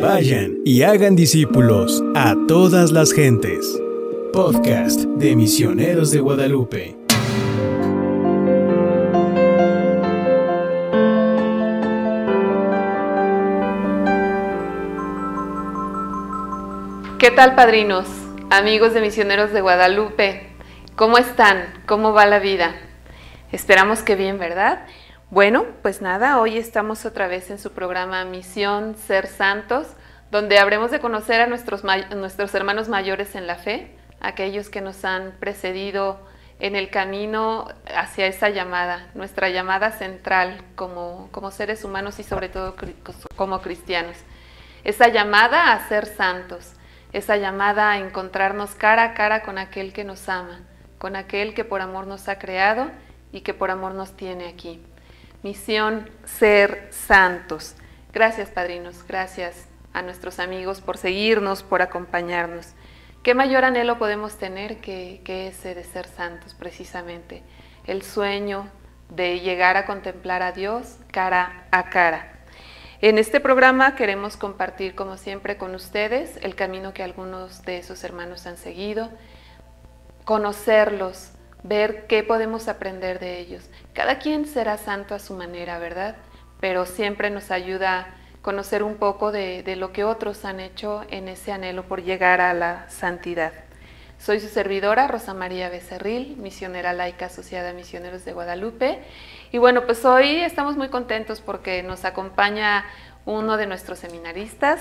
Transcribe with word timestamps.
Vayan 0.00 0.56
y 0.64 0.82
hagan 0.82 1.14
discípulos 1.14 2.02
a 2.14 2.34
todas 2.48 2.90
las 2.90 3.12
gentes. 3.12 3.78
Podcast 4.32 5.00
de 5.00 5.36
Misioneros 5.36 6.10
de 6.10 6.20
Guadalupe. 6.20 6.96
¿Qué 17.18 17.30
tal, 17.30 17.54
padrinos? 17.54 18.06
Amigos 18.48 18.94
de 18.94 19.02
Misioneros 19.02 19.52
de 19.52 19.60
Guadalupe, 19.60 20.48
¿cómo 20.96 21.18
están? 21.18 21.74
¿Cómo 21.84 22.14
va 22.14 22.24
la 22.24 22.38
vida? 22.38 22.74
Esperamos 23.52 24.00
que 24.00 24.16
bien, 24.16 24.38
¿verdad? 24.38 24.86
Bueno, 25.30 25.64
pues 25.82 26.02
nada, 26.02 26.40
hoy 26.40 26.58
estamos 26.58 27.06
otra 27.06 27.28
vez 27.28 27.52
en 27.52 27.60
su 27.60 27.70
programa 27.70 28.24
Misión 28.24 28.96
Ser 28.96 29.28
Santos, 29.28 29.86
donde 30.32 30.58
habremos 30.58 30.90
de 30.90 30.98
conocer 30.98 31.40
a 31.40 31.46
nuestros, 31.46 31.84
hermanos 32.56 32.88
mayores 32.88 33.36
en 33.36 33.46
la 33.46 33.54
fe, 33.54 33.96
aquellos 34.20 34.70
que 34.70 34.80
nos 34.80 35.04
han 35.04 35.30
precedido 35.38 36.18
en 36.58 36.74
el 36.74 36.90
camino 36.90 37.68
hacia 37.94 38.26
esa 38.26 38.48
llamada, 38.48 39.06
nuestra 39.14 39.50
llamada 39.50 39.92
central 39.92 40.64
como, 40.74 41.28
como 41.30 41.52
seres 41.52 41.84
humanos 41.84 42.18
y 42.18 42.24
sobre 42.24 42.48
todo 42.48 42.74
como 43.36 43.62
cristianos. 43.62 44.16
Esa 44.82 45.06
llamada 45.06 45.72
a 45.72 45.88
ser 45.88 46.06
santos, 46.06 46.72
esa 47.12 47.36
llamada 47.36 47.92
a 47.92 47.98
encontrarnos 47.98 48.74
cara 48.74 49.04
a 49.04 49.14
cara 49.14 49.42
con 49.42 49.58
aquel 49.58 49.92
que 49.92 50.02
nos 50.02 50.28
ama, 50.28 50.58
con 50.98 51.14
aquel 51.14 51.54
que 51.54 51.64
por 51.64 51.82
amor 51.82 52.08
nos 52.08 52.28
ha 52.28 52.40
creado 52.40 52.90
y 53.30 53.42
que 53.42 53.54
por 53.54 53.70
amor 53.70 53.94
nos 53.94 54.16
tiene 54.16 54.48
aquí. 54.48 54.82
Misión 55.42 56.10
ser 56.24 56.88
santos. 56.90 57.74
Gracias, 58.12 58.50
padrinos. 58.50 59.06
Gracias 59.08 59.68
a 59.94 60.02
nuestros 60.02 60.38
amigos 60.38 60.82
por 60.82 60.98
seguirnos, 60.98 61.62
por 61.62 61.80
acompañarnos. 61.80 62.74
¿Qué 63.22 63.34
mayor 63.34 63.64
anhelo 63.64 63.98
podemos 63.98 64.36
tener 64.36 64.82
que, 64.82 65.22
ese 65.26 65.74
de 65.74 65.84
ser 65.84 66.06
santos, 66.06 66.52
precisamente? 66.52 67.42
El 67.86 68.02
sueño 68.02 68.68
de 69.08 69.40
llegar 69.40 69.78
a 69.78 69.86
contemplar 69.86 70.42
a 70.42 70.52
Dios 70.52 70.98
cara 71.10 71.66
a 71.70 71.88
cara. 71.88 72.32
En 73.00 73.16
este 73.16 73.40
programa 73.40 73.94
queremos 73.94 74.36
compartir, 74.36 74.94
como 74.94 75.16
siempre, 75.16 75.56
con 75.56 75.74
ustedes 75.74 76.38
el 76.42 76.54
camino 76.54 76.92
que 76.92 77.02
algunos 77.02 77.62
de 77.62 77.78
esos 77.78 78.04
hermanos 78.04 78.46
han 78.46 78.58
seguido, 78.58 79.10
conocerlos, 80.24 81.32
ver 81.62 82.06
qué 82.06 82.22
podemos 82.22 82.68
aprender 82.68 83.18
de 83.18 83.38
ellos. 83.38 83.70
Cada 83.94 84.18
quien 84.18 84.46
será 84.46 84.76
santo 84.76 85.14
a 85.14 85.18
su 85.18 85.34
manera, 85.34 85.78
¿verdad? 85.78 86.16
Pero 86.60 86.86
siempre 86.86 87.30
nos 87.30 87.50
ayuda 87.50 87.98
a 88.00 88.06
conocer 88.42 88.82
un 88.82 88.96
poco 88.96 89.32
de, 89.32 89.64
lo 89.76 89.92
que 89.92 90.04
otros 90.04 90.44
han 90.44 90.60
hecho 90.60 91.04
en 91.10 91.28
ese 91.28 91.52
anhelo 91.52 91.84
por 91.84 92.02
llegar 92.02 92.40
a 92.40 92.54
la 92.54 92.88
santidad. 92.88 93.52
Soy 94.18 94.38
su 94.38 94.48
servidora, 94.48 95.08
Rosa 95.08 95.34
María 95.34 95.70
Becerril, 95.70 96.36
misionera 96.36 96.92
laica 96.92 97.26
asociada 97.26 97.70
a 97.70 97.72
Misioneros 97.72 98.24
de 98.24 98.32
Guadalupe. 98.32 99.00
Y 99.50 99.58
bueno, 99.58 99.86
pues 99.86 100.04
hoy 100.04 100.36
estamos 100.36 100.76
muy 100.76 100.88
contentos 100.88 101.40
porque 101.40 101.82
nos 101.82 102.04
acompaña 102.04 102.84
uno 103.24 103.56
de 103.56 103.66
nuestros 103.66 103.98
seminaristas, 103.98 104.80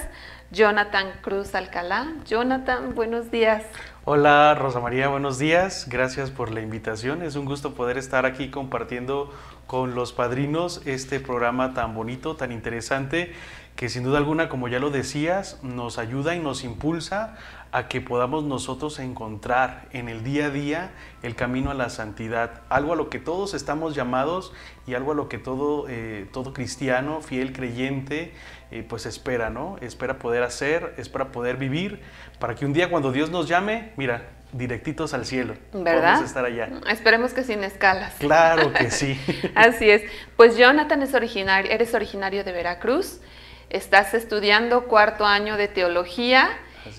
Jonathan 0.52 1.12
Cruz 1.22 1.56
Alcalá. 1.56 2.14
Jonathan, 2.26 2.96
buenos 2.96 3.32
días. 3.32 3.64
Hola 4.12 4.56
Rosa 4.56 4.80
María, 4.80 5.08
buenos 5.08 5.38
días. 5.38 5.86
Gracias 5.88 6.32
por 6.32 6.50
la 6.50 6.62
invitación. 6.62 7.22
Es 7.22 7.36
un 7.36 7.46
gusto 7.46 7.76
poder 7.76 8.00
estar 8.00 8.26
aquí 8.26 8.50
compartiendo 8.50 9.32
con 9.68 9.94
los 9.94 10.14
padrinos 10.14 10.82
este 10.86 11.20
programa 11.20 11.76
tan 11.76 11.94
bonito, 11.94 12.36
tan 12.36 12.52
interesante, 12.52 13.32
que 13.76 13.88
sin 13.88 14.02
duda 14.02 14.18
alguna, 14.18 14.50
como 14.50 14.68
ya 14.68 14.80
lo 14.80 14.90
decías, 14.90 15.60
nos 15.62 16.00
ayuda 16.00 16.34
y 16.34 16.40
nos 16.40 16.64
impulsa 16.64 17.38
a 17.72 17.88
que 17.88 18.02
podamos 18.02 18.44
nosotros 18.44 18.98
encontrar 19.00 19.88
en 19.92 20.10
el 20.10 20.24
día 20.24 20.48
a 20.48 20.50
día 20.50 20.92
el 21.22 21.36
camino 21.36 21.70
a 21.70 21.74
la 21.76 21.90
santidad, 21.90 22.62
algo 22.70 22.94
a 22.94 22.96
lo 22.96 23.10
que 23.10 23.20
todos 23.20 23.54
estamos 23.54 23.96
llamados 23.96 24.54
y 24.88 24.96
algo 24.96 25.12
a 25.12 25.16
lo 25.16 25.30
que 25.30 25.38
todo, 25.38 25.86
eh, 25.88 26.28
todo 26.34 26.54
cristiano, 26.54 27.22
fiel 27.22 27.54
creyente, 27.54 28.34
eh, 28.72 28.84
pues 28.88 29.06
espera, 29.06 29.50
¿no? 29.50 29.78
Espera 29.82 30.18
poder 30.18 30.42
hacer, 30.42 30.96
espera 30.98 31.32
poder 31.32 31.58
vivir, 31.58 32.02
para 32.40 32.56
que 32.56 32.66
un 32.66 32.74
día 32.74 32.90
cuando 32.90 33.12
Dios 33.12 33.30
nos 33.30 33.48
llame, 33.48 33.94
mira, 33.98 34.30
directitos 34.52 35.14
al 35.14 35.28
cielo. 35.28 35.54
¿Verdad? 35.74 36.22
A 36.24 36.26
estar 36.26 36.44
allá. 36.44 36.70
Esperemos 36.90 37.34
que 37.34 37.44
sin 37.44 37.64
escalas. 37.64 38.16
Claro 38.16 38.74
que 38.74 38.90
sí. 38.90 39.20
Así 39.56 39.90
es. 39.92 40.02
Pues 40.36 40.58
Jonathan 40.58 41.04
es 41.04 41.14
originario, 41.14 41.72
eres 41.72 41.94
originario 41.94 42.44
de 42.44 42.52
Veracruz, 42.52 43.22
estás 43.70 44.16
estudiando 44.16 44.86
cuarto 44.86 45.26
año 45.28 45.56
de 45.56 45.68
teología 45.68 46.50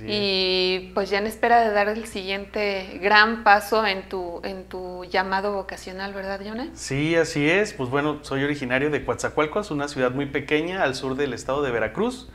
y 0.07 0.91
pues 0.95 1.11
ya 1.11 1.19
en 1.19 1.27
espera 1.27 1.61
de 1.61 1.71
dar 1.71 1.89
el 1.89 2.07
siguiente 2.07 2.99
gran 3.03 3.45
paso 3.45 3.87
en 3.87 4.09
tu, 4.09 4.41
en 4.45 4.65
tu 4.65 5.05
llamado 5.05 5.53
vocacional, 5.53 6.13
¿verdad, 6.13 6.41
Jonah? 6.45 6.69
Sí, 6.75 7.17
así 7.17 7.49
es. 7.49 7.73
Pues 7.73 7.91
bueno, 7.91 8.19
soy 8.23 8.45
originario 8.45 8.91
de 8.91 9.05
Coatzacoalcos, 9.05 9.71
una 9.71 9.89
ciudad 9.89 10.13
muy 10.13 10.27
pequeña 10.27 10.83
al 10.83 10.95
sur 10.95 11.17
del 11.17 11.33
estado 11.33 11.63
de 11.63 11.71
Veracruz. 11.71 12.29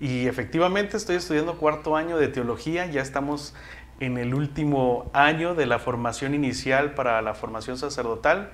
Y 0.00 0.26
efectivamente 0.26 0.96
estoy 0.96 1.16
estudiando 1.16 1.58
cuarto 1.58 1.96
año 1.96 2.16
de 2.16 2.28
teología, 2.28 2.86
ya 2.86 3.02
estamos 3.02 3.54
en 4.00 4.16
el 4.16 4.34
último 4.34 5.10
año 5.12 5.54
de 5.54 5.66
la 5.66 5.78
formación 5.78 6.34
inicial 6.34 6.94
para 6.94 7.20
la 7.20 7.34
formación 7.34 7.76
sacerdotal. 7.76 8.50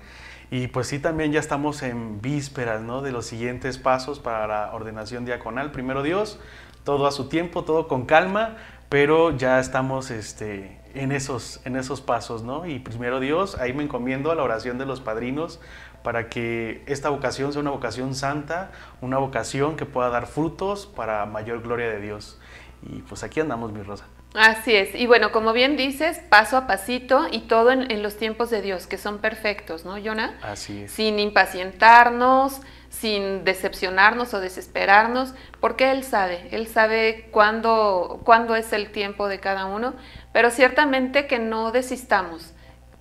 Y 0.50 0.68
pues 0.68 0.86
sí, 0.86 0.98
también 0.98 1.32
ya 1.32 1.40
estamos 1.40 1.82
en 1.82 2.20
vísperas 2.20 2.80
¿no? 2.80 3.02
de 3.02 3.10
los 3.10 3.26
siguientes 3.26 3.78
pasos 3.78 4.20
para 4.20 4.46
la 4.46 4.74
ordenación 4.74 5.24
diaconal. 5.24 5.72
Primero 5.72 6.02
Dios, 6.02 6.38
todo 6.86 7.08
a 7.08 7.10
su 7.10 7.28
tiempo, 7.28 7.64
todo 7.64 7.88
con 7.88 8.06
calma, 8.06 8.56
pero 8.88 9.36
ya 9.36 9.58
estamos 9.58 10.12
este, 10.12 10.78
en, 10.94 11.10
esos, 11.10 11.60
en 11.64 11.74
esos 11.74 12.00
pasos, 12.00 12.44
¿no? 12.44 12.64
Y 12.64 12.78
primero 12.78 13.18
Dios, 13.18 13.56
ahí 13.58 13.72
me 13.72 13.82
encomiendo 13.82 14.30
a 14.30 14.36
la 14.36 14.44
oración 14.44 14.78
de 14.78 14.86
los 14.86 15.00
padrinos 15.00 15.60
para 16.04 16.28
que 16.28 16.84
esta 16.86 17.08
vocación 17.08 17.52
sea 17.52 17.60
una 17.60 17.72
vocación 17.72 18.14
santa, 18.14 18.70
una 19.00 19.18
vocación 19.18 19.76
que 19.76 19.84
pueda 19.84 20.10
dar 20.10 20.28
frutos 20.28 20.86
para 20.86 21.26
mayor 21.26 21.60
gloria 21.60 21.90
de 21.90 22.00
Dios. 22.00 22.38
Y 22.82 23.02
pues 23.02 23.24
aquí 23.24 23.40
andamos, 23.40 23.72
mi 23.72 23.82
Rosa. 23.82 24.04
Así 24.34 24.72
es. 24.72 24.94
Y 24.94 25.08
bueno, 25.08 25.32
como 25.32 25.52
bien 25.52 25.76
dices, 25.76 26.20
paso 26.28 26.56
a 26.56 26.68
pasito 26.68 27.26
y 27.32 27.40
todo 27.40 27.72
en, 27.72 27.90
en 27.90 28.04
los 28.04 28.16
tiempos 28.16 28.48
de 28.50 28.62
Dios, 28.62 28.86
que 28.86 28.96
son 28.96 29.18
perfectos, 29.18 29.84
¿no, 29.84 29.96
Jonah? 30.00 30.38
Así 30.40 30.82
es. 30.82 30.92
Sin 30.92 31.18
impacientarnos, 31.18 32.60
sin 33.00 33.44
decepcionarnos 33.44 34.32
o 34.32 34.40
desesperarnos, 34.40 35.34
porque 35.60 35.90
Él 35.90 36.02
sabe, 36.02 36.48
Él 36.50 36.66
sabe 36.66 37.28
cuándo, 37.30 38.20
cuándo 38.24 38.56
es 38.56 38.72
el 38.72 38.90
tiempo 38.90 39.28
de 39.28 39.38
cada 39.38 39.66
uno, 39.66 39.94
pero 40.32 40.50
ciertamente 40.50 41.26
que 41.26 41.38
no 41.38 41.72
desistamos, 41.72 42.54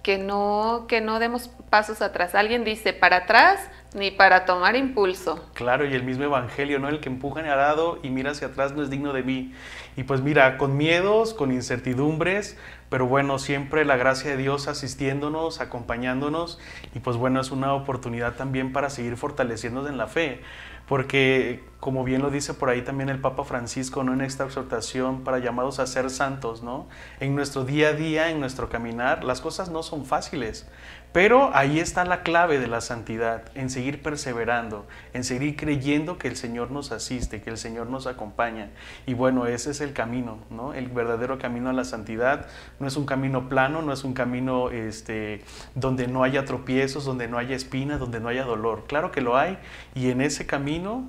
que 0.03 0.17
no, 0.17 0.85
que 0.87 1.01
no 1.01 1.19
demos 1.19 1.49
pasos 1.69 2.01
atrás. 2.01 2.35
Alguien 2.35 2.63
dice, 2.63 2.93
para 2.93 3.17
atrás 3.17 3.59
ni 3.95 4.11
para 4.11 4.43
tomar 4.45 4.75
impulso. 4.75 5.49
Claro, 5.53 5.85
y 5.85 5.93
el 5.93 6.03
mismo 6.03 6.25
Evangelio, 6.25 6.79
¿no? 6.79 6.89
El 6.89 6.99
que 6.99 7.07
empuja 7.07 7.39
en 7.39 7.47
arado 7.47 7.99
y 8.03 8.09
mira 8.09 8.31
hacia 8.31 8.47
atrás 8.47 8.73
no 8.73 8.83
es 8.83 8.89
digno 8.89 9.13
de 9.13 9.23
mí. 9.23 9.53
Y 9.95 10.03
pues 10.03 10.21
mira, 10.21 10.57
con 10.57 10.75
miedos, 10.75 11.33
con 11.33 11.51
incertidumbres, 11.51 12.57
pero 12.89 13.07
bueno, 13.07 13.39
siempre 13.39 13.85
la 13.85 13.97
gracia 13.97 14.31
de 14.31 14.37
Dios 14.37 14.67
asistiéndonos, 14.67 15.61
acompañándonos, 15.61 16.59
y 16.93 16.99
pues 16.99 17.17
bueno, 17.17 17.41
es 17.41 17.51
una 17.51 17.73
oportunidad 17.73 18.35
también 18.35 18.73
para 18.73 18.89
seguir 18.89 19.17
fortaleciéndonos 19.17 19.89
en 19.89 19.97
la 19.97 20.07
fe, 20.07 20.41
porque 20.87 21.63
como 21.79 22.03
bien 22.03 22.21
lo 22.21 22.29
dice 22.29 22.53
por 22.53 22.69
ahí 22.69 22.83
también 22.83 23.09
el 23.09 23.19
Papa 23.19 23.43
Francisco, 23.43 24.03
¿no? 24.03 24.13
En 24.13 24.21
esta 24.21 24.45
exhortación 24.45 25.23
para 25.23 25.39
llamados 25.39 25.79
a 25.79 25.87
ser 25.87 26.09
santos, 26.09 26.61
¿no? 26.61 26.87
En 27.19 27.35
nuestro 27.35 27.65
día 27.65 27.89
a 27.89 27.93
día, 27.93 28.29
en 28.29 28.39
nuestro 28.39 28.69
caminar, 28.69 29.23
las 29.23 29.41
cosas 29.41 29.69
no 29.69 29.81
son 29.81 30.05
fáciles, 30.05 30.67
pero 31.15 31.51
ahí 31.53 31.79
está 31.79 32.03
la 32.03 32.23
clave 32.23 32.59
de 32.59 32.67
la 32.67 32.81
santidad, 32.81 33.43
en 33.55 33.69
seguir 33.69 34.03
perseverando, 34.03 34.85
en 35.13 35.23
seguir 35.23 35.55
creyendo 35.55 36.17
que 36.17 36.27
el 36.27 36.35
Señor 36.35 36.71
nos 36.71 36.91
asiste, 36.91 37.41
que 37.41 37.49
el 37.49 37.57
Señor 37.57 37.87
nos 37.87 38.05
acompaña. 38.05 38.71
Y 39.05 39.13
bueno, 39.13 39.47
ese 39.47 39.71
es 39.71 39.79
el 39.79 39.93
camino, 39.93 40.39
¿no? 40.49 40.73
El 40.73 40.89
verdadero 40.89 41.39
camino 41.39 41.69
a 41.69 41.73
la 41.73 41.85
santidad 41.85 42.47
no 42.81 42.87
es 42.87 42.97
un 42.97 43.05
camino 43.05 43.47
plano, 43.47 43.81
no 43.81 43.93
es 43.93 44.03
un 44.03 44.13
camino 44.13 44.71
este, 44.71 45.41
donde 45.73 46.09
no 46.09 46.21
haya 46.21 46.43
tropiezos, 46.43 47.05
donde 47.05 47.29
no 47.29 47.37
haya 47.37 47.55
espinas, 47.55 47.97
donde 47.97 48.19
no 48.19 48.27
haya 48.27 48.43
dolor. 48.43 48.83
Claro 48.85 49.13
que 49.13 49.21
lo 49.21 49.37
hay 49.37 49.57
y 49.93 50.09
en 50.09 50.19
ese 50.19 50.45
camino 50.45 51.05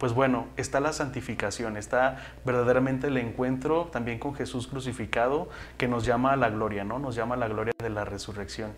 pues 0.00 0.14
bueno, 0.14 0.48
está 0.56 0.80
la 0.80 0.94
santificación, 0.94 1.76
está 1.76 2.16
verdaderamente 2.46 3.08
el 3.08 3.18
encuentro 3.18 3.90
también 3.92 4.18
con 4.18 4.34
Jesús 4.34 4.66
crucificado 4.66 5.50
que 5.76 5.88
nos 5.88 6.06
llama 6.06 6.32
a 6.32 6.36
la 6.36 6.48
gloria, 6.48 6.84
¿no? 6.84 6.98
Nos 6.98 7.14
llama 7.14 7.34
a 7.34 7.38
la 7.38 7.48
gloria 7.48 7.74
de 7.78 7.90
la 7.90 8.06
resurrección 8.06 8.72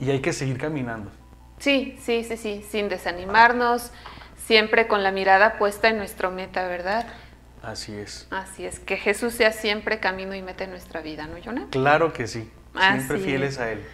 y 0.00 0.10
hay 0.10 0.18
que 0.18 0.32
seguir 0.32 0.58
caminando. 0.58 1.12
Sí, 1.58 1.96
sí, 2.02 2.24
sí, 2.24 2.36
sí, 2.36 2.66
sin 2.68 2.88
desanimarnos, 2.88 3.92
siempre 4.44 4.88
con 4.88 5.04
la 5.04 5.12
mirada 5.12 5.56
puesta 5.56 5.88
en 5.88 5.98
nuestro 5.98 6.32
meta, 6.32 6.66
¿verdad? 6.66 7.06
Así 7.62 7.94
es. 7.94 8.26
Así 8.32 8.66
es, 8.66 8.80
que 8.80 8.96
Jesús 8.96 9.34
sea 9.34 9.52
siempre 9.52 10.00
camino 10.00 10.34
y 10.34 10.42
meta 10.42 10.64
en 10.64 10.70
nuestra 10.70 11.00
vida, 11.00 11.28
¿no, 11.28 11.36
Jonah? 11.42 11.68
Claro 11.70 12.12
que 12.12 12.26
sí, 12.26 12.50
siempre 12.76 13.18
fieles 13.18 13.60
a 13.60 13.70
Él. 13.70 13.84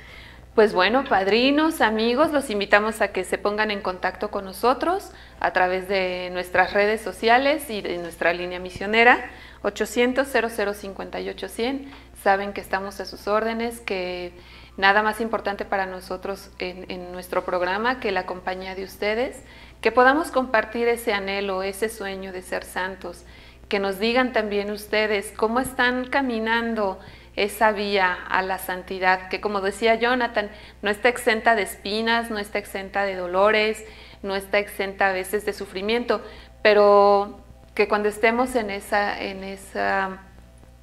Pues 0.55 0.75
bueno, 0.75 1.05
padrinos, 1.05 1.81
amigos, 1.81 2.31
los 2.31 2.51
invitamos 2.51 3.01
a 3.01 3.09
que 3.09 3.25
se 3.25 3.39
pongan 3.39 3.71
en 3.71 3.81
contacto 3.81 4.31
con 4.31 4.45
nosotros 4.45 5.11
a 5.41 5.55
través 5.55 5.89
de 5.89 6.29
nuestras 6.31 6.75
redes 6.75 7.01
sociales 7.01 7.71
y 7.71 7.81
de 7.81 7.97
nuestra 7.97 8.35
línea 8.35 8.59
misionera 8.59 9.31
800 9.63 10.29
0058 10.29 11.49
100. 11.49 11.91
Saben 12.23 12.53
que 12.53 12.61
estamos 12.61 13.01
a 13.01 13.07
sus 13.07 13.29
órdenes, 13.29 13.81
que 13.81 14.35
nada 14.77 15.03
más 15.03 15.23
importante 15.23 15.65
para 15.65 15.87
nosotros 15.87 16.51
en 16.59 17.13
nuestro 17.13 17.47
programa 17.47 17.99
que 17.99 18.13
la 18.13 18.27
compañía 18.27 18.75
de 18.75 18.85
ustedes, 18.85 19.43
que 19.81 19.91
podamos 19.91 20.31
compartir 20.31 20.87
ese 20.87 21.15
anhelo, 21.15 21.63
ese 21.63 21.89
sueño 21.89 22.31
de 22.31 22.43
ser 22.43 22.65
santos, 22.65 23.25
que 23.71 23.79
nos 23.79 23.99
digan 23.99 24.35
también 24.35 24.71
ustedes 24.71 25.33
cómo 25.35 25.59
están 25.59 26.05
caminando 26.11 27.01
esa 27.37 27.73
vía 27.73 28.13
a 28.13 28.43
la 28.43 28.59
santidad, 28.59 29.29
que 29.29 29.41
como 29.41 29.61
decía 29.61 29.95
Jonathan, 29.95 30.51
no 30.83 30.91
está 30.91 31.09
exenta 31.09 31.55
de 31.55 31.63
espinas, 31.63 32.31
no 32.31 32.39
está 32.39 32.59
exenta 32.59 33.05
de 33.05 33.17
dolores, 33.17 33.85
no 34.23 34.37
está 34.37 34.59
exenta 34.59 35.09
a 35.09 35.13
veces 35.13 35.45
de 35.45 35.53
sufrimiento, 35.53 36.23
pero 36.63 37.41
que 37.75 37.89
cuando 37.89 38.09
estemos 38.09 38.55
en 38.55 38.71
esa, 38.71 39.21
en 39.21 39.45
esa 39.45 40.21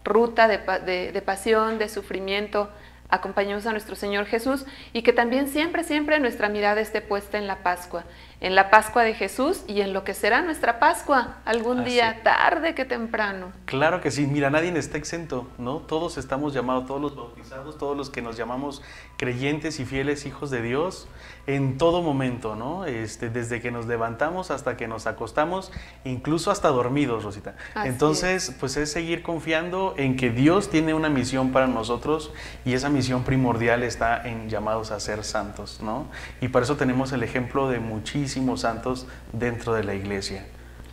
ruta 0.03 0.47
de, 0.47 1.11
de 1.11 1.21
pasión, 1.21 1.77
de 1.77 1.87
sufrimiento, 1.87 2.69
acompañemos 3.09 3.65
a 3.65 3.71
nuestro 3.71 3.95
Señor 3.95 4.25
Jesús 4.25 4.65
y 4.93 5.01
que 5.01 5.13
también 5.13 5.47
siempre, 5.47 5.83
siempre 5.83 6.19
nuestra 6.19 6.49
mirada 6.49 6.81
esté 6.81 7.01
puesta 7.01 7.37
en 7.37 7.47
la 7.47 7.57
Pascua, 7.57 8.05
en 8.41 8.55
la 8.55 8.69
Pascua 8.69 9.03
de 9.03 9.13
Jesús 9.13 9.63
y 9.67 9.81
en 9.81 9.91
lo 9.91 10.03
que 10.03 10.13
será 10.13 10.41
nuestra 10.41 10.79
Pascua 10.79 11.37
algún 11.45 11.83
día, 11.83 12.21
tarde 12.23 12.73
que 12.73 12.85
temprano. 12.85 13.51
Claro 13.65 13.99
que 13.99 14.11
sí, 14.11 14.27
mira, 14.27 14.49
nadie 14.49 14.69
está 14.77 14.97
exento, 14.97 15.47
¿no? 15.57 15.77
Todos 15.77 16.17
estamos 16.17 16.53
llamados, 16.53 16.85
todos 16.85 17.01
los 17.01 17.15
bautizados, 17.15 17.77
todos 17.77 17.97
los 17.97 18.09
que 18.09 18.21
nos 18.21 18.37
llamamos 18.37 18.81
creyentes 19.17 19.79
y 19.79 19.85
fieles 19.85 20.25
hijos 20.25 20.51
de 20.51 20.61
Dios, 20.61 21.07
en 21.47 21.77
todo 21.77 22.01
momento, 22.01 22.55
¿no? 22.55 22.85
Este, 22.85 23.29
desde 23.29 23.59
que 23.59 23.71
nos 23.71 23.87
levantamos 23.87 24.51
hasta 24.51 24.77
que 24.77 24.87
nos 24.87 25.07
acostamos, 25.07 25.71
incluso 26.05 26.51
hasta 26.51 26.69
dormidos, 26.69 27.23
Rosita. 27.23 27.55
Entonces, 27.83 28.55
pues 28.59 28.77
es 28.77 28.91
seguir 28.91 29.21
confiando 29.21 29.95
en 29.97 30.15
que 30.15 30.29
Dios 30.29 30.69
tiene 30.69 30.93
una 30.93 31.09
misión 31.09 31.51
para 31.51 31.67
nosotros 31.67 32.31
y 32.63 32.73
esa 32.73 32.89
misión 32.89 33.23
primordial 33.23 33.83
está 33.83 34.25
en 34.25 34.49
llamados 34.49 34.91
a 34.91 34.99
ser 34.99 35.23
santos, 35.23 35.81
¿no? 35.81 36.07
Y 36.39 36.49
por 36.49 36.63
eso 36.63 36.77
tenemos 36.77 37.11
el 37.11 37.23
ejemplo 37.23 37.69
de 37.69 37.79
muchísimos 37.79 38.28
santos 38.61 39.07
dentro 39.33 39.73
de 39.73 39.83
la 39.83 39.95
iglesia. 39.95 40.45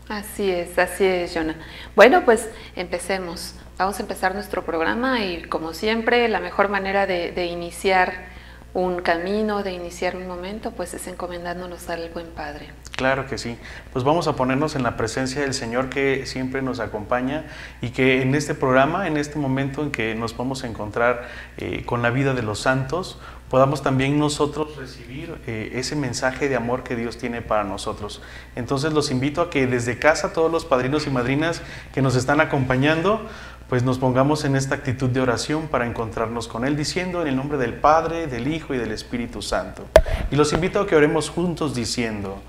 Así 0.08 0.50
es, 0.50 0.78
así 0.78 1.04
es, 1.04 1.34
Jonah. 1.34 1.56
Bueno, 1.96 2.24
pues 2.24 2.48
empecemos. 2.76 3.54
Vamos 3.76 3.98
a 3.98 4.02
empezar 4.02 4.34
nuestro 4.34 4.64
programa 4.64 5.24
y 5.24 5.42
como 5.44 5.74
siempre, 5.74 6.28
la 6.28 6.40
mejor 6.40 6.68
manera 6.68 7.06
de, 7.06 7.32
de 7.32 7.46
iniciar 7.46 8.36
un 8.76 9.00
camino, 9.00 9.62
de 9.62 9.72
iniciar 9.72 10.16
un 10.16 10.26
momento, 10.26 10.70
pues 10.70 10.92
es 10.92 11.06
encomendándonos 11.06 11.88
al 11.88 12.10
buen 12.10 12.26
Padre. 12.26 12.68
Claro 12.94 13.26
que 13.26 13.38
sí. 13.38 13.56
Pues 13.92 14.04
vamos 14.04 14.28
a 14.28 14.36
ponernos 14.36 14.76
en 14.76 14.82
la 14.82 14.98
presencia 14.98 15.40
del 15.40 15.54
Señor 15.54 15.88
que 15.88 16.26
siempre 16.26 16.60
nos 16.60 16.78
acompaña 16.78 17.46
y 17.80 17.88
que 17.90 18.20
en 18.20 18.34
este 18.34 18.54
programa, 18.54 19.06
en 19.06 19.16
este 19.16 19.38
momento 19.38 19.82
en 19.82 19.90
que 19.90 20.14
nos 20.14 20.36
vamos 20.36 20.62
a 20.62 20.66
encontrar 20.66 21.26
eh, 21.56 21.84
con 21.86 22.02
la 22.02 22.10
vida 22.10 22.34
de 22.34 22.42
los 22.42 22.58
santos, 22.58 23.18
podamos 23.56 23.82
también 23.82 24.18
nosotros 24.18 24.76
recibir 24.76 25.34
eh, 25.46 25.70
ese 25.76 25.96
mensaje 25.96 26.50
de 26.50 26.56
amor 26.56 26.82
que 26.82 26.94
Dios 26.94 27.16
tiene 27.16 27.40
para 27.40 27.64
nosotros. 27.64 28.20
Entonces 28.54 28.92
los 28.92 29.10
invito 29.10 29.40
a 29.40 29.48
que 29.48 29.66
desde 29.66 29.98
casa 29.98 30.34
todos 30.34 30.52
los 30.52 30.66
padrinos 30.66 31.06
y 31.06 31.10
madrinas 31.10 31.62
que 31.94 32.02
nos 32.02 32.16
están 32.16 32.42
acompañando, 32.42 33.24
pues 33.70 33.82
nos 33.82 33.96
pongamos 33.96 34.44
en 34.44 34.56
esta 34.56 34.74
actitud 34.74 35.08
de 35.08 35.22
oración 35.22 35.68
para 35.68 35.86
encontrarnos 35.86 36.48
con 36.48 36.66
Él, 36.66 36.76
diciendo 36.76 37.22
en 37.22 37.28
el 37.28 37.36
nombre 37.36 37.56
del 37.56 37.72
Padre, 37.72 38.26
del 38.26 38.46
Hijo 38.46 38.74
y 38.74 38.76
del 38.76 38.92
Espíritu 38.92 39.40
Santo. 39.40 39.86
Y 40.30 40.36
los 40.36 40.52
invito 40.52 40.80
a 40.80 40.86
que 40.86 40.94
oremos 40.94 41.30
juntos 41.30 41.74
diciendo, 41.74 42.42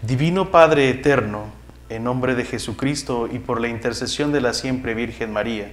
Divino 0.00 0.50
Padre 0.50 0.88
Eterno, 0.88 1.44
en 1.90 2.04
nombre 2.04 2.34
de 2.34 2.46
Jesucristo 2.46 3.28
y 3.30 3.38
por 3.38 3.60
la 3.60 3.68
intercesión 3.68 4.32
de 4.32 4.40
la 4.40 4.54
siempre 4.54 4.94
Virgen 4.94 5.30
María, 5.30 5.70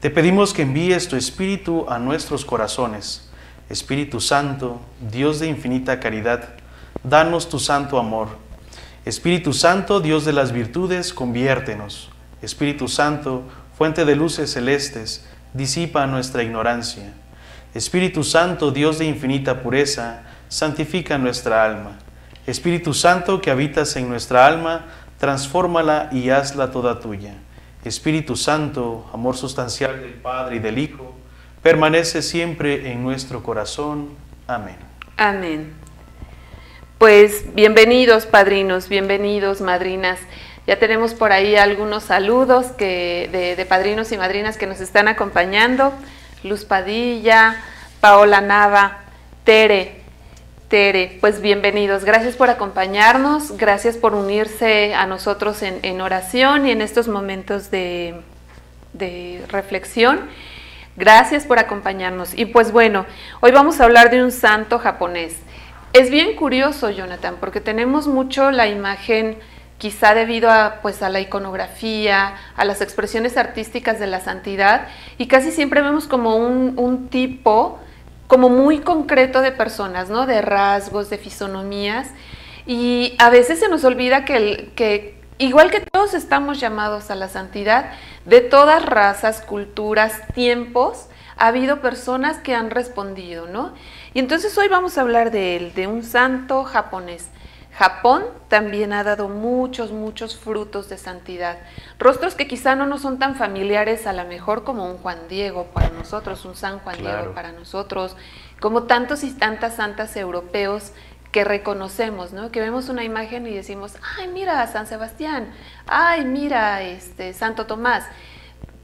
te 0.00 0.10
pedimos 0.10 0.52
que 0.52 0.60
envíes 0.60 1.08
tu 1.08 1.16
Espíritu 1.16 1.86
a 1.88 1.98
nuestros 1.98 2.44
corazones 2.44 3.24
Espíritu 3.70 4.20
Santo, 4.20 4.80
Dios 5.10 5.40
de 5.40 5.46
infinita 5.46 6.00
caridad, 6.00 6.54
danos 7.04 7.50
tu 7.50 7.58
santo 7.58 7.98
amor. 7.98 8.28
Espíritu 9.04 9.52
Santo, 9.52 10.00
Dios 10.00 10.24
de 10.24 10.32
las 10.32 10.52
virtudes, 10.52 11.12
conviértenos. 11.12 12.10
Espíritu 12.40 12.88
Santo, 12.88 13.42
fuente 13.76 14.04
de 14.04 14.16
luces 14.16 14.52
celestes, 14.52 15.26
disipa 15.52 16.06
nuestra 16.06 16.42
ignorancia. 16.42 17.12
Espíritu 17.74 18.24
Santo, 18.24 18.70
Dios 18.70 18.98
de 18.98 19.04
infinita 19.04 19.62
pureza, 19.62 20.22
santifica 20.48 21.18
nuestra 21.18 21.64
alma. 21.64 21.98
Espíritu 22.46 22.94
Santo, 22.94 23.42
que 23.42 23.50
habitas 23.50 23.94
en 23.96 24.08
nuestra 24.08 24.46
alma, 24.46 24.86
transfórmala 25.18 26.08
y 26.10 26.30
hazla 26.30 26.70
toda 26.70 27.00
tuya. 27.00 27.34
Espíritu 27.84 28.34
Santo, 28.34 29.08
amor 29.12 29.36
sustancial 29.36 30.00
del 30.00 30.14
Padre 30.14 30.56
y 30.56 30.58
del 30.58 30.78
Hijo, 30.78 31.14
permanece 31.68 32.22
siempre 32.22 32.92
en 32.92 33.02
nuestro 33.02 33.42
corazón. 33.42 34.08
Amén. 34.46 34.76
Amén. 35.18 35.74
Pues 36.96 37.54
bienvenidos 37.54 38.24
padrinos, 38.24 38.88
bienvenidos 38.88 39.60
madrinas. 39.60 40.18
Ya 40.66 40.78
tenemos 40.78 41.12
por 41.12 41.30
ahí 41.30 41.56
algunos 41.56 42.04
saludos 42.04 42.68
que, 42.68 43.54
de, 43.54 43.66
padrinos 43.66 44.10
y 44.12 44.16
madrinas 44.16 44.56
que 44.56 44.66
nos 44.66 44.80
están 44.80 45.08
acompañando. 45.08 45.92
Luz 46.42 46.64
Padilla, 46.64 47.62
Paola 48.00 48.40
Nava, 48.40 49.00
Tere, 49.44 50.00
Tere, 50.68 51.18
pues 51.20 51.42
bienvenidos. 51.42 52.02
Gracias 52.02 52.34
por 52.34 52.48
acompañarnos, 52.48 53.58
gracias 53.58 53.98
por 53.98 54.14
unirse 54.14 54.94
a 54.94 55.04
nosotros 55.06 55.62
en, 55.62 56.00
oración 56.00 56.66
y 56.66 56.70
en 56.70 56.80
estos 56.80 57.08
momentos 57.08 57.70
de, 57.70 58.14
de 58.94 59.44
reflexión. 59.48 60.30
Gracias 60.98 61.44
por 61.44 61.60
acompañarnos. 61.60 62.36
Y 62.36 62.46
pues 62.46 62.72
bueno, 62.72 63.06
hoy 63.38 63.52
vamos 63.52 63.80
a 63.80 63.84
hablar 63.84 64.10
de 64.10 64.20
un 64.20 64.32
santo 64.32 64.80
japonés. 64.80 65.36
Es 65.92 66.10
bien 66.10 66.34
curioso, 66.34 66.90
Jonathan, 66.90 67.36
porque 67.38 67.60
tenemos 67.60 68.08
mucho 68.08 68.50
la 68.50 68.66
imagen, 68.66 69.38
quizá 69.78 70.12
debido 70.14 70.50
a, 70.50 70.80
pues, 70.82 71.00
a 71.04 71.08
la 71.08 71.20
iconografía, 71.20 72.34
a 72.56 72.64
las 72.64 72.80
expresiones 72.80 73.36
artísticas 73.36 74.00
de 74.00 74.08
la 74.08 74.18
santidad, 74.18 74.88
y 75.18 75.28
casi 75.28 75.52
siempre 75.52 75.82
vemos 75.82 76.08
como 76.08 76.34
un, 76.34 77.08
tipo 77.10 77.78
como 78.26 78.48
muy 78.48 78.80
concreto 78.80 79.40
de 79.40 79.52
personas, 79.52 80.10
¿no? 80.10 80.26
De 80.26 80.42
rasgos, 80.42 81.10
de 81.10 81.18
fisonomías. 81.18 82.08
Y 82.66 83.14
a 83.20 83.30
veces 83.30 83.60
se 83.60 83.68
nos 83.68 83.84
olvida 83.84 84.24
que 84.24 85.16
igual 85.38 85.70
que 85.70 85.80
todos 85.80 86.14
estamos 86.14 86.60
llamados 86.60 87.10
a 87.10 87.14
la 87.14 87.28
santidad, 87.28 87.92
de 88.28 88.42
todas 88.42 88.84
razas, 88.84 89.40
culturas, 89.40 90.20
tiempos, 90.34 91.06
ha 91.38 91.46
habido 91.46 91.80
personas 91.80 92.38
que 92.38 92.54
han 92.54 92.70
respondido, 92.70 93.46
¿no? 93.46 93.72
Y 94.12 94.18
entonces 94.18 94.56
hoy 94.58 94.68
vamos 94.68 94.98
a 94.98 95.00
hablar 95.00 95.30
de 95.30 95.56
él, 95.56 95.72
de 95.74 95.86
un 95.86 96.02
santo 96.02 96.64
japonés. 96.64 97.28
Japón 97.72 98.24
también 98.48 98.92
ha 98.92 99.04
dado 99.04 99.28
muchos, 99.28 99.92
muchos 99.92 100.36
frutos 100.36 100.88
de 100.88 100.98
santidad. 100.98 101.58
Rostros 101.98 102.34
que 102.34 102.48
quizá 102.48 102.74
no 102.74 102.86
nos 102.86 103.02
son 103.02 103.18
tan 103.18 103.36
familiares 103.36 104.06
a 104.06 104.12
lo 104.12 104.24
mejor 104.24 104.64
como 104.64 104.90
un 104.90 104.98
Juan 104.98 105.28
Diego 105.28 105.66
para 105.72 105.88
nosotros, 105.90 106.44
un 106.44 106.56
San 106.56 106.80
Juan 106.80 106.98
Diego 106.98 107.32
para 107.34 107.52
nosotros, 107.52 108.16
como 108.60 108.82
tantos 108.82 109.22
y 109.22 109.30
tantas 109.30 109.76
santas 109.76 110.16
europeos 110.16 110.92
que 111.32 111.44
reconocemos, 111.44 112.32
¿no? 112.32 112.50
Que 112.50 112.60
vemos 112.60 112.88
una 112.88 113.04
imagen 113.04 113.46
y 113.46 113.54
decimos, 113.54 113.96
ay, 114.16 114.28
mira 114.28 114.66
San 114.66 114.86
Sebastián, 114.86 115.52
ay, 115.86 116.24
mira 116.24 116.82
este 116.82 117.34
Santo 117.34 117.66
Tomás. 117.66 118.04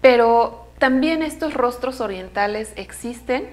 Pero 0.01 0.69
también 0.79 1.23
estos 1.23 1.55
rostros 1.55 2.01
orientales 2.01 2.73
existen 2.77 3.49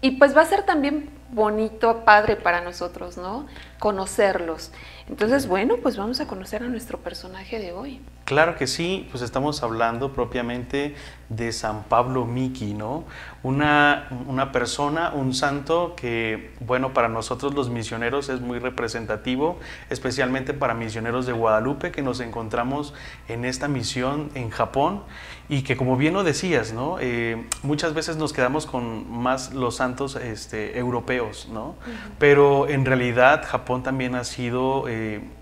y 0.00 0.12
pues 0.12 0.36
va 0.36 0.42
a 0.42 0.46
ser 0.46 0.64
también 0.64 1.10
bonito, 1.30 2.04
padre 2.04 2.36
para 2.36 2.60
nosotros, 2.60 3.16
¿no? 3.16 3.46
Conocerlos. 3.78 4.70
Entonces, 5.08 5.46
bueno, 5.46 5.76
pues 5.82 5.96
vamos 5.96 6.20
a 6.20 6.26
conocer 6.26 6.62
a 6.62 6.68
nuestro 6.68 6.98
personaje 6.98 7.58
de 7.58 7.72
hoy. 7.72 8.00
Claro 8.24 8.56
que 8.56 8.66
sí, 8.66 9.06
pues 9.10 9.22
estamos 9.22 9.62
hablando 9.62 10.14
propiamente 10.14 10.94
de 11.28 11.52
San 11.52 11.84
Pablo 11.84 12.24
Miki, 12.24 12.72
¿no? 12.72 13.04
Una, 13.42 14.08
una, 14.26 14.50
persona, 14.50 15.12
un 15.12 15.34
santo 15.34 15.94
que, 15.94 16.52
bueno, 16.60 16.94
para 16.94 17.08
nosotros 17.08 17.54
los 17.54 17.68
misioneros 17.68 18.30
es 18.30 18.40
muy 18.40 18.58
representativo, 18.58 19.58
especialmente 19.90 20.54
para 20.54 20.72
misioneros 20.72 21.26
de 21.26 21.32
Guadalupe 21.32 21.92
que 21.92 22.00
nos 22.00 22.20
encontramos 22.20 22.94
en 23.28 23.44
esta 23.44 23.68
misión 23.68 24.30
en 24.34 24.48
Japón 24.48 25.02
y 25.50 25.62
que 25.62 25.76
como 25.76 25.98
bien 25.98 26.14
lo 26.14 26.24
decías, 26.24 26.72
¿no? 26.72 26.96
Eh, 27.00 27.46
muchas 27.62 27.92
veces 27.92 28.16
nos 28.16 28.32
quedamos 28.32 28.64
con 28.64 29.10
más 29.10 29.52
los 29.52 29.76
santos 29.76 30.16
este, 30.16 30.78
europeos, 30.78 31.48
¿no? 31.52 31.74
Pero 32.18 32.68
en 32.68 32.86
realidad 32.86 33.44
Japón 33.46 33.82
también 33.82 34.14
ha 34.14 34.24
sido 34.24 34.88
eh, 34.88 34.93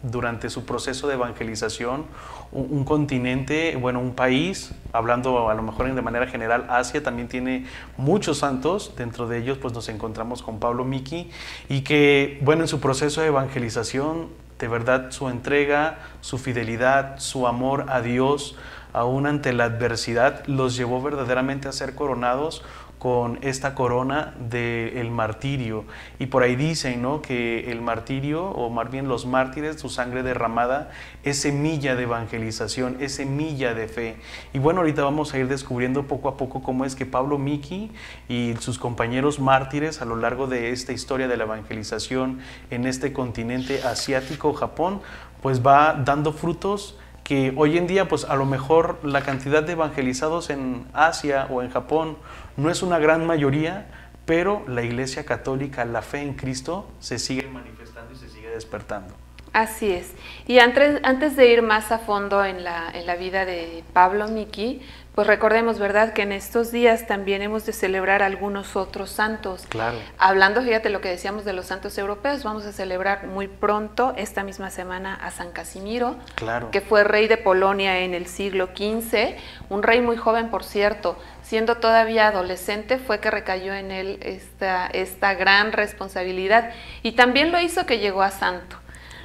durante 0.03 0.51
su 0.51 0.65
proceso 0.65 1.09
de 1.09 1.15
evangelización 1.15 2.05
un, 2.53 2.85
continente, 2.85 3.77
bueno, 3.77 4.01
un 4.01 4.15
país, 4.15 4.75
hablando 4.93 5.49
a 5.49 5.55
lo 5.55 5.63
mejor 5.63 5.93
de 5.93 6.03
manera 6.03 6.27
general, 6.27 6.67
Asia 6.69 7.03
también 7.03 7.29
tiene 7.29 7.67
muchos 7.97 8.39
santos, 8.39 8.93
dentro 8.97 9.27
de 9.27 9.39
ellos 9.39 9.59
pues 9.59 9.73
nos 9.73 9.89
encontramos 9.89 10.43
con 10.43 10.59
Pablo 10.59 10.85
Miki 10.85 11.31
y 11.71 11.81
que, 11.81 12.39
bueno, 12.43 12.63
en 12.63 12.69
su 12.69 12.79
proceso 12.79 13.23
de 13.23 13.29
evangelización, 13.29 14.29
de 14.59 14.69
verdad 14.69 15.11
su 15.11 15.29
entrega, 15.29 15.99
su 16.21 16.39
fidelidad, 16.39 17.19
su 17.19 17.47
amor 17.47 17.87
a 17.89 18.03
Dios, 18.03 18.55
aún 18.93 19.27
ante 19.27 19.55
la 19.55 19.65
adversidad, 19.65 20.45
los 20.47 20.77
llevó 20.77 21.01
verdaderamente 21.03 21.69
a 21.69 21.73
ser 21.73 21.95
coronados 21.95 22.63
con 23.03 23.41
esta 23.43 23.75
corona 23.75 24.33
del 24.39 25.11
martirio. 25.11 25.85
Y 26.21 26.27
por 26.27 26.45
ahí 26.45 26.55
dicen 26.55 27.03
¿no? 27.03 27.21
que 27.21 27.73
el 27.73 27.81
martirio, 27.83 28.45
o 28.47 28.71
más 28.71 28.93
bien 28.93 29.09
los 29.09 29.27
mártires, 29.27 29.81
su 29.81 29.89
sangre 29.89 30.23
derramada, 30.23 30.93
es 31.25 31.41
semilla 31.41 31.97
de 31.97 32.05
evangelización, 32.05 32.99
es 33.01 33.17
semilla 33.17 33.75
de 33.75 33.89
fe. 33.89 34.17
Y 34.53 34.61
bueno, 34.61 34.83
ahorita 34.83 35.03
vamos 35.03 35.35
a 35.35 35.39
ir 35.39 35.49
descubriendo 35.49 36.05
poco 36.05 36.29
a 36.29 36.37
poco 36.37 36.63
cómo 36.63 36.85
es 36.85 36.95
que 36.95 37.05
Pablo 37.05 37.39
Miki 37.39 37.91
y 38.29 38.55
sus 38.61 38.79
compañeros 38.79 39.41
mártires 39.41 40.01
a 40.01 40.05
lo 40.05 40.15
largo 40.15 40.47
de 40.47 40.71
esta 40.71 40.93
historia 40.93 41.27
de 41.27 41.37
la 41.37 41.43
evangelización 41.43 42.39
en 42.71 42.87
este 42.87 43.13
continente 43.13 43.83
asiático, 43.83 44.53
Japón, 44.53 45.01
pues 45.43 45.67
va 45.67 45.95
dando 45.95 46.33
frutos 46.33 46.97
que 47.25 47.53
hoy 47.57 47.79
en 47.79 47.87
día 47.87 48.09
pues 48.09 48.25
a 48.25 48.35
lo 48.35 48.45
mejor 48.45 48.99
la 49.05 49.23
cantidad 49.23 49.63
de 49.63 49.73
evangelizados 49.73 50.51
en 50.51 50.87
Asia 50.93 51.47
o 51.51 51.63
en 51.63 51.71
Japón 51.71 52.17
no 52.57 52.71
es 52.71 52.83
una 52.83 52.99
gran 52.99 53.27
mayoría, 53.27 53.87
pero 54.25 54.65
la 54.69 54.83
Iglesia 54.83 55.25
Católica, 55.25 55.85
la 55.85 56.03
fe 56.03 56.21
en 56.21 56.35
Cristo, 56.35 56.89
se 57.01 57.19
sigue 57.19 57.49
manifestando 57.49 58.13
y 58.13 58.17
se 58.17 58.29
sigue 58.29 58.49
despertando. 58.51 59.15
Así 59.53 59.91
es. 59.91 60.13
Y 60.47 60.61
antes, 60.61 61.01
antes 61.03 61.37
de 61.37 61.53
ir 61.53 61.63
más 61.63 61.93
a 61.93 61.99
fondo 61.99 62.43
en 62.43 62.65
la, 62.65 62.91
en 62.95 63.07
la 63.07 63.17
vida 63.17 63.45
de 63.45 63.85
Pablo 63.93 64.29
Miki, 64.29 64.81
pues 65.15 65.27
recordemos, 65.27 65.79
¿verdad?, 65.79 66.15
que 66.15 66.23
en 66.23 66.33
estos 66.33 66.73
días 66.73 67.07
también 67.07 67.43
hemos 67.43 67.67
de 67.67 67.75
celebrar 67.75 68.23
algunos 68.23 68.77
otros 68.77 69.11
santos. 69.11 69.67
Claro. 69.69 69.99
Hablando, 70.17 70.63
fíjate 70.63 70.89
lo 70.89 71.03
que 71.03 71.11
decíamos 71.11 71.45
de 71.45 71.53
los 71.53 71.67
santos 71.67 71.99
europeos, 71.99 72.43
vamos 72.45 72.65
a 72.65 72.73
celebrar 72.73 73.27
muy 73.27 73.47
pronto, 73.47 74.15
esta 74.17 74.43
misma 74.43 74.71
semana, 74.71 75.15
a 75.15 75.31
San 75.31 75.53
Casimiro, 75.53 76.17
claro. 76.35 76.71
que 76.71 76.81
fue 76.81 77.05
rey 77.05 77.29
de 77.29 77.37
Polonia 77.37 77.99
en 77.99 78.15
el 78.15 78.27
siglo 78.27 78.71
XV, 78.75 79.37
un 79.69 79.83
rey 79.83 80.01
muy 80.01 80.17
joven, 80.17 80.49
por 80.49 80.65
cierto, 80.65 81.19
siendo 81.43 81.77
todavía 81.77 82.29
adolescente, 82.29 82.97
fue 82.97 83.21
que 83.21 83.31
recayó 83.31 83.75
en 83.75 83.91
él 83.91 84.19
esta, 84.23 84.87
esta 84.87 85.35
gran 85.35 85.73
responsabilidad 85.73 86.71
y 87.03 87.13
también 87.13 87.53
lo 87.53 87.61
hizo 87.61 87.85
que 87.85 87.99
llegó 87.99 88.23
a 88.23 88.31
santo. 88.31 88.77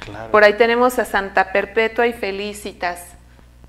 Claro. 0.01 0.31
Por 0.31 0.43
ahí 0.43 0.53
tenemos 0.53 0.99
a 0.99 1.05
Santa 1.05 1.53
Perpetua 1.53 2.07
y 2.07 2.13
Felicitas. 2.13 3.05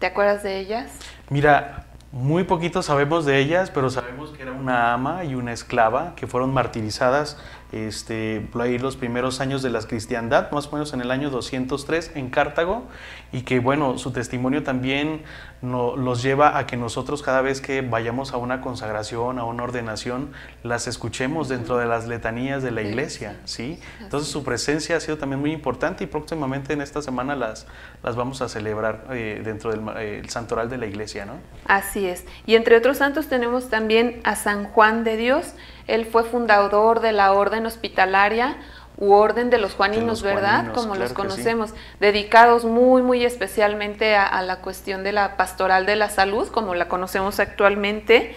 ¿Te 0.00 0.06
acuerdas 0.06 0.42
de 0.42 0.58
ellas? 0.58 0.90
Mira, 1.30 1.84
muy 2.10 2.44
poquito 2.44 2.82
sabemos 2.82 3.26
de 3.26 3.38
ellas, 3.38 3.70
pero 3.70 3.90
sabemos 3.90 4.30
que 4.30 4.42
era 4.42 4.52
una 4.52 4.94
ama 4.94 5.24
y 5.24 5.34
una 5.34 5.52
esclava 5.52 6.14
que 6.16 6.26
fueron 6.26 6.54
martirizadas 6.54 7.36
este, 7.70 8.48
por 8.50 8.62
ahí 8.62 8.78
los 8.78 8.96
primeros 8.96 9.40
años 9.40 9.62
de 9.62 9.68
la 9.68 9.82
cristiandad, 9.82 10.50
más 10.50 10.68
o 10.68 10.72
menos 10.72 10.94
en 10.94 11.02
el 11.02 11.10
año 11.10 11.28
203 11.28 12.12
en 12.14 12.30
Cartago, 12.30 12.84
y 13.30 13.42
que 13.42 13.60
bueno, 13.60 13.98
su 13.98 14.10
testimonio 14.10 14.62
también 14.62 15.22
nos 15.60 16.22
lleva 16.22 16.56
a 16.56 16.66
que 16.66 16.76
nosotros 16.76 17.22
cada 17.22 17.40
vez 17.40 17.60
que 17.60 17.80
vayamos 17.80 18.32
a 18.32 18.36
una 18.36 18.60
consagración, 18.60 19.38
a 19.38 19.44
una 19.44 19.64
ordenación, 19.64 20.32
las 20.62 20.86
escuchemos 20.86 21.48
dentro 21.48 21.78
de 21.78 21.86
las 21.86 22.06
letanías 22.06 22.62
de 22.62 22.70
la 22.70 22.82
iglesia, 22.82 23.40
¿sí? 23.44 23.80
Entonces 24.00 24.30
su 24.30 24.44
presencia 24.44 24.96
ha 24.96 25.00
sido 25.00 25.18
también 25.18 25.40
muy 25.40 25.52
importante 25.52 26.04
y 26.04 26.06
próximamente 26.06 26.72
en 26.72 26.80
esta 26.80 27.02
semana 27.02 27.34
las, 27.34 27.66
las 28.02 28.14
vamos 28.14 28.40
a 28.40 28.48
celebrar 28.48 29.06
eh, 29.10 29.42
dentro 29.44 29.70
del 29.70 29.80
eh, 29.98 30.22
santoral 30.28 30.70
de 30.70 30.78
la 30.78 30.86
iglesia, 30.86 31.26
¿no? 31.26 31.34
Así 31.66 32.06
es. 32.06 32.24
Y 32.46 32.54
entre 32.54 32.76
otros 32.76 32.98
santos 32.98 33.26
tenemos 33.26 33.68
también 33.68 34.20
a 34.24 34.36
San 34.36 34.64
Juan 34.64 35.02
de 35.02 35.16
Dios, 35.16 35.54
él 35.88 36.04
fue 36.04 36.22
fundador 36.22 37.00
de 37.00 37.12
la 37.12 37.32
orden 37.32 37.66
hospitalaria 37.66 38.58
u 38.98 39.12
orden 39.12 39.48
de 39.48 39.58
los 39.58 39.74
juaninos, 39.74 40.22
¿verdad? 40.22 40.72
Como 40.74 40.96
los 40.96 41.12
conocemos, 41.12 41.72
dedicados 42.00 42.64
muy, 42.64 43.00
muy 43.00 43.24
especialmente 43.24 44.16
a, 44.16 44.42
la 44.42 44.56
cuestión 44.56 45.04
de 45.04 45.12
la 45.12 45.36
pastoral 45.36 45.86
de 45.86 45.94
la 45.94 46.10
salud, 46.10 46.48
como 46.48 46.74
la 46.74 46.88
conocemos 46.88 47.38
actualmente, 47.38 48.34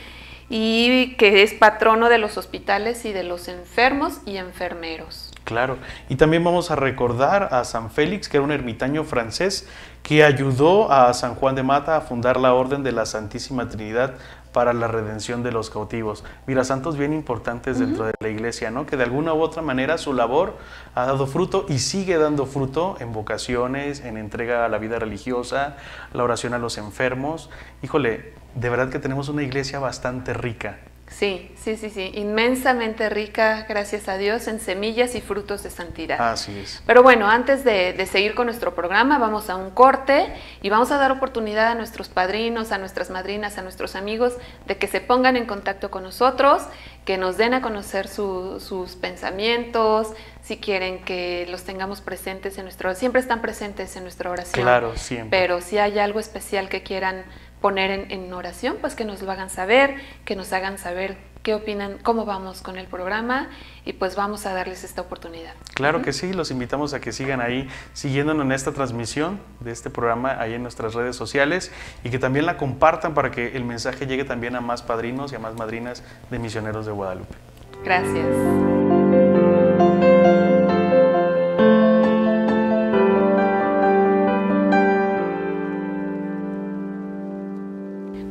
y 0.50 1.16
que 1.16 1.42
es 1.42 1.54
patrono 1.54 2.10
de 2.10 2.20
los 2.20 2.38
hospitales 2.38 3.06
y 3.06 3.14
de 3.14 3.24
los 3.24 3.48
enfermos 3.48 4.20
y 4.26 4.38
enfermeros. 4.38 5.32
Claro, 5.46 5.78
y 6.08 6.16
también 6.16 6.44
vamos 6.44 6.70
a 6.70 6.76
recordar 6.76 7.50
a 7.52 7.64
San 7.64 7.90
Félix, 7.90 8.30
que 8.30 8.38
era 8.38 8.44
un 8.44 8.52
ermitaño 8.52 9.04
francés 9.04 9.68
que 10.04 10.24
ayudó 10.24 10.92
a 10.92 11.12
San 11.14 11.34
Juan 11.36 11.56
de 11.56 11.64
Mata 11.64 11.98
a 11.98 12.02
fundar 12.02 12.40
la 12.40 12.54
Orden 12.54 12.84
de 12.84 12.92
la 12.92 13.08
Santísima 13.08 13.68
Trinidad 13.68 14.14
para 14.52 14.74
la 14.74 14.88
redención 14.88 15.44
de 15.44 15.52
los 15.52 15.70
cautivos. 15.70 16.24
Mira, 16.48 16.64
santos 16.64 16.98
bien 16.98 17.14
importantes 17.14 17.80
dentro 17.80 18.06
de 18.06 18.14
la 18.20 18.30
iglesia, 18.30 18.72
¿no? 18.72 18.86
Que 18.86 18.98
de 18.98 19.04
alguna 19.04 19.34
u 19.34 19.42
otra 19.42 19.62
manera 19.62 19.98
su 19.98 20.14
labor 20.14 20.58
ha 20.96 21.06
dado 21.06 21.28
fruto 21.28 21.66
y 21.70 21.80
sigue 21.80 22.18
dando 22.18 22.46
fruto 22.46 22.98
en 23.00 23.14
vocaciones, 23.14 24.02
en 24.02 24.18
entrega 24.18 24.66
a 24.66 24.70
la 24.70 24.78
vida 24.78 25.00
religiosa, 25.00 25.78
la 26.14 26.24
oración 26.24 26.54
a 26.54 26.60
los 26.60 26.78
enfermos. 26.78 27.50
Híjole, 27.82 28.34
de 28.56 28.70
verdad 28.70 28.90
que 28.90 29.00
tenemos 29.00 29.30
una 29.30 29.44
iglesia 29.44 29.80
bastante 29.80 30.34
rica. 30.34 30.80
Sí, 31.22 31.52
sí, 31.56 31.78
sí, 31.78 31.92
sí, 31.92 32.12
inmensamente 32.16 33.08
rica, 33.08 33.68
gracias 33.70 34.08
a 34.08 34.18
Dios, 34.18 34.48
en 34.48 34.60
semillas 34.60 35.14
y 35.14 35.22
frutos 35.22 35.62
de 35.62 35.70
santidad. 35.70 36.20
Así 36.20 36.58
es. 36.58 36.82
Pero 36.88 37.04
bueno, 37.04 37.30
antes 37.30 37.64
de, 37.64 38.08
seguir 38.08 38.34
con 38.34 38.48
nuestro 38.48 38.74
programa, 38.74 39.20
vamos 39.20 39.48
a 39.52 39.56
un 39.56 39.70
corte 39.70 40.34
y 40.64 40.72
vamos 40.72 40.90
a 40.90 40.98
dar 40.98 41.12
oportunidad 41.12 41.68
a 41.68 41.76
nuestros 41.76 42.10
padrinos, 42.10 42.72
a 42.72 42.80
nuestras 42.80 43.12
madrinas, 43.12 43.60
a 43.60 43.62
nuestros 43.62 43.96
amigos, 43.96 44.34
de 44.66 44.78
que 44.78 44.88
se 44.88 45.00
pongan 45.00 45.38
en 45.38 45.46
contacto 45.46 45.92
con 45.92 46.02
nosotros, 46.02 46.64
que 47.06 47.20
nos 47.20 47.38
den 47.38 47.54
a 47.54 47.62
conocer 47.62 48.08
sus 48.08 48.96
pensamientos, 49.00 50.14
si 50.42 50.58
quieren 50.58 51.04
que 51.06 51.46
los 51.52 51.66
tengamos 51.66 52.02
presentes 52.02 52.58
en 52.58 52.64
nuestro, 52.64 52.96
siempre 52.96 53.22
están 53.22 53.44
presentes 53.44 53.96
en 53.96 54.02
nuestra 54.02 54.32
oración. 54.32 54.64
Claro, 54.64 54.98
siempre. 54.98 55.40
Pero 55.40 55.62
si 55.62 55.78
hay 55.78 56.00
algo 56.00 56.20
especial 56.20 56.68
que 56.68 56.82
quieran 56.82 57.26
poner 57.62 58.08
en, 58.10 58.34
oración, 58.34 58.78
pues 58.82 58.96
que 58.96 59.06
nos 59.06 59.22
lo 59.22 59.32
hagan 59.32 59.50
saber, 59.50 59.96
que 60.26 60.36
nos 60.36 60.52
hagan 60.52 60.78
saber 60.78 61.18
qué 61.44 61.54
opinan, 61.54 61.98
cómo 62.04 62.26
vamos 62.26 62.62
con 62.62 62.78
el 62.78 62.88
programa 62.88 63.50
y 63.86 63.94
pues 63.94 64.16
vamos 64.16 64.46
a 64.46 64.54
darles 64.54 64.84
esta 64.84 65.02
oportunidad. 65.02 65.54
Claro 65.74 66.02
que 66.02 66.12
sí, 66.12 66.34
los 66.34 66.52
invitamos 66.52 66.94
a 66.94 67.00
que 67.00 67.12
sigan 67.12 67.40
ahí 67.40 67.68
siguiéndonos 67.94 68.46
en 68.46 68.52
esta 68.52 68.74
transmisión 68.74 69.40
de 69.60 69.72
este 69.72 69.90
programa 69.90 70.40
ahí 70.40 70.56
en 70.56 70.64
nuestras 70.64 70.94
redes 70.94 71.16
sociales 71.16 71.72
y 72.04 72.10
que 72.10 72.20
también 72.20 72.46
la 72.46 72.58
compartan 72.58 73.14
para 73.14 73.32
que 73.32 73.56
el 73.56 73.64
mensaje 73.64 74.08
llegue 74.08 74.24
también 74.24 74.56
a 74.56 74.62
más 74.62 74.82
padrinos 74.82 75.32
y 75.32 75.36
a 75.36 75.40
más 75.40 75.56
madrinas 75.56 76.04
de 76.30 76.40
misioneros 76.40 76.86
de 76.86 76.92
Guadalupe. 76.92 77.36
Gracias. 77.84 79.01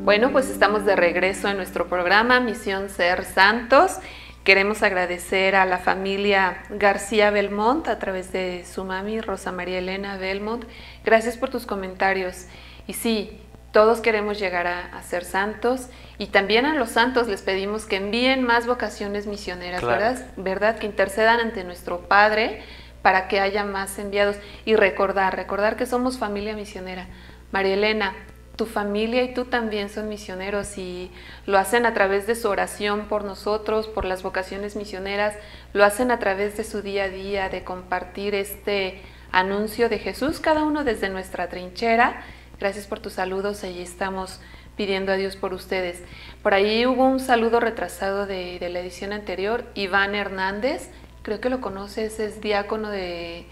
Bueno, 0.03 0.33
pues 0.33 0.49
estamos 0.49 0.87
de 0.87 0.97
regreso 0.97 1.49
en 1.49 1.59
nuestro 1.59 1.87
programa 1.87 2.41
Misión 2.41 2.89
Ser 2.89 3.23
Santos. 3.27 3.99
Queremos 4.45 4.83
agradecer 4.83 5.55
a 5.55 5.67
la 5.67 5.77
familia 5.77 6.63
García 6.71 7.31
Belmont 7.31 7.87
a 7.87 7.99
través 7.99 8.33
de 8.33 8.65
su 8.65 8.85
mami 8.85 9.21
Rosa 9.21 9.53
María 9.53 9.79
Elena 9.79 10.17
Belmont. 10.17 10.65
Gracias 11.05 11.37
por 11.37 11.51
tus 11.51 11.67
comentarios. 11.67 12.47
Y 12.87 12.95
sí, 12.95 13.43
todos 13.73 14.01
queremos 14.01 14.41
llegar 14.41 14.67
a, 14.67 15.03
ser 15.03 15.23
santos 15.23 15.89
y 16.17 16.29
también 16.29 16.65
a 16.65 16.75
los 16.75 16.89
santos 16.89 17.29
les 17.29 17.43
pedimos 17.43 17.85
que 17.85 17.97
envíen 17.97 18.43
más 18.43 18.67
vocaciones 18.67 19.27
misioneras, 19.27 19.83
¿verdad? 19.83 20.27
¿verdad? 20.39 20.79
Que 20.79 20.87
intercedan 20.87 21.41
ante 21.41 21.63
nuestro 21.63 22.09
Padre 22.09 22.63
para 23.03 23.29
que 23.29 23.39
haya 23.39 23.65
más 23.65 23.99
enviados 23.99 24.37
y 24.65 24.77
recordar, 24.77 25.37
recordar 25.37 25.77
que 25.77 25.85
somos 25.85 26.19
familia 26.19 26.57
misionera. 26.57 27.07
María 27.53 27.75
Elena, 27.75 28.15
tu 28.61 28.67
familia 28.67 29.23
y 29.23 29.33
tú 29.33 29.47
también 29.47 29.89
son 29.89 30.11
misioneros 30.11 30.77
y 30.77 31.11
lo 31.47 31.57
hacen 31.57 31.87
a 31.87 31.95
través 31.95 32.27
de 32.27 32.35
su 32.35 32.47
oración 32.47 33.07
por 33.09 33.25
nosotros, 33.25 33.89
por 33.89 34.05
las 34.05 34.23
vocaciones 34.23 34.77
misioneras, 34.77 35.35
lo 35.73 35.83
hacen 35.83 36.11
a 36.11 36.19
través 36.19 36.59
de 36.59 36.65
su 36.65 36.83
día 36.83 37.05
a 37.05 37.09
día, 37.09 37.49
de 37.49 37.65
compartir 37.65 38.35
este 38.35 39.01
anuncio 39.33 39.89
de 39.89 39.99
Jesús, 39.99 40.41
cada 40.41 40.65
uno 40.65 40.85
desde 40.85 41.09
nuestra 41.09 41.49
trinchera. 41.49 42.23
Gracias 42.59 42.87
por 42.87 43.01
tus 43.01 43.15
saludos, 43.15 43.65
allí 43.65 43.81
estamos 43.81 44.43
pidiendo 44.77 45.13
a 45.13 45.17
Dios 45.17 45.37
por 45.37 45.55
ustedes. 45.55 46.03
Por 46.43 46.53
ahí 46.53 46.85
hubo 46.85 47.07
un 47.07 47.19
saludo 47.19 47.61
retrasado 47.61 48.27
de, 48.27 48.59
de 48.59 48.69
la 48.69 48.81
edición 48.81 49.15
anterior, 49.15 49.65
Iván 49.75 50.15
Hernández, 50.15 50.91
creo 51.23 51.41
que 51.41 51.49
lo 51.49 51.63
conoces, 51.63 52.21
es 52.21 52.43
diácono 52.43 52.91
de 52.91 53.47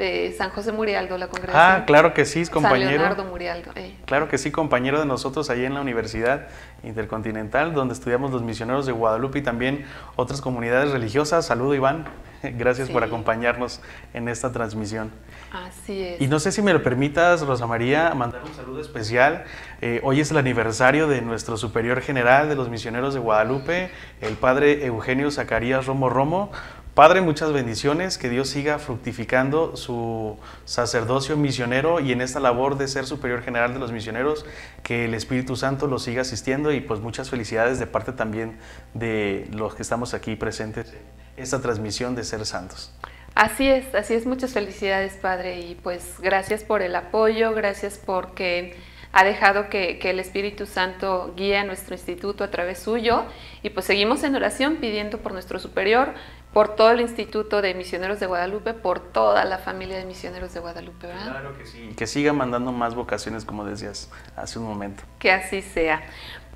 de 0.00 0.34
San 0.36 0.48
José 0.50 0.72
Murialdo, 0.72 1.18
la 1.18 1.28
congregación. 1.28 1.62
Ah, 1.62 1.84
claro 1.86 2.14
que 2.14 2.24
sí, 2.24 2.46
compañero. 2.46 2.90
San 2.90 2.98
Leonardo 2.98 3.24
Murialdo. 3.24 3.70
Eh. 3.76 3.96
Claro 4.06 4.28
que 4.28 4.38
sí, 4.38 4.50
compañero 4.50 4.98
de 4.98 5.04
nosotros 5.04 5.50
ahí 5.50 5.66
en 5.66 5.74
la 5.74 5.82
Universidad 5.82 6.48
Intercontinental, 6.82 7.74
donde 7.74 7.92
estudiamos 7.92 8.30
los 8.30 8.42
misioneros 8.42 8.86
de 8.86 8.92
Guadalupe 8.92 9.40
y 9.40 9.42
también 9.42 9.84
otras 10.16 10.40
comunidades 10.40 10.90
religiosas. 10.90 11.46
Saludo, 11.46 11.74
Iván. 11.74 12.06
Gracias 12.42 12.88
por 12.88 13.04
acompañarnos 13.04 13.82
en 14.14 14.28
esta 14.28 14.50
transmisión. 14.50 15.10
Así 15.52 16.02
es. 16.02 16.20
Y 16.22 16.28
no 16.28 16.40
sé 16.40 16.52
si 16.52 16.62
me 16.62 16.72
lo 16.72 16.82
permitas, 16.82 17.42
Rosa 17.42 17.66
María, 17.66 18.14
mandar 18.14 18.42
un 18.42 18.54
saludo 18.54 18.80
especial. 18.80 19.44
Eh, 19.82 20.00
hoy 20.02 20.20
es 20.20 20.30
el 20.30 20.38
aniversario 20.38 21.08
de 21.08 21.20
nuestro 21.20 21.58
superior 21.58 22.00
general 22.00 22.48
de 22.48 22.54
los 22.54 22.70
misioneros 22.70 23.12
de 23.12 23.20
Guadalupe, 23.20 23.90
el 24.22 24.34
padre 24.34 24.86
Eugenio 24.86 25.30
Zacarías 25.30 25.84
Romo 25.84 26.08
Romo. 26.08 26.52
Padre, 27.00 27.22
muchas 27.22 27.50
bendiciones, 27.50 28.18
que 28.18 28.28
Dios 28.28 28.50
siga 28.50 28.78
fructificando 28.78 29.74
su 29.74 30.36
sacerdocio 30.66 31.34
misionero 31.34 31.98
y 31.98 32.12
en 32.12 32.20
esta 32.20 32.40
labor 32.40 32.76
de 32.76 32.88
ser 32.88 33.06
superior 33.06 33.40
general 33.40 33.72
de 33.72 33.80
los 33.80 33.90
misioneros, 33.90 34.44
que 34.82 35.06
el 35.06 35.14
Espíritu 35.14 35.56
Santo 35.56 35.86
lo 35.86 35.98
siga 35.98 36.20
asistiendo 36.20 36.74
y 36.74 36.82
pues 36.82 37.00
muchas 37.00 37.30
felicidades 37.30 37.78
de 37.78 37.86
parte 37.86 38.12
también 38.12 38.58
de 38.92 39.48
los 39.54 39.74
que 39.74 39.80
estamos 39.80 40.12
aquí 40.12 40.36
presentes 40.36 40.92
en 40.92 41.42
esta 41.42 41.62
transmisión 41.62 42.14
de 42.14 42.22
Ser 42.22 42.44
Santos. 42.44 42.92
Así 43.34 43.66
es, 43.66 43.94
así 43.94 44.12
es, 44.12 44.26
muchas 44.26 44.52
felicidades 44.52 45.14
Padre 45.14 45.58
y 45.58 45.76
pues 45.76 46.16
gracias 46.20 46.64
por 46.64 46.82
el 46.82 46.94
apoyo, 46.94 47.54
gracias 47.54 47.96
porque 47.96 48.76
ha 49.12 49.24
dejado 49.24 49.70
que, 49.70 49.98
que, 49.98 50.10
el 50.10 50.20
Espíritu 50.20 50.66
Santo 50.66 51.32
guíe 51.36 51.56
a 51.56 51.64
nuestro 51.64 51.94
instituto 51.94 52.44
a 52.44 52.50
través 52.50 52.78
suyo 52.78 53.24
y 53.62 53.70
pues 53.70 53.86
seguimos 53.86 54.22
en 54.22 54.36
oración 54.36 54.76
pidiendo 54.76 55.18
por 55.18 55.32
nuestro 55.32 55.58
superior, 55.58 56.14
por 56.52 56.74
todo 56.74 56.90
el 56.90 57.00
Instituto 57.00 57.62
de 57.62 57.74
Misioneros 57.74 58.18
de 58.20 58.26
Guadalupe, 58.26 58.74
por 58.74 59.00
toda 59.00 59.44
la 59.44 59.58
familia 59.58 59.96
de 59.98 60.04
Misioneros 60.04 60.52
de 60.52 60.60
Guadalupe, 60.60 61.06
¿verdad? 61.06 61.30
Claro 61.30 61.58
que 61.58 61.66
sí. 61.66 61.94
Que 61.96 62.06
siga 62.06 62.32
mandando 62.32 62.72
más 62.72 62.94
vocaciones 62.94 63.44
como 63.44 63.64
decías 63.64 64.10
hace 64.36 64.58
un 64.58 64.66
momento. 64.66 65.02
Que 65.18 65.30
así 65.32 65.62
sea. 65.62 66.02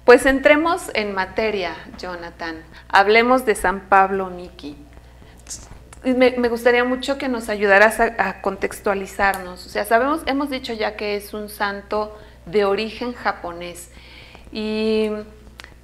Pues 0.05 0.27
entremos 0.27 0.91
en 0.95 1.15
materia, 1.15 1.77
Jonathan. 1.99 2.63
Hablemos 2.89 3.47
de 3.47 3.55
San 3.55 3.89
Pablo 3.89 4.31
Miki 4.31 4.77
me, 6.05 6.33
me, 6.33 6.49
gustaría 6.49 6.85
mucho 6.85 7.17
que 7.17 7.29
nos 7.29 7.49
ayudaras 7.49 7.99
a, 7.99 8.15
a, 8.19 8.43
contextualizarnos. 8.43 9.65
O 9.65 9.69
sea, 9.69 9.85
sabemos, 9.85 10.21
hemos 10.27 10.51
dicho 10.51 10.73
ya 10.75 10.97
que 10.97 11.17
es 11.17 11.33
un 11.33 11.49
santo 11.49 12.17
de 12.47 12.65
origen 12.65 13.15
japonés. 13.15 13.91
Y 14.53 15.11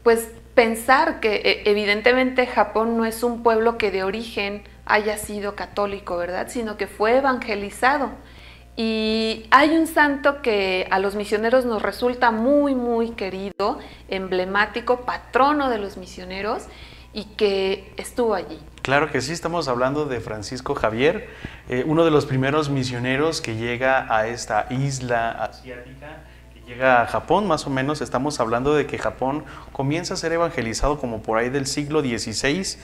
pues 0.02 0.29
pensar 0.61 1.21
que 1.21 1.37
e, 1.37 1.71
evidentemente 1.71 2.47
Japón 2.47 2.99
no 2.99 3.07
es 3.07 3.23
un 3.23 3.43
pueblo 3.43 3.79
que 3.79 3.90
de 3.90 4.05
origen 4.05 4.62
haya 4.85 5.17
sido 5.17 5.57
católico, 5.57 6.19
¿verdad? 6.19 6.49
Sino 6.50 6.76
que 6.76 6.87
fue 6.87 7.17
evangelizado. 7.17 8.11
Y 8.76 9.47
hay 9.50 9.71
un 9.71 9.87
santo 9.87 10.43
que 10.43 10.87
a 10.90 10.99
los 10.99 11.14
misioneros 11.14 11.64
nos 11.64 11.81
resulta 11.81 12.31
muy, 12.31 12.75
muy 12.75 13.12
querido, 13.12 13.79
emblemático, 14.09 15.07
patrono 15.07 15.71
de 15.71 15.79
los 15.79 15.97
misioneros 15.97 16.64
y 17.14 17.25
que 17.25 17.95
estuvo 17.97 18.35
allí. 18.35 18.61
Claro 18.83 19.11
que 19.11 19.23
sí, 19.23 19.33
estamos 19.33 19.67
hablando 19.67 20.05
de 20.05 20.21
Francisco 20.21 20.75
Javier, 20.75 21.31
eh, 21.71 21.85
uno 21.87 22.05
de 22.05 22.11
los 22.11 22.26
primeros 22.26 22.69
misioneros 22.69 23.40
que 23.40 23.57
llega 23.57 24.14
a 24.14 24.26
esta 24.26 24.67
isla 24.69 25.31
asiática, 25.31 26.25
llega 26.71 27.03
a 27.03 27.07
Japón 27.07 27.49
más 27.49 27.67
o 27.67 27.71
menos. 27.71 28.00
Estamos 28.00 28.39
hablando 28.39 28.75
de 28.75 28.87
que 28.87 28.97
Japón 28.97 29.45
comienza 29.73 30.15
a 30.15 30.17
ser 30.17 30.33
evangelizado 30.33 31.00
como 31.00 31.21
por 31.21 31.37
ahí 31.37 31.50
del 31.50 31.67
siglo 31.67 32.00
XVI 32.00 32.79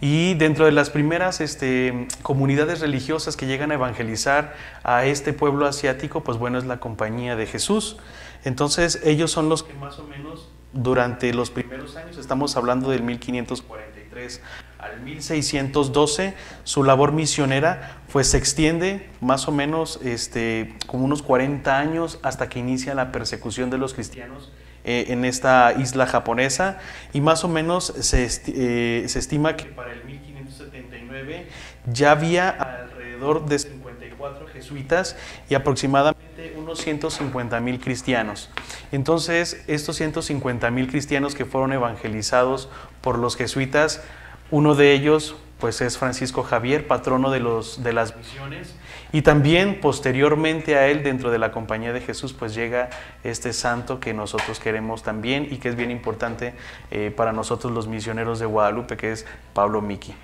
y 0.00 0.34
dentro 0.34 0.64
de 0.64 0.72
las 0.72 0.90
primeras 0.90 1.40
este, 1.40 2.08
comunidades 2.22 2.80
religiosas 2.80 3.36
que 3.36 3.46
llegan 3.46 3.70
a 3.70 3.74
evangelizar 3.74 4.54
a 4.82 5.04
este 5.04 5.32
pueblo 5.32 5.66
asiático, 5.66 6.24
pues 6.24 6.36
bueno, 6.36 6.58
es 6.58 6.64
la 6.64 6.80
compañía 6.80 7.36
de 7.36 7.46
Jesús. 7.46 7.96
Entonces 8.44 9.00
ellos 9.04 9.30
son 9.30 9.48
los 9.48 9.62
que 9.62 9.72
más 9.74 10.00
o 10.00 10.04
menos 10.04 10.48
durante 10.72 11.32
los 11.32 11.50
primeros 11.50 11.96
años, 11.96 12.18
estamos 12.18 12.56
hablando 12.56 12.90
del 12.90 13.02
1543 13.02 14.42
al 14.78 15.00
1612, 15.00 16.34
su 16.64 16.84
labor 16.84 17.12
misionera 17.12 17.97
pues 18.12 18.28
se 18.28 18.38
extiende 18.38 19.08
más 19.20 19.48
o 19.48 19.52
menos 19.52 20.00
este, 20.02 20.74
como 20.86 21.04
unos 21.04 21.22
40 21.22 21.78
años 21.78 22.18
hasta 22.22 22.48
que 22.48 22.58
inicia 22.58 22.94
la 22.94 23.12
persecución 23.12 23.70
de 23.70 23.78
los 23.78 23.94
cristianos 23.94 24.50
eh, 24.84 25.06
en 25.08 25.24
esta 25.24 25.74
isla 25.78 26.06
japonesa 26.06 26.78
y 27.12 27.20
más 27.20 27.44
o 27.44 27.48
menos 27.48 27.92
se, 28.00 28.24
eh, 28.24 29.04
se 29.06 29.18
estima 29.18 29.56
que 29.56 29.66
para 29.66 29.92
el 29.92 30.04
1579 30.04 31.46
ya 31.92 32.12
había 32.12 32.48
alrededor 32.48 33.44
de 33.46 33.58
54 33.58 34.46
jesuitas 34.48 35.16
y 35.50 35.54
aproximadamente 35.54 36.54
unos 36.56 36.80
150 36.80 37.60
mil 37.60 37.80
cristianos. 37.80 38.50
Entonces, 38.92 39.62
estos 39.66 39.96
150 39.96 40.70
mil 40.70 40.88
cristianos 40.88 41.34
que 41.34 41.44
fueron 41.44 41.72
evangelizados 41.72 42.68
por 43.00 43.18
los 43.18 43.36
jesuitas, 43.36 44.02
uno 44.50 44.74
de 44.74 44.92
ellos 44.92 45.36
pues 45.58 45.80
es 45.80 45.98
Francisco 45.98 46.42
Javier, 46.42 46.86
patrono 46.86 47.30
de, 47.30 47.40
los, 47.40 47.82
de 47.82 47.92
las 47.92 48.16
misiones, 48.16 48.74
y 49.12 49.22
también 49.22 49.80
posteriormente 49.80 50.76
a 50.76 50.86
él, 50.86 51.02
dentro 51.02 51.30
de 51.30 51.38
la 51.38 51.50
compañía 51.50 51.92
de 51.92 52.00
Jesús, 52.00 52.32
pues 52.32 52.54
llega 52.54 52.90
este 53.24 53.52
santo 53.52 54.00
que 54.00 54.14
nosotros 54.14 54.60
queremos 54.60 55.02
también 55.02 55.48
y 55.50 55.56
que 55.56 55.68
es 55.68 55.76
bien 55.76 55.90
importante 55.90 56.54
eh, 56.90 57.12
para 57.16 57.32
nosotros 57.32 57.72
los 57.72 57.88
misioneros 57.88 58.38
de 58.38 58.46
Guadalupe, 58.46 58.96
que 58.96 59.12
es 59.12 59.26
Pablo 59.54 59.80
Miki. 59.80 60.14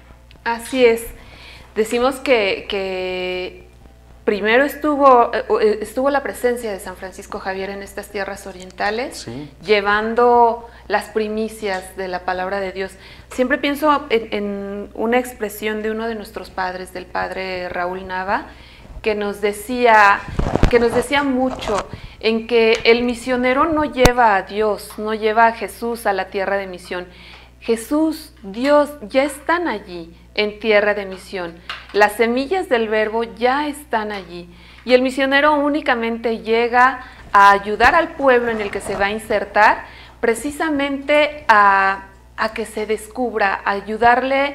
Así 0.44 0.85
es. 0.85 1.03
Decimos 1.75 2.16
que, 2.16 2.66
que 2.68 3.66
primero 4.25 4.64
estuvo, 4.64 5.33
eh, 5.35 5.79
estuvo 5.81 6.11
la 6.11 6.23
presencia 6.23 6.70
de 6.70 6.79
San 6.79 6.97
Francisco 6.97 7.40
Javier 7.40 7.70
en 7.70 7.83
estas 7.83 8.11
tierras 8.11 8.47
orientales, 8.47 9.16
Sí. 9.18 9.51
llevando 9.64 10.68
las 10.88 11.07
primicias 11.07 11.97
de 11.97 12.09
la 12.09 12.20
palabra 12.20 12.61
de 12.61 12.73
Dios. 12.73 12.92
Siempre 13.33 13.59
pienso 13.59 14.07
en, 14.11 14.90
una 14.94 15.18
expresión 15.18 15.83
de 15.83 15.90
uno 15.90 16.07
de 16.07 16.14
nuestros 16.14 16.51
padres, 16.51 16.92
del 16.92 17.07
padre 17.07 17.68
Raúl 17.68 18.07
Nava, 18.07 18.47
que 19.03 19.14
nos 19.14 19.40
decía, 19.40 20.20
que 20.70 20.79
nos 20.79 20.94
decía 20.94 21.23
mucho 21.23 21.88
en 22.20 22.47
que 22.47 22.79
el 22.85 23.03
misionero 23.03 23.66
no 23.66 23.85
lleva 23.85 24.37
a 24.37 24.42
Dios, 24.42 24.99
no 24.99 25.14
lleva 25.14 25.47
a 25.47 25.53
Jesús 25.53 26.07
a 26.07 26.12
la 26.12 26.29
tierra 26.29 26.57
de 26.57 26.66
misión. 26.66 27.07
Jesús, 27.61 28.35
Dios 28.42 28.90
ya 29.09 29.25
están 29.25 29.68
allí 29.68 30.14
en 30.35 30.59
tierra 30.59 30.94
de 30.94 31.07
misión. 31.07 31.55
Las 31.92 32.12
semillas 32.12 32.68
del 32.68 32.88
verbo 32.88 33.25
ya 33.25 33.68
están 33.68 34.12
allí. 34.12 34.49
Y 34.85 34.92
el 34.92 35.03
misionero 35.03 35.55
únicamente 35.55 36.40
llega 36.40 37.01
a 37.33 37.53
ayudar 37.53 37.94
al 37.94 38.09
pueblo 38.16 38.51
en 38.51 38.61
el 38.61 38.70
que 38.70 38.81
se 38.81 38.97
va 38.97 39.07
a 39.07 39.11
insertar 39.11 39.87
precisamente 40.24 41.44
a, 41.48 42.06
que 42.54 42.64
se 42.64 42.87
descubra, 42.87 43.60
a 43.62 43.72
ayudarle 43.72 44.54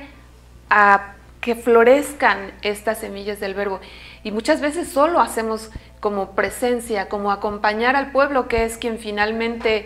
a 0.67 1.13
que 1.41 1.53
florezcan 1.53 2.53
estas 2.63 2.97
semillas 2.97 3.39
del 3.39 3.53
verbo. 3.53 3.79
Y 4.23 4.31
muchas 4.31 4.61
veces 4.61 4.89
solo 4.89 5.19
hacemos 5.19 5.69
como 5.99 6.31
presencia, 6.31 7.07
como 7.07 7.31
acompañar 7.31 7.95
al 7.95 8.11
pueblo, 8.11 8.47
que 8.47 8.63
es 8.63 8.79
quien 8.79 8.97
finalmente 8.97 9.85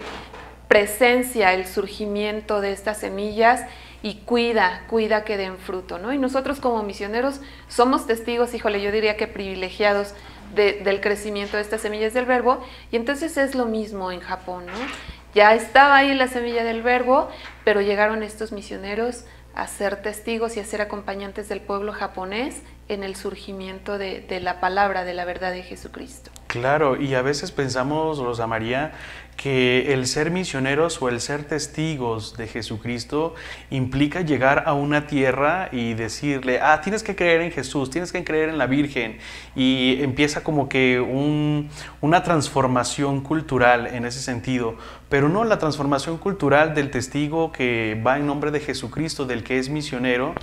presencia 0.70 1.54
el 1.54 1.68
surgimiento 1.68 2.62
de 2.62 2.72
estas 2.72 3.00
semillas 3.00 3.66
y 4.02 4.20
cuida, 4.20 4.84
cuida 4.90 5.26
que 5.26 5.36
den 5.36 5.58
fruto, 5.58 6.00
¿no? 6.00 6.14
Y 6.14 6.18
nosotros 6.18 6.62
como 6.62 6.82
misioneros 6.84 7.42
somos 7.68 8.08
testigos, 8.08 8.54
híjole, 8.54 8.82
yo 8.82 8.90
diría 8.94 9.18
que 9.18 9.28
privilegiados 9.28 10.14
de, 10.56 10.80
del 10.82 11.02
crecimiento 11.02 11.58
de 11.58 11.64
estas 11.64 11.82
semillas 11.82 12.14
del 12.14 12.26
verbo, 12.26 12.64
y 12.90 12.96
entonces 12.96 13.36
es 13.36 13.54
lo 13.54 13.66
mismo 13.66 14.14
en 14.14 14.22
Japón, 14.22 14.66
¿no? 14.68 15.23
Ya 15.34 15.56
estaba 15.56 15.96
ahí 15.98 16.14
la 16.14 16.28
semilla 16.28 16.64
del 16.64 16.84
verbo, 16.84 17.28
pero 17.64 17.82
llegaron 17.82 18.22
estos 18.22 18.52
misioneros 18.52 19.26
a 19.56 19.68
ser 19.68 20.02
testigos 20.02 20.58
y 20.58 20.60
a 20.60 20.66
ser 20.66 20.82
acompañantes 20.82 21.50
del 21.50 21.62
pueblo 21.62 21.92
japonés 21.94 22.62
en 22.90 23.04
el 23.04 23.16
surgimiento 23.16 23.98
de, 23.98 24.40
la 24.42 24.60
palabra, 24.60 25.06
de 25.06 25.14
la 25.14 25.26
verdad 25.26 25.52
de 25.52 25.64
Jesucristo. 25.64 26.32
Claro, 26.48 27.02
y 27.02 27.16
a 27.16 27.22
veces 27.22 27.52
pensamos, 27.52 28.20
Rosa 28.20 28.46
María, 28.46 28.92
que 29.38 29.94
el 29.94 30.06
ser 30.06 30.30
misioneros 30.30 31.02
o 31.02 31.10
el 31.10 31.20
ser 31.20 31.46
testigos 31.46 32.38
de 32.38 32.48
Jesucristo 32.48 33.34
implica 33.72 34.22
llegar 34.22 34.64
a 34.68 34.74
una 34.74 35.08
tierra 35.08 35.70
y 35.72 35.96
decirle, 35.96 36.60
ah, 36.62 36.82
tienes 36.82 37.02
que 37.02 37.16
creer 37.16 37.42
en 37.42 37.52
Jesús, 37.52 37.90
tienes 37.90 38.12
que 38.12 38.24
creer 38.24 38.50
en 38.50 38.60
la 38.60 38.68
Virgen, 38.68 39.18
y 39.56 40.04
empieza 40.04 40.44
como 40.44 40.70
que 40.70 41.00
un, 41.00 41.70
una 42.02 42.22
transformación 42.22 43.22
cultural 43.22 43.88
en 43.88 44.06
ese 44.06 44.20
sentido, 44.20 44.78
pero 45.14 45.30
no 45.30 45.44
la 45.44 45.60
transformación 45.60 46.18
cultural 46.18 46.74
del 46.74 46.90
testigo 46.90 47.52
que 47.52 48.02
va 48.04 48.18
en 48.18 48.26
nombre 48.26 48.50
de 48.50 48.60
Jesucristo, 48.60 49.28
del 49.28 49.44
que 49.44 49.60
es 49.60 49.70
misionero, 49.70 50.34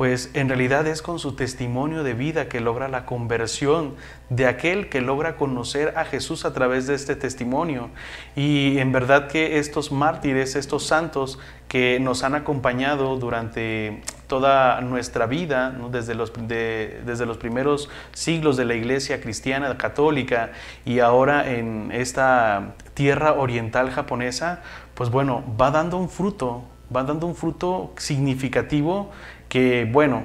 pues 0.00 0.30
en 0.32 0.48
realidad 0.48 0.86
es 0.86 1.02
con 1.02 1.18
su 1.18 1.32
testimonio 1.32 2.02
de 2.02 2.14
vida 2.14 2.48
que 2.48 2.60
logra 2.60 2.88
la 2.88 3.04
conversión 3.04 3.96
de 4.30 4.46
aquel 4.46 4.88
que 4.88 5.02
logra 5.02 5.36
conocer 5.36 5.92
a 5.94 6.06
Jesús 6.06 6.46
a 6.46 6.54
través 6.54 6.86
de 6.86 6.94
este 6.94 7.16
testimonio. 7.16 7.90
Y 8.34 8.78
en 8.78 8.92
verdad 8.92 9.28
que 9.28 9.58
estos 9.58 9.92
mártires, 9.92 10.56
estos 10.56 10.86
santos 10.86 11.38
que 11.68 12.00
nos 12.00 12.22
han 12.24 12.34
acompañado 12.34 13.18
durante 13.18 14.00
toda 14.26 14.80
nuestra 14.80 15.26
vida, 15.26 15.76
desde, 15.92 16.14
los, 16.14 16.32
de, 16.48 17.02
desde 17.04 17.26
los 17.26 17.36
primeros 17.36 17.90
siglos 18.12 18.56
de 18.56 18.64
la 18.64 18.76
iglesia 18.76 19.20
cristiana, 19.20 19.76
católica, 19.76 20.52
y 20.86 21.00
ahora 21.00 21.52
en 21.52 21.92
esta 21.92 22.72
tierra 22.94 23.34
oriental 23.34 23.90
japonesa, 23.90 24.62
pues 24.94 25.10
bueno, 25.10 25.44
va 25.60 25.70
dando 25.70 25.98
un 25.98 26.08
fruto, 26.08 26.64
va 26.94 27.04
dando 27.04 27.26
un 27.26 27.34
fruto 27.34 27.92
significativo 27.98 29.10
que, 29.50 29.86
bueno, 29.90 30.22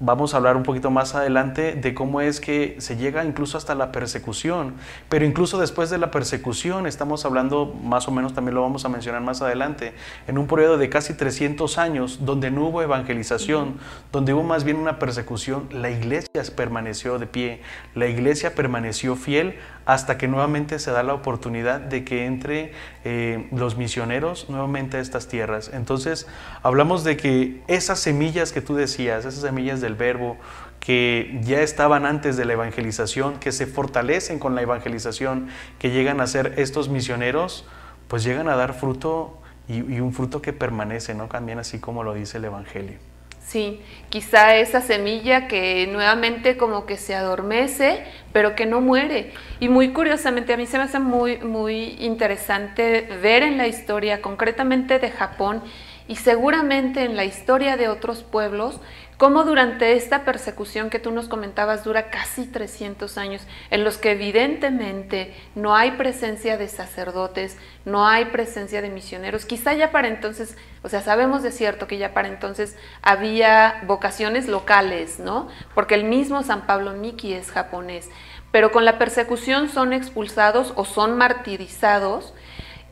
vamos 0.00 0.34
a 0.34 0.38
hablar 0.38 0.56
un 0.56 0.64
poquito 0.64 0.90
más 0.90 1.14
adelante 1.14 1.74
de 1.74 1.94
cómo 1.94 2.20
es 2.20 2.40
que 2.40 2.74
se 2.78 2.96
llega 2.96 3.24
incluso 3.24 3.56
hasta 3.56 3.74
la 3.74 3.92
persecución, 3.92 4.74
pero 5.08 5.24
incluso 5.24 5.60
después 5.60 5.90
de 5.90 5.98
la 5.98 6.10
persecución, 6.10 6.86
estamos 6.86 7.24
hablando 7.24 7.72
más 7.84 8.08
o 8.08 8.10
menos, 8.10 8.32
también 8.34 8.54
lo 8.54 8.62
vamos 8.62 8.84
a 8.84 8.88
mencionar 8.88 9.20
más 9.20 9.42
adelante, 9.42 9.92
en 10.26 10.38
un 10.38 10.48
periodo 10.48 10.78
de 10.78 10.88
casi 10.88 11.14
300 11.14 11.78
años 11.78 12.24
donde 12.24 12.50
no 12.50 12.66
hubo 12.66 12.82
evangelización, 12.82 13.76
donde 14.10 14.34
hubo 14.34 14.42
más 14.42 14.64
bien 14.64 14.78
una 14.78 14.98
persecución, 14.98 15.68
la 15.70 15.90
iglesia 15.90 16.42
permaneció 16.56 17.18
de 17.18 17.26
pie, 17.26 17.60
la 17.94 18.06
iglesia 18.08 18.54
permaneció 18.54 19.14
fiel 19.14 19.56
hasta 19.86 20.18
que 20.18 20.28
nuevamente 20.28 20.78
se 20.78 20.90
da 20.90 21.02
la 21.02 21.14
oportunidad 21.14 21.80
de 21.80 22.04
que 22.04 22.26
entre 22.26 22.72
eh, 23.04 23.48
los 23.52 23.76
misioneros 23.76 24.48
nuevamente 24.48 24.96
a 24.96 25.00
estas 25.00 25.28
tierras. 25.28 25.70
Entonces, 25.72 26.26
hablamos 26.62 27.04
de 27.04 27.16
que 27.16 27.62
esas 27.66 27.98
semillas 27.98 28.52
que 28.52 28.60
tú 28.60 28.74
decías, 28.74 29.24
esas 29.24 29.42
semillas 29.42 29.80
del 29.80 29.94
verbo, 29.94 30.36
que 30.80 31.38
ya 31.42 31.60
estaban 31.60 32.06
antes 32.06 32.36
de 32.36 32.44
la 32.44 32.54
evangelización, 32.54 33.38
que 33.38 33.52
se 33.52 33.66
fortalecen 33.66 34.38
con 34.38 34.54
la 34.54 34.62
evangelización, 34.62 35.48
que 35.78 35.90
llegan 35.90 36.20
a 36.20 36.26
ser 36.26 36.54
estos 36.56 36.88
misioneros, 36.88 37.66
pues 38.08 38.24
llegan 38.24 38.48
a 38.48 38.56
dar 38.56 38.74
fruto 38.74 39.38
y, 39.68 39.76
y 39.76 40.00
un 40.00 40.12
fruto 40.12 40.42
que 40.42 40.52
permanece, 40.52 41.14
¿no? 41.14 41.28
También 41.28 41.58
así 41.60 41.78
como 41.78 42.02
lo 42.02 42.14
dice 42.14 42.38
el 42.38 42.46
Evangelio. 42.46 43.11
Sí, 43.52 43.82
quizá 44.08 44.56
esa 44.56 44.80
semilla 44.80 45.46
que 45.46 45.86
nuevamente 45.86 46.56
como 46.56 46.86
que 46.86 46.96
se 46.96 47.14
adormece, 47.14 48.02
pero 48.32 48.54
que 48.54 48.64
no 48.64 48.80
muere. 48.80 49.30
Y 49.60 49.68
muy 49.68 49.92
curiosamente, 49.92 50.54
a 50.54 50.56
mí 50.56 50.64
se 50.64 50.78
me 50.78 50.84
hace 50.84 50.98
muy, 50.98 51.36
muy 51.36 51.98
interesante 52.00 53.06
ver 53.20 53.42
en 53.42 53.58
la 53.58 53.66
historia, 53.66 54.22
concretamente 54.22 54.98
de 54.98 55.10
Japón, 55.10 55.62
y 56.08 56.16
seguramente 56.16 57.04
en 57.04 57.14
la 57.14 57.26
historia 57.26 57.76
de 57.76 57.90
otros 57.90 58.22
pueblos, 58.22 58.80
cómo 59.22 59.44
durante 59.44 59.92
esta 59.92 60.24
persecución 60.24 60.90
que 60.90 60.98
tú 60.98 61.12
nos 61.12 61.28
comentabas 61.28 61.84
dura 61.84 62.10
casi 62.10 62.44
300 62.44 63.18
años, 63.18 63.42
en 63.70 63.84
los 63.84 63.96
que 63.96 64.10
evidentemente 64.10 65.32
no 65.54 65.76
hay 65.76 65.92
presencia 65.92 66.56
de 66.56 66.66
sacerdotes, 66.66 67.56
no 67.84 68.08
hay 68.08 68.24
presencia 68.24 68.82
de 68.82 68.90
misioneros, 68.90 69.44
quizá 69.44 69.74
ya 69.74 69.92
para 69.92 70.08
entonces, 70.08 70.56
o 70.82 70.88
sea, 70.88 71.02
sabemos 71.02 71.44
de 71.44 71.52
cierto 71.52 71.86
que 71.86 71.98
ya 71.98 72.14
para 72.14 72.26
entonces 72.26 72.76
había 73.00 73.84
vocaciones 73.86 74.48
locales, 74.48 75.20
¿no? 75.20 75.46
Porque 75.72 75.94
el 75.94 76.02
mismo 76.02 76.42
San 76.42 76.66
Pablo 76.66 76.90
Miki 76.94 77.32
es 77.32 77.52
japonés, 77.52 78.10
pero 78.50 78.72
con 78.72 78.84
la 78.84 78.98
persecución 78.98 79.68
son 79.68 79.92
expulsados 79.92 80.72
o 80.74 80.84
son 80.84 81.16
martirizados. 81.16 82.34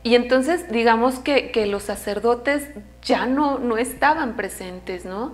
Y 0.01 0.15
entonces 0.15 0.71
digamos 0.71 1.19
que, 1.19 1.51
que 1.51 1.67
los 1.67 1.83
sacerdotes 1.83 2.69
ya 3.03 3.25
no, 3.25 3.59
no 3.59 3.77
estaban 3.77 4.37
presentes, 4.37 5.03
¿no? 5.03 5.33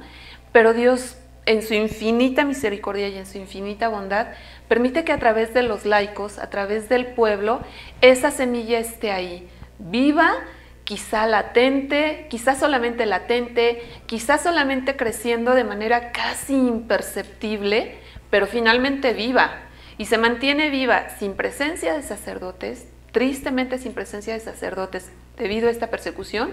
Pero 0.58 0.74
Dios, 0.74 1.16
en 1.46 1.62
su 1.62 1.76
infinita 1.76 2.44
misericordia 2.44 3.10
y 3.10 3.18
en 3.20 3.28
su 3.28 3.38
infinita 3.38 3.90
bondad, 3.90 4.30
permite 4.68 5.04
que 5.04 5.12
a 5.12 5.20
través 5.20 5.54
de 5.54 5.62
los 5.62 5.86
laicos, 5.86 6.40
a 6.40 6.50
través 6.50 6.90
del 6.90 7.06
pueblo, 7.06 7.62
esa 8.02 8.32
semilla 8.32 8.80
esté 8.80 9.12
ahí, 9.12 9.48
viva, 9.78 10.34
quizá 10.84 11.28
latente, 11.28 12.26
quizá 12.32 12.56
solamente 12.56 13.06
latente, 13.06 13.84
quizá 14.08 14.40
solamente 14.40 14.96
creciendo 14.96 15.54
de 15.54 15.64
manera 15.64 16.12
casi 16.12 16.56
imperceptible, 16.56 18.00
pero 18.32 18.48
finalmente 18.48 19.14
viva. 19.14 19.60
Y 20.00 20.06
se 20.06 20.18
mantiene 20.18 20.72
viva 20.72 21.10
sin 21.20 21.36
presencia 21.36 21.94
de 21.94 22.02
sacerdotes, 22.02 22.88
tristemente 23.12 23.78
sin 23.78 23.94
presencia 23.94 24.34
de 24.34 24.40
sacerdotes 24.40 25.12
debido 25.38 25.68
a 25.68 25.72
esta 25.72 25.92
persecución, 25.92 26.50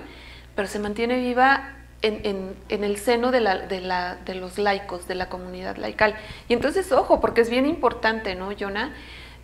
pero 0.54 0.68
se 0.68 0.78
mantiene 0.78 1.16
viva 1.20 1.78
en, 2.04 2.84
el 2.84 2.96
seno 2.98 3.30
de, 3.30 3.40
la, 3.40 3.58
de, 3.58 3.80
la, 3.80 4.16
de, 4.16 4.34
los 4.34 4.58
laicos, 4.58 5.08
de 5.08 5.14
la 5.14 5.28
comunidad 5.28 5.76
laical. 5.76 6.14
Y 6.48 6.52
entonces, 6.52 6.92
ojo, 6.92 7.20
porque 7.20 7.40
es 7.40 7.50
bien 7.50 7.66
importante, 7.66 8.34
¿no, 8.34 8.50
Jonah? 8.58 8.92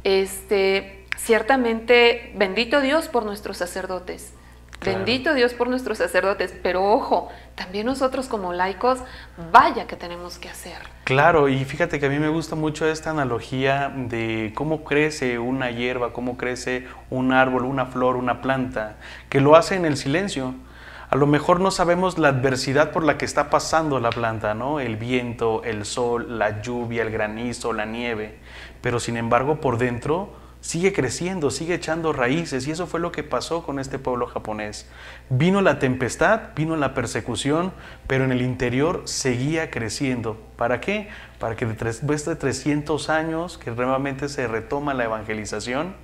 Este, 0.04 1.06
ciertamente, 1.16 2.32
bendito 2.36 2.80
Dios 2.80 3.08
por 3.08 3.24
nuestros 3.24 3.56
sacerdotes. 3.56 4.34
Bendito 4.82 5.34
Dios 5.34 5.52
por 5.52 5.68
nuestros 5.68 5.98
sacerdotes, 5.98 6.54
pero 6.62 6.82
ojo, 6.82 7.28
también 7.54 7.84
nosotros 7.84 8.28
como 8.28 8.54
laicos, 8.54 9.00
vaya 9.52 9.86
que 9.86 9.94
tenemos 9.94 10.38
que 10.38 10.48
hacer. 10.48 10.78
Claro, 11.04 11.50
y 11.50 11.62
fíjate 11.66 12.00
que 12.00 12.06
a 12.06 12.08
mí 12.08 12.18
me 12.18 12.30
gusta 12.30 12.56
mucho 12.56 12.88
esta 12.88 13.10
analogía 13.10 13.92
de 13.94 14.52
cómo 14.54 14.82
crece 14.82 15.38
una 15.38 15.70
hierba, 15.70 16.14
cómo 16.14 16.38
crece 16.38 16.86
un 17.10 17.32
árbol, 17.32 17.64
una 17.64 17.84
flor, 17.84 18.16
una 18.16 18.40
planta, 18.40 18.96
que 19.28 19.42
lo 19.42 19.54
hace 19.54 19.74
en 19.74 19.84
el 19.84 19.98
silencio. 19.98 20.54
A 21.10 21.16
lo 21.16 21.26
mejor 21.26 21.58
no 21.58 21.72
sabemos 21.72 22.18
la 22.18 22.28
adversidad 22.28 22.92
por 22.92 23.02
la 23.02 23.18
que 23.18 23.24
está 23.24 23.50
pasando 23.50 23.98
la 23.98 24.10
planta, 24.10 24.54
¿no? 24.54 24.78
El 24.78 24.96
viento, 24.96 25.64
el 25.64 25.84
sol, 25.84 26.38
la 26.38 26.62
lluvia, 26.62 27.02
el 27.02 27.10
granizo, 27.10 27.72
la 27.72 27.84
nieve. 27.84 28.38
Pero 28.80 29.00
sin 29.00 29.16
embargo, 29.16 29.60
por 29.60 29.76
dentro 29.76 30.32
sigue 30.60 30.92
creciendo, 30.92 31.50
sigue 31.50 31.74
echando 31.74 32.12
raíces. 32.12 32.68
Y 32.68 32.70
eso 32.70 32.86
fue 32.86 33.00
lo 33.00 33.10
que 33.10 33.24
pasó 33.24 33.64
con 33.64 33.80
este 33.80 33.98
pueblo 33.98 34.28
japonés. 34.28 34.88
Vino 35.30 35.62
la 35.62 35.80
tempestad, 35.80 36.50
vino 36.54 36.76
la 36.76 36.94
persecución, 36.94 37.72
pero 38.06 38.22
en 38.22 38.30
el 38.30 38.40
interior 38.40 39.02
seguía 39.06 39.68
creciendo. 39.72 40.40
¿Para 40.54 40.80
qué? 40.80 41.08
Para 41.40 41.56
que 41.56 41.66
después 41.66 42.24
de 42.24 42.36
300 42.36 43.10
años, 43.10 43.58
que 43.58 43.72
nuevamente 43.72 44.28
se 44.28 44.46
retoma 44.46 44.94
la 44.94 45.06
evangelización, 45.06 45.96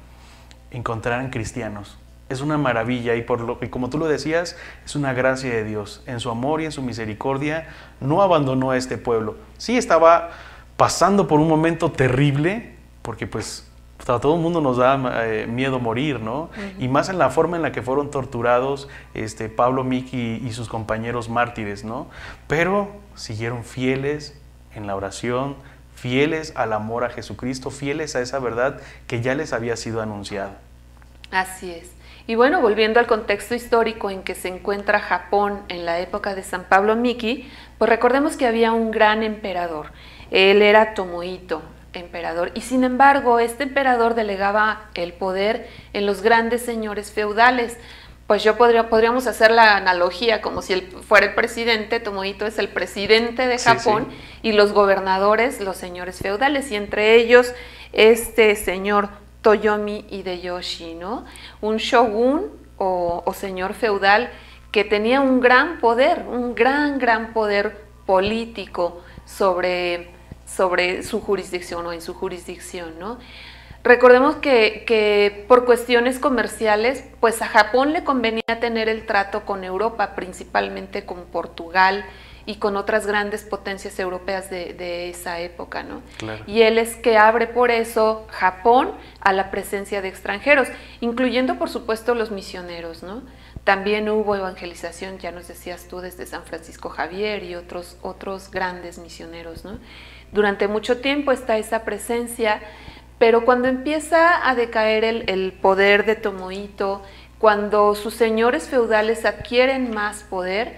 encontraran 0.73 1.31
cristianos 1.31 1.97
es 2.29 2.41
una 2.41 2.59
maravilla 2.59 3.15
y 3.15 3.23
por 3.23 3.41
lo 3.41 3.59
que 3.59 3.71
como 3.71 3.89
tú 3.89 3.99
lo 3.99 4.09
decías, 4.09 4.57
es 4.85 4.97
una 4.97 5.13
gracia 5.13 5.51
de 5.51 5.65
Dios. 5.65 6.03
En 6.07 6.21
su 6.21 6.31
amor 6.31 6.61
y 6.61 6.65
en 6.65 6.73
su 6.73 6.83
misericordia 6.83 7.69
no 8.01 8.23
abandonó 8.23 8.73
a 8.73 8.77
este 8.77 8.99
pueblo. 8.99 9.37
Sí 9.59 9.77
estaba 9.77 10.31
pasando 10.77 11.29
por 11.29 11.41
un 11.41 11.49
momento 11.49 11.93
terrible, 11.93 12.75
porque 13.03 13.27
pues 13.27 13.67
a 14.01 14.21
todo 14.21 14.37
el 14.37 14.41
mundo 14.41 14.61
nos 14.61 14.77
da 14.77 15.25
eh, 15.25 15.47
miedo 15.47 15.81
morir, 15.81 16.21
¿no? 16.21 16.51
Y 16.79 16.89
más 16.89 17.09
en 17.09 17.19
la 17.19 17.31
forma 17.31 17.57
en 17.57 17.63
la 17.63 17.73
que 17.73 17.83
fueron 17.83 18.11
torturados 18.11 18.89
este, 19.15 19.49
Pablo, 19.49 19.85
Miki 19.85 20.43
y 20.45 20.53
sus 20.53 20.69
compañeros 20.69 21.29
mártires, 21.29 21.85
¿no? 21.85 22.09
Pero 22.47 22.89
siguieron 23.15 23.65
fieles 23.65 24.39
en 24.75 24.87
la 24.87 24.95
oración, 24.95 25.57
fieles 25.95 26.53
al 26.57 26.73
amor 26.73 27.05
a 27.05 27.11
Jesucristo, 27.11 27.71
fieles 27.71 28.15
a 28.15 28.21
esa 28.21 28.39
verdad 28.39 28.81
que 29.07 29.23
ya 29.23 29.35
les 29.35 29.53
había 29.53 29.77
sido 29.77 30.03
anunciada. 30.03 30.59
Así 31.31 31.71
es. 31.73 31.96
Y 32.29 32.35
bueno, 32.35 32.61
volviendo 32.61 32.99
al 32.99 33.07
contexto 33.07 33.55
histórico 33.55 34.11
en 34.11 34.25
que 34.25 34.35
se 34.35 34.49
encuentra 34.49 34.99
Japón 34.99 35.63
en 35.69 35.85
la 35.85 36.01
época 36.01 36.35
de 36.35 36.43
San 36.43 36.65
Pablo 36.65 36.97
Miki, 36.97 37.49
pues 37.79 37.89
recordemos 37.89 38.37
que 38.37 38.47
había 38.47 38.73
un 38.73 38.91
gran 38.91 39.23
emperador. 39.23 39.93
Él 40.33 40.61
era 40.61 40.95
Tomohito, 40.95 41.63
emperador, 41.93 42.51
y 42.55 42.63
sin 42.63 42.83
embargo 42.83 43.39
este 43.39 43.63
emperador 43.63 44.15
delegaba 44.15 44.91
el 44.95 45.13
poder 45.13 45.69
en 45.93 46.05
los 46.05 46.21
grandes 46.21 46.63
señores 46.63 47.13
feudales. 47.13 47.77
Pues 48.27 48.43
yo 48.43 48.57
podría, 48.57 48.89
podríamos 48.89 49.29
hacer 49.29 49.53
la 49.53 49.77
analogía 49.77 50.43
como 50.43 50.63
si 50.63 50.73
él 50.73 50.83
fuera 51.07 51.27
el 51.27 51.35
presidente, 51.35 52.01
Tomohito 52.01 52.45
es 52.45 52.59
el 52.59 52.69
presidente 52.69 53.47
de 53.47 53.57
Japón 53.57 54.09
y 54.43 54.51
los 54.51 54.73
gobernadores, 54.73 55.61
los 55.61 55.77
señores 55.77 56.19
feudales, 56.19 56.73
y 56.73 56.75
entre 56.75 57.15
ellos 57.15 57.55
este 57.93 58.57
señor 58.57 59.11
Toyomi 59.47 60.07
Hideyoshi, 60.11 60.95
¿no? 60.95 61.25
Un 61.61 61.77
shogun 61.77 62.51
o, 62.79 63.33
señor 63.33 63.75
feudal 63.75 64.29
que 64.73 64.83
tenía 64.83 65.21
un 65.21 65.39
gran 65.39 65.79
poder, 65.79 66.25
un 66.29 66.57
gran, 66.57 66.99
gran 66.99 67.33
poder 67.33 67.85
político 68.07 69.03
sobre, 69.25 70.11
sobre 70.47 71.05
su 71.05 71.21
jurisdicción 71.21 71.87
o 71.87 71.93
en 71.93 72.03
su 72.03 72.13
jurisdicción, 72.13 72.99
¿no? 72.99 73.21
Recordemos 73.85 74.35
que, 74.35 74.83
que, 74.85 75.45
por 75.47 75.65
cuestiones 75.65 76.19
comerciales, 76.19 77.05
pues 77.21 77.41
a 77.41 77.47
Japón 77.47 77.93
le 77.93 78.03
convenía 78.03 78.43
tener 78.59 78.89
el 78.89 79.07
trato 79.07 79.45
con 79.45 79.63
Europa, 79.63 80.17
principalmente 80.17 81.07
con 81.07 81.25
Portugal 81.27 82.05
y 82.47 82.57
con 82.57 82.77
otras 82.77 83.07
grandes 83.07 83.43
potencias 83.43 83.99
europeas 83.99 84.49
de, 84.49 85.11
esa 85.11 85.41
época, 85.41 85.83
¿no? 85.83 86.01
Y 86.47 86.63
él 86.63 86.79
es 86.79 86.95
que 86.95 87.19
abre 87.19 87.49
por 87.49 87.73
eso 87.73 88.25
Japón 88.31 88.93
a 89.21 89.33
la 89.33 89.51
presencia 89.51 90.01
de 90.01 90.09
extranjeros, 90.09 90.69
incluyendo 91.01 91.59
por 91.59 91.69
supuesto 91.69 92.15
los 92.15 92.31
misioneros, 92.31 93.03
¿no? 93.03 93.23
También 93.65 94.09
hubo 94.09 94.37
evangelización, 94.37 95.19
ya 95.19 95.33
nos 95.33 95.49
decías 95.49 95.89
tú, 95.89 95.99
desde 95.99 96.25
San 96.25 96.45
Francisco 96.45 96.89
Javier 96.89 97.43
y 97.43 97.57
otros, 97.57 97.97
otros 98.01 98.53
grandes 98.53 98.99
misioneros, 98.99 99.65
¿no? 99.65 99.79
Durante 100.31 100.69
mucho 100.69 100.99
tiempo 100.99 101.33
está 101.33 101.59
esa 101.59 101.85
presencia, 101.85 102.61
pero 103.19 103.45
cuando 103.45 103.67
empieza 103.67 104.49
a 104.49 104.55
decaer 104.55 105.03
el, 105.03 105.29
el 105.29 105.53
poder 105.53 106.07
de 106.07 106.15
Tomohito, 106.15 107.03
cuando 107.41 107.97
sus 107.97 108.15
señores 108.15 108.69
feudales 108.69 109.25
adquieren 109.25 109.91
más 109.91 110.23
poder, 110.23 110.77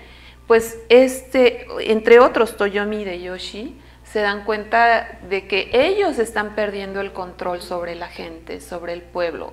pues 0.49 0.79
este, 0.89 1.67
entre 1.93 2.19
otros 2.19 2.57
Toyomi 2.57 3.05
de 3.05 3.21
Yoshi, 3.21 3.79
se 4.03 4.21
dan 4.21 4.45
cuenta 4.45 5.19
de 5.29 5.47
que 5.47 5.69
ellos 5.73 6.19
están 6.19 6.55
perdiendo 6.55 7.03
el 7.03 7.13
control 7.13 7.61
sobre 7.61 7.95
la 7.95 8.09
gente, 8.09 8.61
sobre 8.63 8.95
el 8.95 9.03
pueblo. 9.03 9.53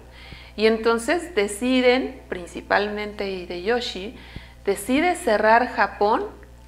Y 0.56 0.68
entonces 0.68 1.36
deciden, 1.36 2.22
principalmente 2.30 3.30
Hideyoshi, 3.30 4.16
decide 4.64 5.16
cerrar 5.16 5.68
Japón 5.68 6.24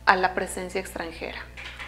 a 0.06 0.18
la 0.18 0.34
presencia 0.34 0.82
extranjera. 0.82 1.40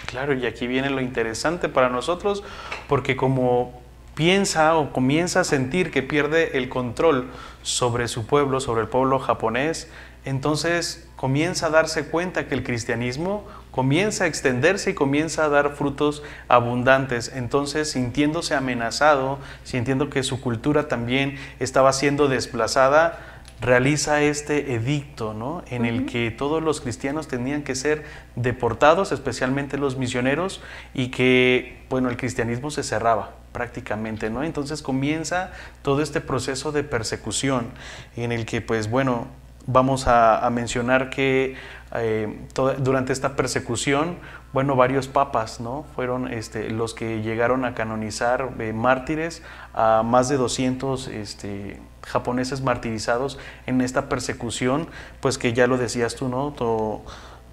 Claro, 0.06 0.34
y 0.34 0.45
aquí 0.45 0.65
viene 0.65 0.89
lo 0.89 1.02
interesante 1.02 1.67
para 1.67 1.89
nosotros, 1.89 2.43
porque 2.88 3.17
como 3.17 3.82
piensa 4.15 4.78
o 4.78 4.93
comienza 4.93 5.41
a 5.41 5.43
sentir 5.43 5.91
que 5.91 6.02
pierde 6.02 6.58
el 6.58 6.69
control 6.69 7.30
sobre 7.62 8.08
su 8.08 8.25
pueblo, 8.25 8.62
sobre 8.62 8.82
el 8.82 8.88
pueblo 8.88 9.19
japonés, 9.19 9.91
entonces 10.23 11.09
comienza 11.19 11.65
a 11.65 11.69
darse 11.69 12.05
cuenta 12.05 12.47
que 12.47 12.55
el 12.55 12.63
cristianismo 12.63 13.45
comienza 13.71 14.23
a 14.23 14.27
extenderse 14.27 14.91
y 14.91 14.93
comienza 14.93 15.43
a 15.43 15.49
dar 15.49 15.75
frutos 15.75 16.23
abundantes. 16.47 17.34
Entonces, 17.36 17.91
sintiéndose 17.91 18.55
amenazado, 18.55 19.38
sintiendo 19.65 20.10
que 20.10 20.23
su 20.23 20.39
cultura 20.39 20.88
también 20.88 21.36
estaba 21.60 21.91
siendo 21.91 22.29
desplazada, 22.29 23.19
realiza 23.60 24.21
este 24.21 24.75
edicto, 24.75 25.34
¿no? 25.34 25.62
En 25.67 25.84
el 25.84 26.05
que 26.05 26.32
todos 26.32 26.63
los 26.63 26.79
cristianos 26.79 27.27
tenían 27.27 27.63
que 27.63 27.75
ser 27.75 28.05
deportados, 28.38 29.12
especialmente 29.12 29.77
los 29.77 29.97
misioneros, 29.97 30.62
y 30.93 31.10
que, 31.10 31.84
bueno, 31.89 32.08
el 32.08 32.15
cristianismo 32.15 32.71
se 32.71 32.82
cerraba 32.82 33.32
prácticamente, 33.51 34.29
¿no? 34.29 34.45
Entonces 34.45 34.82
comienza 34.82 35.51
todo 35.82 36.01
este 36.01 36.21
proceso 36.21 36.71
de 36.71 36.84
persecución 36.84 37.71
en 38.15 38.32
el 38.32 38.45
que, 38.45 38.62
pues, 38.62 38.89
bueno, 38.89 39.27
vamos 39.71 40.08
a, 40.08 40.47
mencionar 40.51 41.10
que 41.10 41.55
eh, 41.95 42.47
durante 42.79 43.13
esta 43.13 43.36
persecución, 43.36 44.17
bueno, 44.51 44.75
varios 44.75 45.08
papas, 45.08 45.60
¿no? 45.60 45.86
Fueron 45.95 46.32
este, 46.32 46.69
los 46.69 46.93
que 46.93 47.21
llegaron 47.21 47.65
a 47.65 47.75
canonizar 47.75 48.49
eh, 48.60 48.73
mártires 48.73 49.43
a 49.73 50.01
más 50.03 50.27
de 50.27 50.38
200 50.38 51.08
este, 51.08 51.79
japoneses 52.03 52.62
martirizados 52.62 53.38
en 53.67 53.82
esta 53.82 54.10
persecución, 54.10 54.88
pues 55.19 55.38
que 55.38 55.53
ya 55.53 55.67
lo 55.67 55.77
decías 55.77 56.15
tú, 56.15 56.29
¿no? 56.29 56.53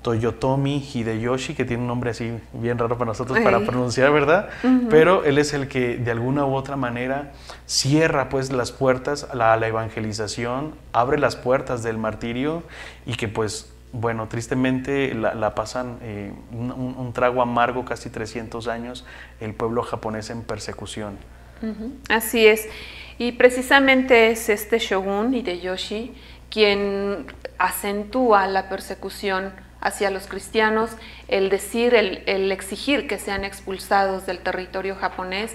Toyotomi 0.06 0.78
Hideyoshi, 0.78 1.54
que 1.54 1.64
tiene 1.64 1.82
un 1.82 1.88
nombre 1.88 2.10
así 2.10 2.30
bien 2.52 2.78
raro 2.78 2.96
para 2.96 3.08
nosotros 3.08 3.40
para 3.40 3.58
pronunciar, 3.66 4.12
¿verdad? 4.12 4.50
Pero 4.88 5.24
él 5.24 5.36
es 5.36 5.52
el 5.52 5.66
que 5.66 5.96
de 5.96 6.12
alguna 6.12 6.46
u 6.46 6.54
otra 6.54 6.76
manera 6.76 7.32
cierra 7.66 8.28
pues 8.28 8.52
las 8.52 8.70
puertas 8.70 9.24
a 9.24 9.34
la, 9.34 9.66
evangelización, 9.66 10.76
abre 10.92 11.18
las 11.18 11.34
puertas 11.34 11.82
del 11.82 11.98
martirio 11.98 12.62
y 13.04 13.14
que 13.14 13.26
pues 13.26 13.72
bueno, 13.90 14.28
tristemente 14.28 15.12
la, 15.12 15.54
pasan 15.56 15.98
eh, 16.02 16.32
un, 16.52 17.10
trago 17.12 17.42
amargo 17.42 17.84
casi 17.84 18.08
300 18.08 18.68
años 18.68 19.04
el 19.40 19.54
pueblo 19.54 19.82
japonés 19.82 20.30
en 20.30 20.42
persecución. 20.42 21.18
Así 22.08 22.46
es. 22.46 22.68
Y 23.18 23.32
precisamente 23.32 24.30
es 24.30 24.50
este 24.50 24.78
shogun 24.78 25.34
Hideyoshi 25.34 26.14
quien 26.48 27.26
acentúa 27.58 28.46
la 28.46 28.68
persecución 28.68 29.65
hacia 29.86 30.10
los 30.10 30.26
cristianos, 30.26 30.90
el 31.28 31.48
decir, 31.48 31.94
el, 31.94 32.50
exigir 32.50 33.06
que 33.06 33.20
sean 33.20 33.44
expulsados 33.44 34.26
del 34.26 34.40
territorio 34.40 34.96
japonés. 34.96 35.54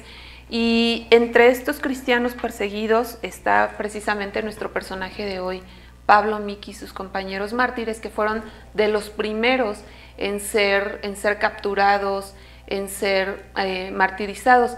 Y 0.50 1.08
entre 1.10 1.50
estos 1.50 1.82
cristianos 1.82 2.34
perseguidos 2.34 3.18
está 3.24 3.76
precisamente 3.78 4.42
nuestro 4.42 4.72
personaje 4.72 5.26
de 5.26 5.42
hoy, 5.42 5.62
Pablo 6.06 6.40
Miki 6.40 6.72
y 6.72 6.74
sus 6.74 6.94
compañeros 6.94 7.52
mártires, 7.52 8.00
que 8.00 8.10
fueron 8.10 8.42
de 8.74 8.88
los 8.88 9.10
primeros 9.10 9.80
en 10.18 10.40
ser, 10.40 11.00
en 11.04 11.18
ser 11.18 11.38
capturados, 11.38 12.34
en 12.68 12.88
ser 12.88 13.46
eh, 13.58 13.92
martirizados 13.92 14.78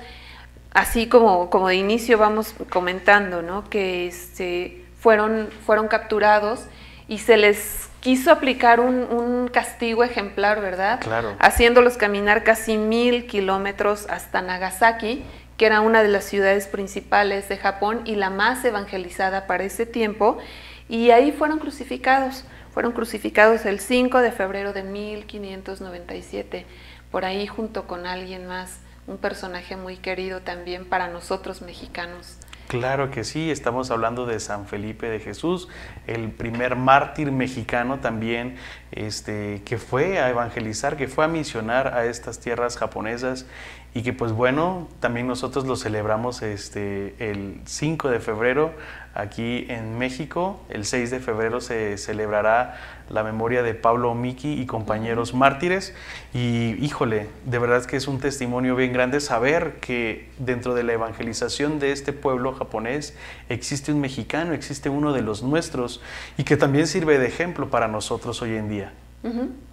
así 0.74 1.06
como, 1.08 1.52
como 1.52 1.68
de 1.68 1.76
inicio 1.76 2.18
vamos 2.18 2.56
comentando, 2.72 3.44
¿no? 3.44 3.70
que 3.70 4.08
este, 4.08 4.84
fueron, 5.00 5.50
fueron 5.68 5.88
capturados 5.88 6.66
y 7.08 7.20
se 7.20 7.38
les 7.38 7.90
quiso 8.04 8.32
aplicar 8.32 8.82
un, 8.82 9.50
castigo 9.54 10.04
ejemplar, 10.04 10.60
¿verdad? 10.60 11.00
Claro. 11.00 11.38
Haciéndolos 11.40 11.96
caminar 11.96 12.44
casi 12.44 12.78
mil 12.78 13.28
kilómetros 13.28 14.08
hasta 14.10 14.42
Nagasaki, 14.42 15.24
que 15.56 15.68
era 15.68 15.80
una 15.80 16.04
de 16.04 16.10
las 16.10 16.26
ciudades 16.26 16.68
principales 16.68 17.48
de 17.48 17.56
Japón 17.56 18.02
y 18.04 18.16
la 18.16 18.30
más 18.30 18.66
evangelizada 18.66 19.48
para 19.48 19.64
ese 19.64 19.86
tiempo, 19.86 20.38
y 20.90 21.12
ahí 21.12 21.32
fueron 21.32 21.60
crucificados. 21.60 22.44
Fueron 22.74 22.92
crucificados 22.92 23.66
el 23.66 23.80
5 23.80 24.20
de 24.20 24.32
febrero 24.32 24.74
de 24.74 24.84
1597, 24.84 26.66
por 27.10 27.24
ahí 27.24 27.48
junto 27.48 27.88
con 27.88 28.06
alguien 28.06 28.48
más 28.48 28.80
un 29.08 29.18
personaje 29.18 29.78
muy 29.78 29.96
querido 29.96 30.42
también 30.42 30.86
para 30.86 31.08
nosotros 31.08 31.62
mexicanos. 31.62 32.38
Claro 32.74 33.12
que 33.12 33.24
sí, 33.24 33.52
estamos 33.52 33.92
hablando 33.92 34.26
de 34.26 34.40
San 34.40 34.66
Felipe 34.66 35.08
de 35.08 35.20
Jesús, 35.20 35.70
el 36.08 36.32
primer 36.32 36.76
mártir 36.76 37.32
mexicano 37.32 38.00
también 38.00 38.56
este, 38.92 39.62
que 39.64 39.78
fue 39.78 40.18
a 40.18 40.32
evangelizar, 40.32 40.98
que 40.98 41.08
fue 41.08 41.24
a 41.24 41.28
misionar 41.28 41.94
a 41.94 42.08
estas 42.08 42.40
tierras 42.40 42.78
japonesas 42.78 43.46
y 43.94 44.02
que 44.02 44.12
pues 44.12 44.32
bueno, 44.32 44.88
también 45.00 45.28
nosotros 45.28 45.68
lo 45.68 45.76
celebramos 45.76 46.42
este, 46.42 47.14
el 47.20 47.62
5 47.66 48.10
de 48.10 48.20
febrero 48.20 48.74
aquí 49.14 49.66
en 49.70 49.98
México. 49.98 50.60
El 50.70 50.86
6 50.86 51.12
de 51.12 51.20
febrero 51.20 51.62
se 51.62 51.98
celebrará 51.98 52.80
la 53.10 53.24
memoria 53.24 53.64
de 53.64 53.74
Pablo 53.74 54.14
Miki 54.16 54.54
y 54.62 54.66
compañeros 54.66 55.34
mártires. 55.34 55.94
Y 56.34 56.76
híjole, 56.84 57.30
de 57.46 57.60
verdad 57.60 57.78
es 57.78 57.88
que 57.88 57.98
es 57.98 58.08
un 58.08 58.20
testimonio 58.20 58.76
bien 58.76 58.94
grande 58.94 59.20
saber 59.20 59.76
que 59.80 60.30
dentro 60.40 60.74
de 60.74 60.84
la 60.84 60.94
evangelización 60.94 61.80
de 61.80 61.92
este 61.92 62.14
pueblo 62.14 62.54
japonés 62.54 63.16
existe 63.50 63.92
un 63.92 64.02
mexicano, 64.02 64.54
existe 64.54 64.90
uno 64.90 65.14
de 65.14 65.22
los 65.22 65.44
nuestros 65.44 66.02
y 66.38 66.44
que 66.44 66.58
también 66.58 66.88
sirve 66.88 67.20
de 67.20 67.28
ejemplo 67.28 67.70
para 67.70 67.88
nosotros 67.88 68.42
hoy 68.42 68.56
en 68.56 68.70
día. 68.70 68.94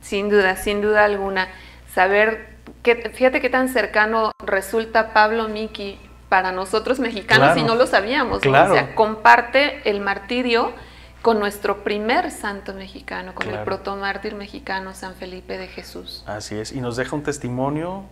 Sin 0.00 0.28
duda, 0.28 0.56
sin 0.56 0.80
duda 0.80 1.04
alguna. 1.04 1.48
Saber 1.92 2.50
que, 2.82 3.10
fíjate 3.10 3.40
qué 3.40 3.50
tan 3.50 3.68
cercano 3.68 4.32
resulta 4.44 5.12
Pablo 5.12 5.48
Miki 5.48 5.98
para 6.30 6.52
nosotros 6.52 7.00
mexicanos 7.00 7.58
y 7.58 7.62
no 7.62 7.74
lo 7.74 7.86
sabíamos. 7.86 8.38
O 8.38 8.40
sea, 8.40 8.94
comparte 8.94 9.82
el 9.90 10.00
martirio 10.00 10.72
con 11.20 11.38
nuestro 11.38 11.84
primer 11.84 12.30
santo 12.30 12.72
mexicano, 12.72 13.34
con 13.34 13.50
el 13.50 13.58
protomártir 13.64 14.34
mexicano 14.34 14.94
San 14.94 15.14
Felipe 15.16 15.58
de 15.58 15.66
Jesús. 15.66 16.24
Así 16.26 16.54
es, 16.54 16.72
y 16.72 16.80
nos 16.80 16.96
deja 16.96 17.14
un 17.14 17.22
testimonio 17.22 18.04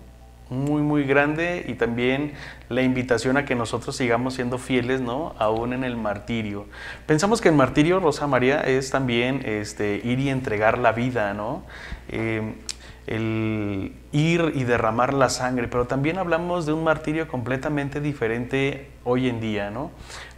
muy, 0.50 0.83
muy 0.83 1.04
grande 1.04 1.64
y 1.68 1.74
también 1.74 2.33
la 2.68 2.83
invitación 2.83 3.37
a 3.37 3.44
que 3.44 3.54
nosotros 3.54 3.96
sigamos 3.96 4.35
siendo 4.35 4.59
fieles, 4.59 5.00
¿no? 5.00 5.35
Aún 5.38 5.72
en 5.72 5.85
el 5.85 5.96
martirio. 5.96 6.66
Pensamos 7.07 7.40
que 7.40 7.48
el 7.48 7.54
martirio, 7.54 8.00
Rosa 8.00 8.26
María, 8.26 8.61
es 8.62 8.90
también 8.90 9.42
este, 9.44 10.00
ir 10.02 10.18
y 10.18 10.28
entregar 10.28 10.78
la 10.78 10.92
vida, 10.92 11.35
¿no? 11.35 11.62
Eh, 12.09 12.54
el 13.09 13.94
ir 14.12 14.53
y 14.55 14.64
derramar 14.64 15.14
la 15.14 15.31
sangre, 15.31 15.66
pero 15.66 15.87
también 15.87 16.18
hablamos 16.18 16.66
de 16.66 16.75
un 16.75 16.85
martirio 16.85 17.27
completamente 17.27 18.03
diferente 18.03 18.90
hoy 19.03 19.29
en 19.29 19.40
día, 19.40 19.71
¿no? 19.71 19.90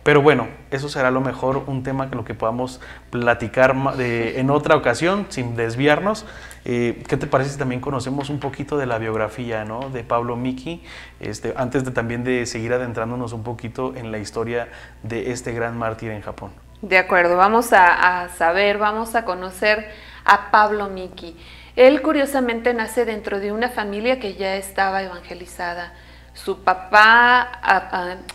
Pero 0.04 0.22
bueno, 0.22 0.46
eso 0.70 0.88
será 0.88 1.10
lo 1.10 1.20
mejor 1.20 1.64
un 1.66 1.82
tema 1.82 2.08
que 2.08 2.16
lo 2.16 2.24
que 2.24 2.34
podamos 2.34 2.80
platicar 3.10 3.74
en 3.98 4.50
otra 4.50 4.76
ocasión, 4.76 5.26
sin 5.28 5.56
desviarnos. 5.56 6.24
Eh, 6.64 7.02
¿Qué 7.08 7.16
te 7.16 7.26
parece 7.26 7.50
si 7.50 7.58
también 7.58 7.80
conocemos 7.80 8.30
un 8.30 8.38
poquito 8.38 8.78
de 8.78 8.86
la 8.86 8.98
biografía 8.98 9.64
¿no? 9.64 9.90
de 9.90 10.04
Pablo 10.04 10.36
Miki, 10.36 10.82
este, 11.18 11.52
antes 11.56 11.84
de 11.84 11.90
también 11.90 12.24
de 12.24 12.46
seguir 12.46 12.72
adentrándonos 12.72 13.32
un 13.32 13.42
poquito 13.42 13.94
en 13.96 14.12
la 14.12 14.18
historia 14.18 14.68
de 15.02 15.32
este 15.32 15.52
gran 15.52 15.76
mártir 15.76 16.12
en 16.12 16.22
Japón? 16.22 16.52
De 16.80 16.96
acuerdo, 16.96 17.36
vamos 17.36 17.72
a, 17.74 18.22
a 18.22 18.28
saber, 18.30 18.78
vamos 18.78 19.14
a 19.14 19.24
conocer 19.24 19.90
a 20.24 20.50
Pablo 20.50 20.88
Miki. 20.88 21.36
Él 21.76 22.02
curiosamente 22.02 22.74
nace 22.74 23.04
dentro 23.04 23.40
de 23.40 23.52
una 23.52 23.68
familia 23.68 24.18
que 24.18 24.34
ya 24.34 24.56
estaba 24.56 25.02
evangelizada. 25.02 25.92
Su 26.34 26.62
papá 26.62 27.40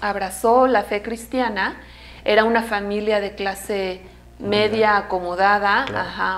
abrazó 0.01 0.67
la 0.67 0.83
fe 0.83 1.01
cristiana, 1.01 1.77
era 2.23 2.43
una 2.43 2.63
familia 2.63 3.19
de 3.19 3.35
clase 3.35 4.01
media 4.39 4.97
acomodada, 4.97 5.85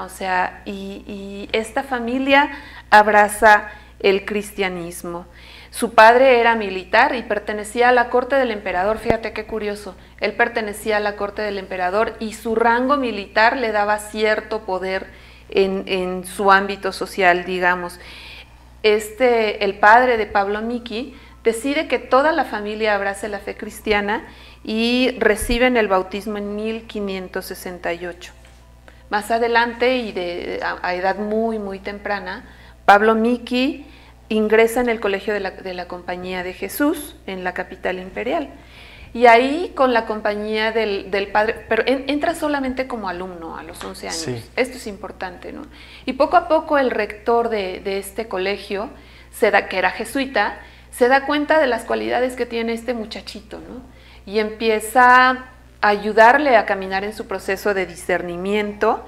o 0.06 0.10
sea, 0.10 0.62
y, 0.66 1.50
esta 1.52 1.84
familia 1.84 2.52
abraza 2.90 3.70
el 4.00 4.26
cristianismo. 4.26 5.26
Su 5.72 5.94
padre 5.94 6.40
era 6.40 6.56
militar 6.56 7.16
y 7.16 7.24
pertenecía 7.24 7.90
a 7.90 7.92
la 7.92 8.10
corte 8.10 8.36
del 8.36 8.52
emperador, 8.52 8.98
fíjate 8.98 9.34
qué 9.34 9.46
curioso, 9.46 9.96
él 10.20 10.34
pertenecía 10.34 10.98
a 10.98 11.02
la 11.02 11.16
corte 11.16 11.42
del 11.42 11.58
emperador 11.58 12.16
y 12.20 12.34
su 12.34 12.56
rango 12.56 12.98
militar 12.98 13.58
le 13.58 13.72
daba 13.72 14.00
cierto 14.00 14.62
poder 14.62 15.08
en, 15.50 16.26
su 16.26 16.52
ámbito 16.52 16.92
social, 16.92 17.46
digamos. 17.46 18.00
Este, 18.84 19.64
el 19.64 19.80
padre 19.80 20.18
de 20.18 20.26
Pablo 20.26 20.62
Miki 20.62 21.16
decide 21.44 21.88
que 21.88 22.00
toda 22.00 22.32
la 22.32 22.46
familia 22.46 22.96
abrace 22.96 23.28
la 23.28 23.40
fe 23.40 23.56
cristiana 23.56 24.26
y 24.64 25.16
reciben 25.20 25.78
el 25.78 25.88
bautismo 25.88 26.38
en 26.38 26.56
1568. 26.56 28.34
Más 29.10 29.32
adelante 29.32 29.98
y 29.98 30.12
de, 30.12 30.60
a, 30.82 30.94
edad 30.94 31.18
muy, 31.18 31.60
muy 31.60 31.80
temprana, 31.80 32.46
Pablo 32.86 33.16
Miki 33.16 33.86
ingresa 34.30 34.82
en 34.82 34.90
el 34.90 35.00
colegio 35.00 35.34
de 35.34 35.40
la, 35.40 35.52
de 35.52 35.74
la 35.74 35.88
Compañía 35.88 36.44
de 36.44 36.54
Jesús 36.54 37.16
en 37.26 37.44
la 37.44 37.54
capital 37.54 38.00
imperial. 38.00 38.50
Y 39.14 39.26
ahí 39.26 39.72
con 39.76 39.94
la 39.94 40.06
compañía 40.06 40.72
del, 40.72 41.30
padre, 41.32 41.66
pero 41.68 41.84
entra 41.86 42.36
solamente 42.36 42.88
como 42.88 43.10
alumno 43.10 43.58
a 43.58 43.64
los 43.64 43.84
11 43.84 44.08
años. 44.08 44.28
Esto 44.56 44.78
es 44.78 44.88
importante, 44.88 45.52
¿no? 45.52 45.64
Y 46.06 46.14
poco 46.14 46.38
a 46.38 46.48
poco 46.48 46.78
el 46.78 46.92
rector 46.92 47.50
de, 47.50 47.98
este 47.98 48.28
colegio 48.28 48.90
se 49.32 49.52
da, 49.52 49.68
que 49.68 49.78
era 49.78 49.92
jesuita, 49.92 50.60
se 50.92 51.08
da 51.08 51.26
cuenta 51.26 51.60
de 51.60 51.68
las 51.68 51.84
cualidades 51.84 52.36
que 52.36 52.46
tiene 52.46 52.74
este 52.74 52.94
muchachito, 52.94 53.60
¿no? 53.60 53.82
Y 54.32 54.40
empieza 54.40 55.30
a 55.30 55.46
ayudarle 55.82 56.58
a 56.58 56.66
caminar 56.66 57.04
en 57.04 57.14
su 57.14 57.28
proceso 57.28 57.74
de 57.74 57.86
discernimiento 57.86 59.06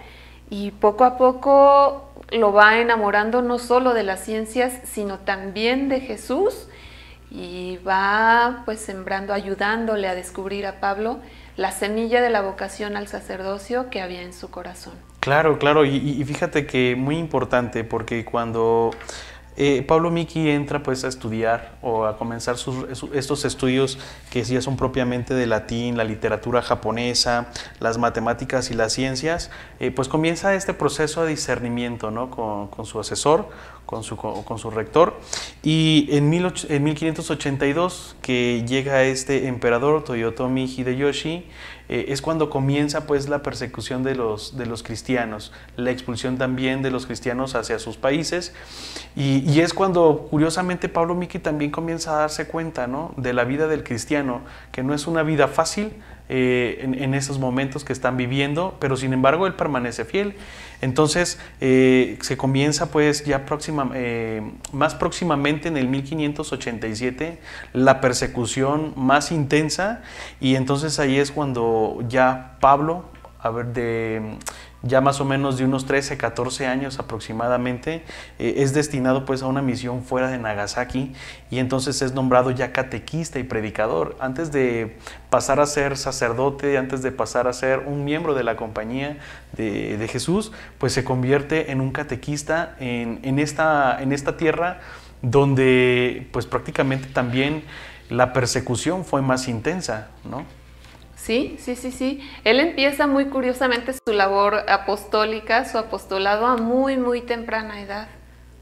y 0.49 0.71
poco 0.71 1.03
a 1.03 1.17
poco 1.17 2.09
lo 2.31 2.53
va 2.53 2.77
enamorando 2.77 3.41
no 3.41 3.59
solo 3.59 3.93
de 3.93 4.03
las 4.03 4.23
ciencias, 4.23 4.73
sino 4.85 5.19
también 5.19 5.89
de 5.89 5.99
Jesús 5.99 6.67
y 7.31 7.77
va 7.87 8.63
pues 8.65 8.79
sembrando, 8.79 9.33
ayudándole 9.33 10.07
a 10.07 10.15
descubrir 10.15 10.65
a 10.65 10.79
Pablo 10.79 11.19
la 11.57 11.71
semilla 11.71 12.21
de 12.21 12.29
la 12.29 12.41
vocación 12.41 12.95
al 12.95 13.07
sacerdocio 13.07 13.89
que 13.89 14.01
había 14.01 14.21
en 14.21 14.33
su 14.33 14.49
corazón. 14.49 14.93
Claro, 15.19 15.59
claro, 15.59 15.85
y, 15.85 16.23
fíjate 16.23 16.65
que 16.65 16.95
muy 16.95 17.17
importante 17.17 17.83
porque 17.83 18.23
cuando 18.23 18.91
eh, 19.57 19.83
Pablo 19.85 20.09
Miki 20.09 20.49
entra 20.49 20.81
pues 20.81 21.03
a 21.03 21.09
estudiar 21.09 21.77
o 21.81 22.05
a 22.05 22.17
comenzar 22.17 22.55
estos 23.13 23.43
estudios 23.43 23.99
que 24.31 24.41
ya 24.43 24.61
son 24.61 24.77
propiamente 24.77 25.33
de 25.33 25.45
latín, 25.45 25.97
la 25.97 26.05
literatura 26.05 26.61
japonesa, 26.61 27.47
las 27.81 27.97
matemáticas 27.97 28.71
y 28.71 28.73
las 28.73 28.93
ciencias, 28.93 29.51
eh, 29.81 29.91
pues 29.91 30.07
comienza 30.07 30.55
este 30.55 30.73
proceso 30.73 31.23
de 31.23 31.31
discernimiento 31.31 32.09
¿no? 32.09 32.31
con 32.31 32.85
su 32.85 33.01
asesor, 33.01 33.49
con 33.89 34.03
su, 34.03 34.17
con 34.17 34.59
su 34.59 34.69
rector. 34.69 35.19
Y 35.63 36.09
en, 36.11 36.31
en 36.31 36.83
1582, 36.83 38.17
que 38.21 38.63
llega 38.67 39.01
este 39.01 39.47
emperador 39.47 40.03
Toyotomi 40.03 40.65
Hideyoshi, 40.65 41.47
eh, 41.89 42.05
es 42.09 42.21
cuando 42.21 42.51
comienza 42.51 43.07
pues 43.07 43.29
la 43.29 43.41
persecución 43.41 44.03
de 44.03 44.13
los, 44.13 44.55
de 44.55 44.67
los 44.67 44.83
cristianos, 44.83 45.51
la 45.75 45.89
expulsión 45.89 46.37
también 46.37 46.83
de 46.83 46.91
los 46.91 47.07
cristianos 47.07 47.55
hacia 47.55 47.79
sus 47.79 47.97
países. 47.97 48.53
Y, 49.15 49.39
y 49.51 49.61
es 49.61 49.73
cuando, 49.73 50.27
curiosamente, 50.29 50.87
Pablo 50.87 51.15
Miki 51.15 51.39
también 51.39 51.71
comienza 51.71 52.11
a 52.11 52.19
darse 52.19 52.45
cuenta 52.45 52.85
¿no? 52.85 53.15
de 53.17 53.33
la 53.33 53.43
vida 53.43 53.67
del 53.67 53.83
cristiano, 53.83 54.41
que 54.71 54.83
no 54.83 54.93
es 54.93 55.07
una 55.07 55.23
vida 55.23 55.47
fácil, 55.47 55.93
eh, 56.31 56.77
en, 56.83 57.15
esos 57.15 57.39
momentos 57.39 57.83
que 57.83 57.91
están 57.91 58.15
viviendo, 58.15 58.77
pero 58.79 58.95
sin 58.95 59.13
embargo 59.13 59.47
él 59.47 59.55
permanece 59.55 60.05
fiel. 60.05 60.35
Entonces 60.81 61.39
eh, 61.59 62.17
se 62.21 62.37
comienza 62.37 62.91
pues 62.91 63.25
ya 63.25 63.45
próxima, 63.45 63.91
eh, 63.95 64.41
más 64.71 64.95
próximamente 64.95 65.67
en 65.67 65.77
el 65.77 65.87
1587 65.87 67.39
la 67.73 68.01
persecución 68.01 68.93
más 68.95 69.31
intensa. 69.31 70.01
Y 70.39 70.55
entonces 70.55 70.99
ahí 70.99 71.17
es 71.17 71.31
cuando 71.31 72.03
ya 72.07 72.57
Pablo, 72.61 73.05
a 73.41 73.49
ver, 73.49 73.67
de 73.67 74.37
ya 74.81 75.01
más 75.01 75.19
o 75.19 75.25
menos 75.25 75.57
de 75.57 75.65
unos 75.65 75.85
13, 75.85 76.17
14 76.17 76.67
años 76.67 76.99
aproximadamente, 76.99 78.03
eh, 78.39 78.55
es 78.57 78.73
destinado 78.73 79.25
pues 79.25 79.41
a 79.41 79.47
una 79.47 79.61
misión 79.61 80.03
fuera 80.03 80.29
de 80.29 80.37
Nagasaki 80.37 81.13
y 81.49 81.59
entonces 81.59 82.01
es 82.01 82.13
nombrado 82.13 82.51
ya 82.51 82.71
catequista 82.71 83.39
y 83.39 83.43
predicador. 83.43 84.15
Antes 84.19 84.51
de 84.51 84.97
pasar 85.29 85.59
a 85.59 85.65
ser 85.65 85.97
sacerdote, 85.97 86.77
antes 86.77 87.01
de 87.01 87.11
pasar 87.11 87.47
a 87.47 87.53
ser 87.53 87.79
un 87.79 88.05
miembro 88.05 88.33
de 88.33 88.43
la 88.43 88.55
compañía 88.55 89.17
de, 89.55 90.07
Jesús, 90.09 90.51
pues 90.77 90.93
se 90.93 91.03
convierte 91.03 91.71
en 91.71 91.81
un 91.81 91.91
catequista 91.91 92.75
en, 92.79 93.19
en, 93.23 93.37
esta, 93.37 94.01
en 94.01 94.11
esta 94.11 94.37
tierra 94.37 94.79
donde 95.21 96.27
pues 96.31 96.45
prácticamente 96.45 97.07
también 97.09 97.63
la 98.09 98.33
persecución 98.33 99.05
fue 99.05 99.21
más 99.21 99.47
intensa, 99.47 100.07
¿no? 100.23 100.45
Sí, 101.29 101.57
sí, 101.59 101.75
sí, 101.75 101.91
sí. 101.91 102.27
Él 102.43 102.59
empieza 102.59 103.05
muy 103.05 103.25
curiosamente 103.25 103.93
su 103.93 104.13
labor 104.13 104.65
apostólica, 104.67 105.63
su 105.63 105.77
apostolado 105.77 106.47
a 106.47 106.57
muy, 106.57 106.97
muy 106.97 107.21
temprana 107.21 107.81
edad. 107.81 108.07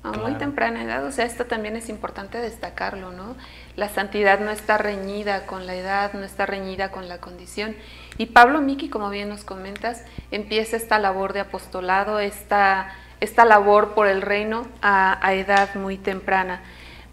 A 0.03 0.11
muy 0.11 0.33
temprana 0.33 0.83
edad, 0.83 1.05
o 1.05 1.13
sea, 1.13 1.23
esto 1.23 1.45
también 1.45 1.77
es 1.77 1.87
importante 1.87 2.39
destacarlo, 2.39 3.13
¿no? 3.13 3.37
La 3.77 3.87
santidad 3.87 4.41
no 4.41 4.51
está 4.51 4.77
reñida 4.77 5.45
con 5.45 5.65
la 5.65 5.75
edad, 5.75 6.11
no 6.11 6.25
está 6.25 6.45
reñida 6.45 6.91
con 6.91 7.07
la 7.07 7.19
condición. 7.19 7.73
Y 8.17 8.25
Pablo 8.25 8.59
Miki, 8.59 8.89
como 8.89 9.09
bien 9.09 9.29
nos 9.29 9.45
comentas, 9.45 10.03
empieza 10.31 10.75
esta 10.75 10.99
labor 10.99 11.31
de 11.31 11.39
apostolado, 11.39 12.19
esta, 12.19 12.93
esta 13.21 13.45
labor 13.45 13.93
por 13.93 14.07
el 14.07 14.21
reino 14.21 14.67
a, 14.81 15.25
a 15.25 15.33
edad 15.35 15.73
muy 15.75 15.95
temprana. 15.95 16.59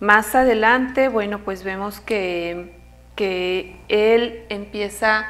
Más 0.00 0.34
adelante, 0.34 1.06
bueno, 1.06 1.44
pues 1.44 1.62
vemos 1.62 2.00
que 2.00 2.82
que 3.14 3.76
él 3.88 4.44
empieza 4.48 5.26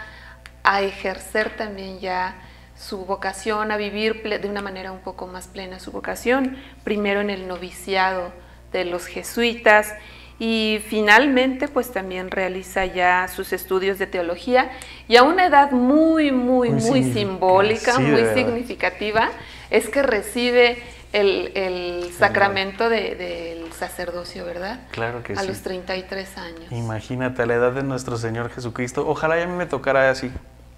a 0.64 0.82
ejercer 0.82 1.56
también 1.56 2.00
ya 2.00 2.34
su 2.76 3.04
vocación, 3.04 3.70
a 3.70 3.76
vivir 3.76 4.22
de 4.22 4.48
una 4.48 4.62
manera 4.62 4.90
un 4.90 4.98
poco 4.98 5.26
más 5.26 5.46
plena 5.46 5.78
su 5.78 5.92
vocación, 5.92 6.56
primero 6.82 7.20
en 7.20 7.30
el 7.30 7.46
noviciado 7.46 8.32
de 8.72 8.84
los 8.84 9.06
jesuitas 9.06 9.94
y 10.38 10.80
finalmente 10.88 11.68
pues 11.68 11.92
también 11.92 12.30
realiza 12.30 12.84
ya 12.86 13.28
sus 13.28 13.52
estudios 13.52 13.98
de 13.98 14.06
teología 14.06 14.72
y 15.06 15.16
a 15.16 15.22
una 15.22 15.46
edad 15.46 15.70
muy, 15.70 16.32
muy, 16.32 16.70
muy, 16.70 17.04
simbólica, 17.12 17.98
muy 18.00 18.24
significativa, 18.34 19.30
es 19.70 19.88
que 19.88 20.02
recibe 20.02 20.82
el, 21.12 22.10
sacramento 22.18 22.88
del 22.88 23.72
sacerdocio, 23.72 24.44
¿verdad? 24.44 24.80
Claro 24.90 25.22
que 25.22 25.36
sí. 25.36 25.40
A 25.40 25.44
los 25.44 25.62
33 25.62 26.38
años. 26.38 26.72
Imagínate, 26.72 27.42
a 27.42 27.46
la 27.46 27.54
edad 27.54 27.72
de 27.72 27.82
nuestro 27.82 28.16
Señor 28.16 28.50
Jesucristo. 28.50 29.06
Ojalá 29.06 29.36
ya 29.36 29.44
a 29.44 29.46
mí 29.46 29.54
me 29.54 29.66
tocara 29.66 30.10
así, 30.10 30.30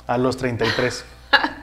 a 0.06 0.18
los 0.18 0.36
33. 0.36 1.04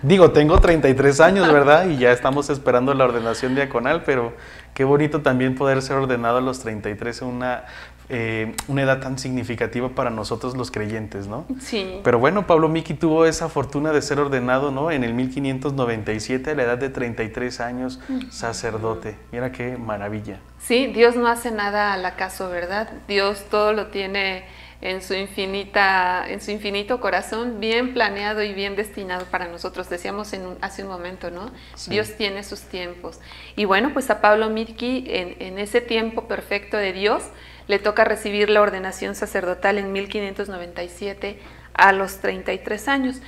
Digo, 0.02 0.32
tengo 0.32 0.60
33 0.60 1.20
años, 1.22 1.52
¿verdad? 1.52 1.88
Y 1.88 1.98
ya 1.98 2.12
estamos 2.12 2.50
esperando 2.50 2.94
la 2.94 3.06
ordenación 3.06 3.56
diaconal, 3.56 4.04
pero 4.04 4.34
qué 4.74 4.84
bonito 4.84 5.22
también 5.22 5.56
poder 5.56 5.82
ser 5.82 5.96
ordenado 5.96 6.40
a 6.40 6.42
los 6.42 6.60
33 6.60 7.22
en 7.22 7.28
una 7.30 7.64
eh, 8.10 8.54
una 8.68 8.82
edad 8.82 9.00
tan 9.00 9.18
significativa 9.18 9.90
para 9.90 10.10
nosotros 10.10 10.58
los 10.58 10.72
creyentes, 10.72 11.28
¿no? 11.28 11.46
Sí. 11.62 12.02
Pero 12.04 12.20
bueno, 12.20 12.46
Pablo 12.46 12.68
Miki 12.68 12.94
tuvo 12.96 13.26
esa 13.26 13.48
fortuna 13.48 13.94
de 13.94 14.02
ser 14.02 14.20
ordenado, 14.20 14.72
¿no? 14.72 14.92
En 14.92 15.06
el 15.06 15.14
1597, 15.14 16.52
a 16.52 16.56
la 16.56 16.64
edad 16.64 16.78
de 16.78 16.90
33 16.90 17.62
años, 17.62 18.02
sacerdote. 18.30 19.16
Mira 19.32 19.54
qué 19.54 19.78
maravilla. 19.78 20.40
Sí, 20.60 20.88
Dios 20.88 21.16
no 21.16 21.28
hace 21.28 21.52
nada 21.52 21.94
al 21.94 22.06
acaso, 22.06 22.50
¿verdad? 22.50 22.90
Dios 23.08 23.46
todo 23.50 23.72
lo 23.72 23.88
tiene 23.88 24.44
en 24.84 25.02
su 25.02 25.14
infinita, 25.14 26.26
en 26.28 26.42
su 26.42 26.52
infinito 26.52 27.00
corazón, 27.00 27.62
bien 27.62 27.94
planeado 27.94 28.44
y 28.44 28.54
bien 28.54 28.76
destinado 28.76 29.24
para 29.28 29.48
nosotros. 29.48 29.90
Decíamos 29.90 30.34
en 30.34 30.58
hace 30.60 30.84
un 30.84 30.90
momento, 30.90 31.32
¿no? 31.32 31.52
Dios 31.88 32.18
tiene 32.18 32.44
sus 32.44 32.64
tiempos. 32.64 33.22
Y 33.56 33.64
bueno, 33.64 33.94
pues 33.94 34.10
a 34.10 34.20
Pablo 34.20 34.50
Miki, 34.50 35.06
en, 35.08 35.38
en 35.40 35.58
ese 35.58 35.80
tiempo 35.80 36.28
perfecto 36.28 36.76
de 36.76 36.92
Dios, 36.92 37.24
le 37.68 37.80
toca 37.80 38.04
recibir 38.04 38.50
la 38.50 38.62
ordenación 38.62 39.16
sacerdotal 39.16 39.78
en 39.78 39.94
1597 39.94 41.40
a 41.74 41.94
los 41.94 42.20
33 42.20 42.88
años. 42.90 43.22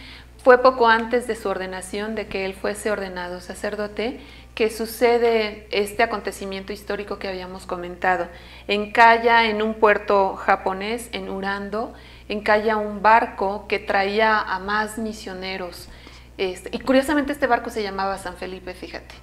Fue 0.45 0.62
poco 0.62 0.88
antes 0.88 1.25
de 1.25 1.36
su 1.36 1.49
ordenación, 1.49 2.13
de 2.13 2.27
que 2.27 2.45
él 2.45 2.53
fuese 2.53 2.91
ordenado 2.91 3.41
sacerdote, 3.41 4.19
que 4.53 4.69
sucede 4.69 5.67
este 5.71 6.03
acontecimiento 6.03 6.71
histórico 6.71 7.17
que 7.17 7.27
habíamos 7.27 7.65
comentado. 7.65 8.27
Encalla 8.67 9.45
en 9.45 9.63
un 9.63 9.73
puerto 9.73 10.36
japonés, 10.36 11.10
en 11.13 11.31
Urando, 11.31 11.95
encalla 12.29 12.77
un 12.77 13.01
barco 13.01 13.67
que 13.67 13.79
traía 13.79 14.39
a 14.39 14.60
más 14.60 14.99
misioneros. 14.99 15.89
Este, 16.38 16.69
y 16.71 16.79
curiosamente 16.79 17.31
este 17.31 17.47
barco 17.47 17.71
se 17.71 17.81
llamaba 17.81 18.19
San 18.19 18.38
Felipe, 18.38 18.75
fíjate. 18.75 19.15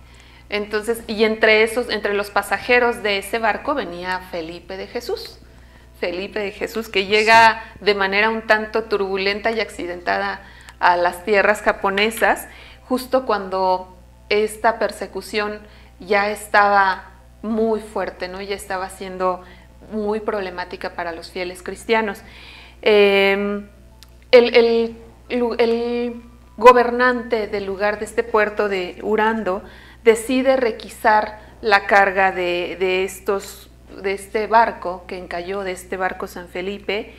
Entonces, 0.49 1.05
y 1.07 1.23
entre 1.23 1.63
esos, 1.63 1.89
entre 1.89 2.15
los 2.15 2.31
pasajeros 2.31 3.05
de 3.05 3.19
ese 3.19 3.39
barco 3.39 3.77
venía 3.77 4.19
Felipe 4.33 4.77
de 4.77 4.89
Jesús. 4.89 5.39
Felipe 6.01 6.41
de 6.41 6.51
Jesús, 6.51 6.89
que 6.89 7.07
llega 7.07 7.63
de 7.79 7.95
manera 7.95 8.29
un 8.29 8.43
tanto 8.43 8.83
turbulenta 8.83 9.53
y 9.53 9.61
accidentada 9.61 10.43
a 10.83 10.97
las 10.97 11.25
tierras 11.25 11.63
japonesas, 11.63 12.47
justo 12.89 13.25
cuando 13.25 13.97
esta 14.29 14.79
persecución 14.79 15.61
ya 16.01 16.31
estaba 16.31 17.13
muy 17.43 17.81
fuerte, 17.81 18.29
¿no? 18.29 18.43
Ya 18.43 18.57
estaba 18.57 18.91
siendo 18.91 19.43
muy 19.93 20.21
problemática 20.21 20.91
para 20.91 21.13
los 21.13 21.31
fieles 21.31 21.63
cristianos. 21.63 22.23
Em, 22.83 23.69
el, 24.31 24.97
el 25.29 26.23
gobernante 26.57 27.47
del 27.47 27.65
lugar 27.65 27.99
de 27.99 28.05
este 28.05 28.23
puerto 28.23 28.69
de 28.69 28.99
Urando 29.03 29.63
decide 30.05 30.57
requisar 30.57 31.41
la 31.61 31.87
carga 31.87 32.33
de, 32.33 33.05
estos, 33.05 33.71
de 34.03 34.13
este 34.13 34.47
barco 34.49 35.05
que 35.07 35.17
encalló, 35.17 35.63
de 35.63 35.73
este 35.73 35.97
barco 35.97 36.27
San 36.27 36.49
Felipe. 36.49 37.15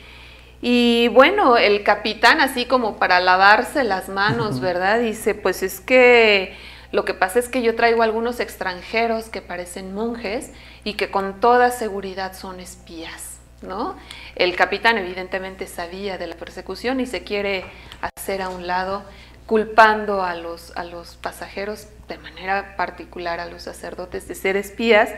Y 0.66 1.10
bueno, 1.10 1.58
el 1.58 1.84
capitán, 1.84 2.40
así 2.40 2.64
como 2.66 2.96
para 2.96 3.20
lavarse 3.20 3.84
las 3.84 4.08
manos, 4.08 4.62
¿verdad? 4.62 4.98
Dice, 4.98 5.36
pues 5.36 5.62
es 5.62 5.82
que 5.82 6.56
lo 6.94 7.04
que 7.04 7.14
pasa 7.14 7.40
es 7.40 7.50
que 7.50 7.62
yo 7.62 7.76
traigo 7.76 8.02
algunos 8.02 8.40
extranjeros 8.40 9.26
que 9.26 9.42
parecen 9.42 9.94
monjes 9.94 10.52
y 10.86 10.94
que 10.94 11.12
con 11.12 11.42
toda 11.42 11.70
seguridad 11.70 12.34
son 12.34 12.62
espías, 12.62 13.40
¿no? 13.62 13.98
El 14.36 14.56
capitán 14.56 14.98
evidentemente 14.98 15.68
sabía 15.68 16.18
de 16.18 16.28
la 16.28 16.36
persecución 16.36 17.02
y 17.02 17.08
se 17.08 17.26
quiere 17.26 17.66
hacer 18.00 18.42
a 18.42 18.48
un 18.48 18.66
lado 18.66 19.04
culpando 19.46 20.24
a 20.24 20.34
los, 20.34 20.72
a 20.78 20.86
los 20.86 21.18
pasajeros, 21.18 21.88
de 22.08 22.18
manera 22.20 22.78
particular 22.78 23.42
a 23.42 23.48
los 23.48 23.64
sacerdotes, 23.64 24.30
de 24.30 24.36
ser 24.36 24.56
espías. 24.56 25.10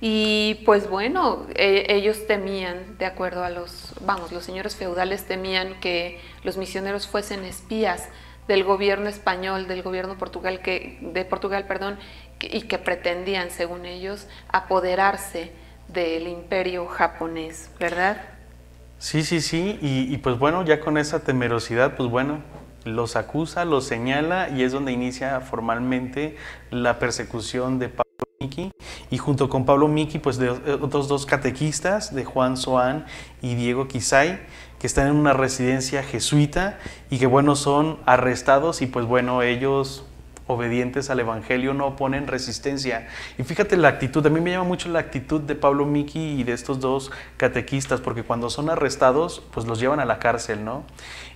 Y 0.00 0.62
pues 0.64 0.88
bueno, 0.88 1.46
e, 1.54 1.86
ellos 1.90 2.26
temían, 2.26 2.96
de 2.98 3.04
acuerdo 3.04 3.44
a 3.44 3.50
los, 3.50 3.94
vamos, 4.00 4.32
los 4.32 4.44
señores 4.44 4.76
feudales 4.76 5.24
temían 5.24 5.78
que 5.80 6.18
los 6.42 6.56
misioneros 6.56 7.06
fuesen 7.06 7.44
espías 7.44 8.08
del 8.48 8.64
gobierno 8.64 9.08
español, 9.08 9.68
del 9.68 9.82
gobierno 9.82 10.16
Portugal 10.16 10.60
que, 10.60 10.98
de 11.02 11.24
Portugal, 11.24 11.66
perdón, 11.66 11.98
y 12.40 12.62
que 12.62 12.78
pretendían, 12.78 13.50
según 13.50 13.84
ellos, 13.84 14.26
apoderarse 14.48 15.52
del 15.88 16.26
imperio 16.26 16.86
japonés, 16.86 17.70
¿verdad? 17.78 18.22
Sí, 18.98 19.22
sí, 19.22 19.40
sí, 19.40 19.78
y, 19.82 20.12
y, 20.12 20.18
pues 20.18 20.38
bueno, 20.38 20.64
ya 20.64 20.80
con 20.80 20.98
esa 20.98 21.20
temerosidad, 21.20 21.96
pues 21.96 22.08
bueno, 22.08 22.42
los 22.84 23.16
acusa, 23.16 23.64
los 23.64 23.86
señala 23.86 24.48
y 24.48 24.62
es 24.62 24.72
donde 24.72 24.92
inicia 24.92 25.40
formalmente 25.40 26.36
la 26.70 26.98
persecución 26.98 27.78
de 27.78 27.90
Pablo 27.90 28.09
Miki 28.40 28.72
y 29.10 29.18
junto 29.18 29.48
con 29.48 29.64
Pablo 29.64 29.88
Miki, 29.88 30.18
pues 30.18 30.38
de 30.38 30.50
otros 30.50 31.08
dos 31.08 31.26
catequistas, 31.26 32.14
de 32.14 32.24
Juan 32.24 32.56
Soán 32.56 33.04
y 33.42 33.54
Diego 33.54 33.86
Quisay, 33.86 34.40
que 34.78 34.86
están 34.86 35.08
en 35.08 35.16
una 35.16 35.32
residencia 35.32 36.02
jesuita 36.02 36.78
y 37.10 37.18
que 37.18 37.26
bueno, 37.26 37.54
son 37.56 37.98
arrestados 38.06 38.82
y 38.82 38.86
pues 38.86 39.04
bueno, 39.04 39.42
ellos 39.42 40.04
obedientes 40.50 41.10
al 41.10 41.20
Evangelio 41.20 41.74
no 41.74 41.86
oponen 41.86 42.26
resistencia. 42.26 43.08
Y 43.38 43.44
fíjate 43.44 43.76
la 43.76 43.88
actitud, 43.88 44.26
a 44.26 44.30
mí 44.30 44.40
me 44.40 44.50
llama 44.50 44.64
mucho 44.64 44.88
la 44.88 44.98
actitud 44.98 45.40
de 45.40 45.54
Pablo 45.54 45.86
Miki 45.86 46.40
y 46.40 46.44
de 46.44 46.52
estos 46.52 46.80
dos 46.80 47.10
catequistas, 47.36 48.00
porque 48.00 48.22
cuando 48.22 48.50
son 48.50 48.68
arrestados, 48.68 49.42
pues 49.52 49.66
los 49.66 49.80
llevan 49.80 50.00
a 50.00 50.04
la 50.04 50.18
cárcel, 50.18 50.64
¿no? 50.64 50.84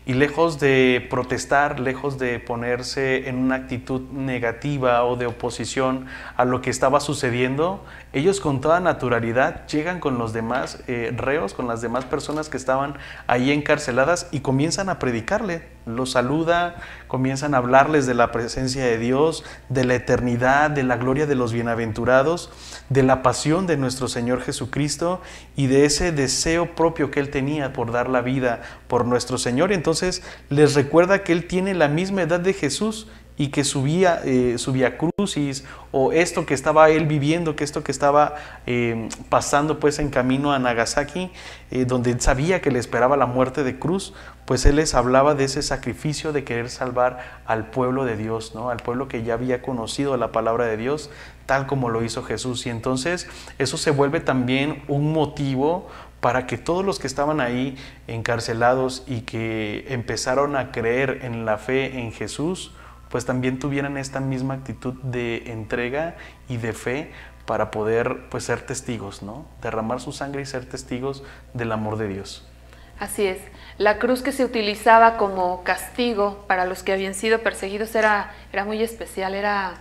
Y 0.06 0.12
lejos 0.12 0.60
de 0.60 1.06
protestar, 1.08 1.80
lejos 1.80 2.18
de 2.18 2.38
ponerse 2.38 3.28
en 3.28 3.38
una 3.38 3.54
actitud 3.54 4.02
negativa 4.10 5.04
o 5.04 5.16
de 5.16 5.26
oposición 5.26 6.06
a 6.36 6.44
lo 6.44 6.60
que 6.60 6.68
estaba 6.68 7.00
sucediendo, 7.00 7.84
ellos 8.14 8.40
con 8.40 8.60
toda 8.60 8.78
naturalidad 8.78 9.66
llegan 9.66 9.98
con 9.98 10.18
los 10.18 10.32
demás 10.32 10.78
eh, 10.86 11.12
reos, 11.16 11.52
con 11.52 11.66
las 11.66 11.80
demás 11.80 12.04
personas 12.04 12.48
que 12.48 12.56
estaban 12.56 12.96
ahí 13.26 13.50
encarceladas 13.50 14.28
y 14.30 14.38
comienzan 14.38 14.88
a 14.88 15.00
predicarle. 15.00 15.66
Los 15.84 16.12
saluda, 16.12 16.76
comienzan 17.08 17.54
a 17.54 17.58
hablarles 17.58 18.06
de 18.06 18.14
la 18.14 18.30
presencia 18.30 18.84
de 18.84 18.98
Dios, 18.98 19.44
de 19.68 19.84
la 19.84 19.96
eternidad, 19.96 20.70
de 20.70 20.84
la 20.84 20.96
gloria 20.96 21.26
de 21.26 21.34
los 21.34 21.52
bienaventurados, 21.52 22.52
de 22.88 23.02
la 23.02 23.22
pasión 23.22 23.66
de 23.66 23.76
nuestro 23.76 24.06
Señor 24.06 24.40
Jesucristo 24.42 25.20
y 25.56 25.66
de 25.66 25.84
ese 25.84 26.12
deseo 26.12 26.76
propio 26.76 27.10
que 27.10 27.18
Él 27.18 27.30
tenía 27.30 27.72
por 27.72 27.90
dar 27.90 28.08
la 28.08 28.20
vida 28.20 28.62
por 28.86 29.06
nuestro 29.06 29.38
Señor. 29.38 29.72
Entonces 29.72 30.22
les 30.50 30.74
recuerda 30.74 31.24
que 31.24 31.32
Él 31.32 31.48
tiene 31.48 31.74
la 31.74 31.88
misma 31.88 32.22
edad 32.22 32.38
de 32.38 32.52
Jesús 32.52 33.08
y 33.36 33.48
que 33.48 33.64
subía, 33.64 34.20
eh, 34.24 34.58
subía 34.58 34.96
crucis 34.96 35.64
o 35.90 36.12
esto 36.12 36.46
que 36.46 36.54
estaba 36.54 36.90
él 36.90 37.06
viviendo, 37.06 37.56
que 37.56 37.64
esto 37.64 37.82
que 37.82 37.90
estaba 37.90 38.36
eh, 38.66 39.08
pasando 39.28 39.80
pues 39.80 39.98
en 39.98 40.10
camino 40.10 40.52
a 40.52 40.58
Nagasaki, 40.58 41.30
eh, 41.70 41.84
donde 41.84 42.12
él 42.12 42.20
sabía 42.20 42.60
que 42.60 42.70
le 42.70 42.78
esperaba 42.78 43.16
la 43.16 43.26
muerte 43.26 43.64
de 43.64 43.78
cruz, 43.78 44.14
pues 44.44 44.66
él 44.66 44.76
les 44.76 44.94
hablaba 44.94 45.34
de 45.34 45.44
ese 45.44 45.62
sacrificio 45.62 46.32
de 46.32 46.44
querer 46.44 46.70
salvar 46.70 47.42
al 47.46 47.70
pueblo 47.70 48.04
de 48.04 48.16
Dios, 48.16 48.54
¿no? 48.54 48.70
al 48.70 48.78
pueblo 48.78 49.08
que 49.08 49.24
ya 49.24 49.34
había 49.34 49.62
conocido 49.62 50.16
la 50.16 50.30
palabra 50.30 50.66
de 50.66 50.76
Dios, 50.76 51.10
tal 51.46 51.66
como 51.66 51.90
lo 51.90 52.04
hizo 52.04 52.22
Jesús. 52.22 52.66
Y 52.66 52.70
entonces 52.70 53.28
eso 53.58 53.76
se 53.76 53.90
vuelve 53.90 54.20
también 54.20 54.82
un 54.86 55.12
motivo 55.12 55.88
para 56.20 56.46
que 56.46 56.56
todos 56.56 56.84
los 56.84 56.98
que 56.98 57.06
estaban 57.06 57.40
ahí 57.40 57.76
encarcelados 58.06 59.02
y 59.06 59.22
que 59.22 59.84
empezaron 59.88 60.56
a 60.56 60.72
creer 60.72 61.20
en 61.22 61.44
la 61.44 61.58
fe 61.58 61.98
en 61.98 62.12
Jesús, 62.12 62.72
pues 63.10 63.24
también 63.24 63.58
tuvieran 63.58 63.96
esta 63.96 64.20
misma 64.20 64.54
actitud 64.54 64.94
de 65.02 65.50
entrega 65.52 66.16
y 66.48 66.56
de 66.56 66.72
fe 66.72 67.12
para 67.46 67.70
poder 67.70 68.28
pues 68.30 68.44
ser 68.44 68.62
testigos, 68.62 69.22
¿no? 69.22 69.46
Derramar 69.62 70.00
su 70.00 70.12
sangre 70.12 70.42
y 70.42 70.46
ser 70.46 70.66
testigos 70.66 71.22
del 71.52 71.72
amor 71.72 71.96
de 71.98 72.08
Dios. 72.08 72.46
Así 72.98 73.26
es. 73.26 73.38
La 73.76 73.98
cruz 73.98 74.22
que 74.22 74.32
se 74.32 74.44
utilizaba 74.44 75.16
como 75.16 75.64
castigo 75.64 76.44
para 76.46 76.64
los 76.64 76.82
que 76.82 76.92
habían 76.92 77.14
sido 77.14 77.40
perseguidos 77.40 77.94
era, 77.94 78.32
era 78.52 78.64
muy 78.64 78.82
especial, 78.82 79.34
era 79.34 79.74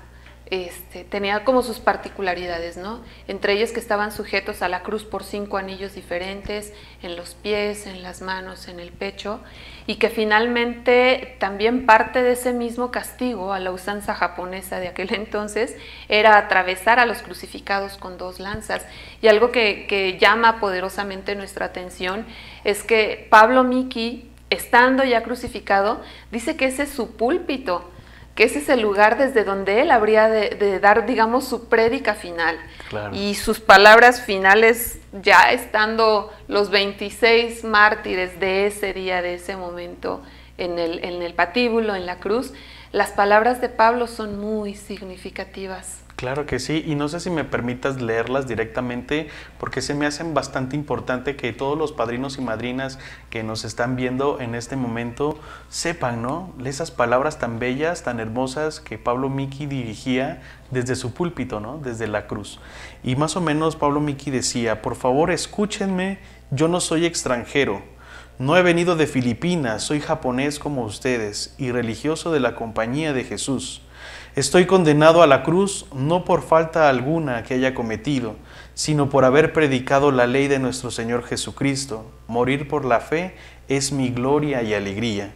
este, 0.47 1.03
tenía 1.03 1.45
como 1.45 1.63
sus 1.63 1.79
particularidades, 1.79 2.77
¿no? 2.77 3.01
Entre 3.27 3.53
ellas 3.53 3.71
que 3.71 3.79
estaban 3.79 4.11
sujetos 4.11 4.61
a 4.61 4.69
la 4.69 4.83
cruz 4.83 5.03
por 5.03 5.23
cinco 5.23 5.57
anillos 5.57 5.95
diferentes, 5.95 6.73
en 7.01 7.15
los 7.15 7.33
pies, 7.33 7.87
en 7.87 8.03
las 8.03 8.21
manos, 8.21 8.67
en 8.67 8.79
el 8.79 8.91
pecho, 8.91 9.39
y 9.85 9.95
que 9.95 10.09
finalmente 10.09 11.35
también 11.39 11.85
parte 11.85 12.23
de 12.23 12.33
ese 12.33 12.53
mismo 12.53 12.91
castigo 12.91 13.53
a 13.53 13.59
la 13.59 13.71
usanza 13.71 14.15
japonesa 14.15 14.79
de 14.79 14.87
aquel 14.87 15.13
entonces 15.13 15.75
era 16.09 16.37
atravesar 16.37 16.99
a 16.99 17.05
los 17.05 17.21
crucificados 17.21 17.97
con 17.97 18.17
dos 18.17 18.39
lanzas. 18.39 18.85
Y 19.21 19.27
algo 19.27 19.51
que, 19.51 20.17
llama 20.19 20.59
poderosamente 20.59 21.35
nuestra 21.35 21.65
atención 21.67 22.25
es 22.63 22.83
que 22.83 23.27
Pablo 23.29 23.63
Miki, 23.63 24.29
estando 24.49 25.03
ya 25.03 25.23
crucificado, 25.23 26.01
dice 26.31 26.55
que 26.55 26.65
ese 26.65 26.83
es 26.83 26.89
su 26.89 27.15
púlpito 27.15 27.89
que 28.35 28.45
ese 28.45 28.59
es 28.59 28.69
el 28.69 28.81
lugar 28.81 29.17
desde 29.17 29.43
donde 29.43 29.81
él 29.81 29.91
habría 29.91 30.27
de, 30.27 30.79
dar, 30.79 31.05
digamos, 31.05 31.47
su 31.47 31.69
prédica 31.69 32.15
final. 32.15 32.57
Y 33.11 33.35
sus 33.35 33.59
palabras 33.59 34.21
finales, 34.21 34.99
ya 35.11 35.51
estando 35.51 36.31
los 36.47 36.69
26 36.69 37.63
mártires 37.63 38.39
de 38.39 38.67
ese 38.67 38.93
día, 38.93 39.21
de 39.21 39.35
ese 39.35 39.55
momento, 39.55 40.21
en 40.57 40.79
el, 40.79 41.03
en 41.03 41.21
el 41.21 41.33
patíbulo, 41.33 41.95
en 41.95 42.05
la 42.05 42.17
cruz, 42.17 42.53
las 42.91 43.11
palabras 43.11 43.61
de 43.61 43.69
Pablo 43.69 44.07
son 44.07 44.39
muy 44.39 44.75
significativas. 44.75 46.02
Claro 46.15 46.45
que 46.45 46.59
sí, 46.59 46.83
y 46.85 46.93
no 46.93 47.09
sé 47.09 47.19
si 47.19 47.29
me 47.31 47.43
permitas 47.43 47.99
leerlas 47.99 48.47
directamente 48.47 49.29
porque 49.59 49.81
se 49.81 49.95
me 49.95 50.05
hacen 50.05 50.33
bastante 50.33 50.75
importante 50.75 51.35
que 51.35 51.53
todos 51.53 51.77
los 51.77 51.91
padrinos 51.91 52.37
y 52.37 52.41
madrinas 52.41 52.99
que 53.31 53.43
nos 53.43 53.65
están 53.65 53.95
viendo 53.95 54.39
en 54.39 54.53
este 54.53 54.75
momento 54.75 55.39
sepan, 55.69 56.21
¿no? 56.21 56.53
Esas 56.63 56.91
palabras 56.91 57.39
tan 57.39 57.57
bellas, 57.57 58.03
tan 58.03 58.19
hermosas 58.19 58.79
que 58.79 58.99
Pablo 58.99 59.27
Miki 59.29 59.65
dirigía 59.65 60.43
desde 60.69 60.95
su 60.95 61.13
púlpito, 61.13 61.59
¿no? 61.59 61.79
Desde 61.79 62.07
la 62.07 62.27
cruz. 62.27 62.59
Y 63.03 63.15
más 63.15 63.35
o 63.35 63.41
menos 63.41 63.75
Pablo 63.75 63.99
Miki 63.99 64.29
decía, 64.29 64.83
por 64.83 64.95
favor 64.95 65.31
escúchenme, 65.31 66.19
yo 66.51 66.67
no 66.67 66.79
soy 66.79 67.07
extranjero, 67.07 67.81
no 68.37 68.55
he 68.55 68.61
venido 68.61 68.95
de 68.95 69.07
Filipinas, 69.07 69.83
soy 69.83 69.99
japonés 69.99 70.59
como 70.59 70.83
ustedes 70.83 71.55
y 71.57 71.71
religioso 71.71 72.31
de 72.31 72.39
la 72.39 72.55
compañía 72.55 73.13
de 73.13 73.23
Jesús. 73.23 73.81
Estoy 74.35 74.65
condenado 74.65 75.21
a 75.21 75.27
la 75.27 75.43
cruz 75.43 75.85
no 75.93 76.25
por 76.25 76.41
falta 76.41 76.89
alguna 76.89 77.43
que 77.43 77.53
haya 77.53 77.75
cometido, 77.75 78.35
sino 78.73 79.07
por 79.07 79.25
haber 79.25 79.53
predicado 79.53 80.11
la 80.11 80.25
ley 80.25 80.47
de 80.47 80.57
nuestro 80.57 80.89
Señor 80.89 81.23
Jesucristo. 81.23 82.11
Morir 82.25 82.67
por 82.67 82.83
la 82.83 82.99
fe 82.99 83.35
es 83.67 83.91
mi 83.91 84.09
gloria 84.09 84.63
y 84.63 84.73
alegría. 84.73 85.31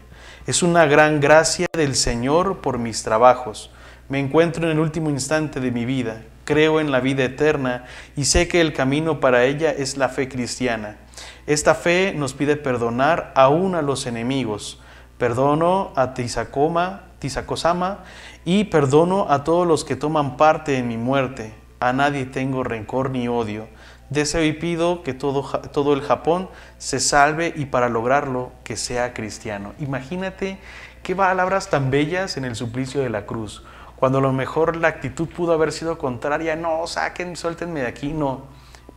Es 0.48 0.64
una 0.64 0.88
gran 0.88 1.20
gracia 1.20 1.68
del 1.74 1.94
Señor 1.94 2.58
por 2.62 2.80
mis 2.80 3.04
trabajos. 3.04 3.70
Me 4.10 4.20
encuentro 4.20 4.64
en 4.66 4.72
el 4.72 4.80
último 4.80 5.12
instante 5.12 5.60
de 5.60 5.70
mi 5.70 5.86
vida. 5.86 6.24
Creo 6.44 6.80
en 6.80 6.92
la 6.92 7.00
vida 7.00 7.24
eterna 7.24 7.86
y 8.16 8.26
sé 8.26 8.48
que 8.48 8.62
el 8.62 8.74
camino 8.74 9.20
para 9.20 9.44
ella 9.44 9.70
es 9.70 9.98
la 9.98 10.10
fe 10.10 10.28
cristiana. 10.28 10.98
Esta 11.46 11.76
fe 11.76 12.16
nos 12.16 12.34
pide 12.34 12.56
perdonar 12.56 13.32
aún 13.36 13.76
a 13.76 13.84
los 13.84 14.08
enemigos. 14.08 14.82
Perdono 15.20 15.94
a 15.96 16.16
Tisakoma, 16.16 17.07
Tisakosama 17.20 18.00
y 18.46 18.66
perdono 18.66 19.28
a 19.30 19.44
todos 19.44 19.68
los 19.68 19.84
que 19.84 19.96
toman 19.96 20.38
parte 20.38 20.78
en 20.78 20.88
mi 20.88 20.98
muerte. 20.98 21.54
A 21.80 21.94
nadie 21.94 22.26
tengo 22.26 22.64
rencor 22.64 23.10
ni 23.10 23.28
odio. 23.28 23.68
Deseo 24.10 24.44
y 24.44 24.54
pido 24.54 25.04
que 25.04 25.14
todo, 25.14 25.44
todo 25.74 25.94
el 25.94 26.02
Japón 26.02 26.50
se 26.78 27.00
salve 27.00 27.54
y 27.56 27.66
para 27.66 27.90
lograrlo 27.90 28.52
que 28.64 28.78
sea 28.78 29.14
cristiano. 29.14 29.74
Imagínate 29.80 30.60
qué 31.04 31.16
palabras 31.16 31.70
tan 31.70 31.92
bellas 31.92 32.38
en 32.38 32.46
el 32.46 32.56
suplicio 32.56 33.02
de 33.02 33.10
la 33.10 33.26
cruz. 33.26 33.64
Cuando 33.98 34.20
a 34.20 34.22
lo 34.22 34.32
mejor 34.32 34.76
la 34.76 34.88
actitud 34.88 35.28
pudo 35.28 35.54
haber 35.54 35.72
sido 35.72 35.98
contraria, 35.98 36.56
no, 36.56 36.86
saquen, 36.88 37.36
suéltenme 37.36 37.82
de 37.82 37.88
aquí, 37.88 38.14
no. 38.14 38.44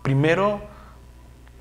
Primero, 0.03 0.61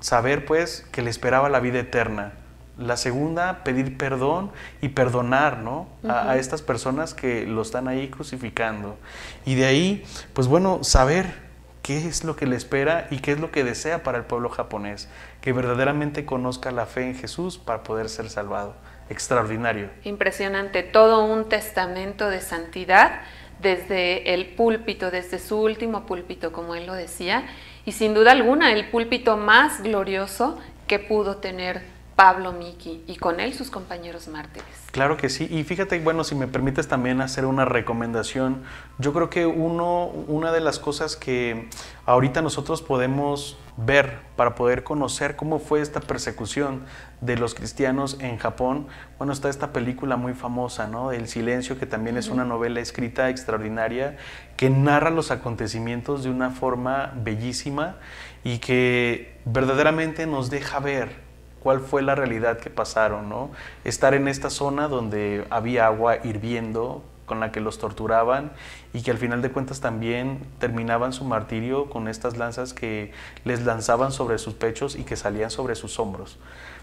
saber 0.00 0.44
pues 0.44 0.86
que 0.92 1.02
le 1.02 1.10
esperaba 1.10 1.48
la 1.48 1.60
vida 1.60 1.78
eterna. 1.78 2.34
La 2.80 2.96
segunda, 2.96 3.62
pedir 3.62 3.96
perdón 3.98 4.50
y 4.80 4.88
perdonar 4.88 5.58
¿no? 5.58 5.86
a, 6.08 6.36
estas 6.36 6.62
personas 6.62 7.14
que 7.14 7.46
lo 7.46 7.62
están 7.62 7.88
ahí 7.88 8.08
crucificando. 8.08 8.96
Y 9.44 9.54
de 9.54 9.66
ahí, 9.66 10.04
pues 10.32 10.48
bueno, 10.48 10.82
saber 10.82 11.50
qué 11.82 12.06
es 12.08 12.24
lo 12.24 12.36
que 12.36 12.46
le 12.46 12.56
espera 12.56 13.06
y 13.10 13.18
qué 13.18 13.32
es 13.32 13.40
lo 13.40 13.50
que 13.50 13.64
desea 13.64 14.02
para 14.02 14.18
el 14.18 14.24
pueblo 14.24 14.48
japonés, 14.48 15.08
que 15.40 15.52
verdaderamente 15.52 16.24
conozca 16.24 16.70
la 16.70 16.86
fe 16.86 17.02
en 17.02 17.14
Jesús 17.14 17.58
para 17.58 17.82
poder 17.82 18.08
ser 18.08 18.30
salvado. 18.30 18.74
Extraordinario. 19.10 19.90
Impresionante, 20.04 20.82
todo 20.82 21.24
un 21.24 21.48
testamento 21.48 22.30
de 22.30 22.40
santidad 22.40 23.20
desde 23.60 24.34
el 24.34 24.54
púlpito, 24.54 25.10
desde 25.10 25.38
su 25.38 25.60
último 25.60 26.06
púlpito, 26.06 26.52
como 26.52 26.74
él 26.74 26.86
lo 26.86 26.94
decía, 26.94 27.44
y 27.84 27.92
sin 27.92 28.14
duda 28.14 28.32
alguna 28.32 28.72
el 28.72 28.88
púlpito 28.88 29.36
más 29.36 29.82
glorioso 29.82 30.58
que 30.86 30.98
pudo 30.98 31.36
tener 31.36 31.82
Pablo 32.20 32.52
Miki 32.52 33.02
y 33.06 33.16
con 33.16 33.40
él 33.40 33.54
sus 33.54 33.70
compañeros 33.70 34.28
mártires. 34.28 34.68
Claro 34.92 35.16
que 35.16 35.30
sí. 35.30 35.48
Y 35.50 35.64
fíjate, 35.64 35.98
bueno, 36.00 36.22
si 36.22 36.34
me 36.34 36.46
permites 36.46 36.86
también 36.86 37.22
hacer 37.22 37.46
una 37.46 37.64
recomendación, 37.64 38.62
yo 38.98 39.14
creo 39.14 39.30
que 39.30 39.46
uno, 39.46 40.04
una 40.04 40.52
de 40.52 40.60
las 40.60 40.78
cosas 40.78 41.16
que 41.16 41.70
ahorita 42.04 42.42
nosotros 42.42 42.82
podemos 42.82 43.56
ver 43.78 44.18
para 44.36 44.54
poder 44.54 44.84
conocer 44.84 45.34
cómo 45.34 45.60
fue 45.60 45.80
esta 45.80 46.00
persecución 46.00 46.84
de 47.22 47.38
los 47.38 47.54
cristianos 47.54 48.18
en 48.20 48.36
Japón, 48.36 48.88
bueno, 49.16 49.32
está 49.32 49.48
esta 49.48 49.72
película 49.72 50.16
muy 50.16 50.34
famosa, 50.34 50.88
¿no? 50.88 51.12
El 51.12 51.26
Silencio, 51.26 51.78
que 51.78 51.86
también 51.86 52.18
es 52.18 52.28
una 52.28 52.44
novela 52.44 52.80
escrita 52.80 53.30
extraordinaria, 53.30 54.18
que 54.58 54.68
narra 54.68 55.08
los 55.08 55.30
acontecimientos 55.30 56.22
de 56.22 56.28
una 56.28 56.50
forma 56.50 57.14
bellísima 57.16 57.96
y 58.44 58.58
que 58.58 59.38
verdaderamente 59.46 60.26
nos 60.26 60.50
deja 60.50 60.80
ver 60.80 61.29
cuál 61.62 61.80
fue 61.80 62.02
la 62.02 62.14
realidad 62.14 62.58
que 62.58 62.70
pasaron, 62.70 63.28
¿no? 63.28 63.50
Estar 63.84 64.14
en 64.14 64.28
esta 64.28 64.50
zona 64.50 64.88
donde 64.88 65.46
había 65.50 65.86
agua 65.86 66.16
hirviendo 66.24 67.02
con 67.26 67.38
la 67.38 67.52
que 67.52 67.60
los 67.60 67.78
torturaban 67.78 68.50
y 68.92 69.02
que 69.02 69.12
al 69.12 69.18
final 69.18 69.40
de 69.40 69.52
cuentas 69.52 69.80
también 69.80 70.40
terminaban 70.58 71.12
su 71.12 71.24
martirio 71.24 71.88
con 71.88 72.08
estas 72.08 72.36
lanzas 72.36 72.74
que 72.74 73.12
les 73.44 73.64
lanzaban 73.64 74.10
sobre 74.10 74.38
sus 74.38 74.54
pechos 74.54 74.96
y 74.96 75.04
que 75.04 75.14
salían 75.14 75.50
sobre 75.50 75.76
sus 75.76 76.00
hombros. 76.00 76.38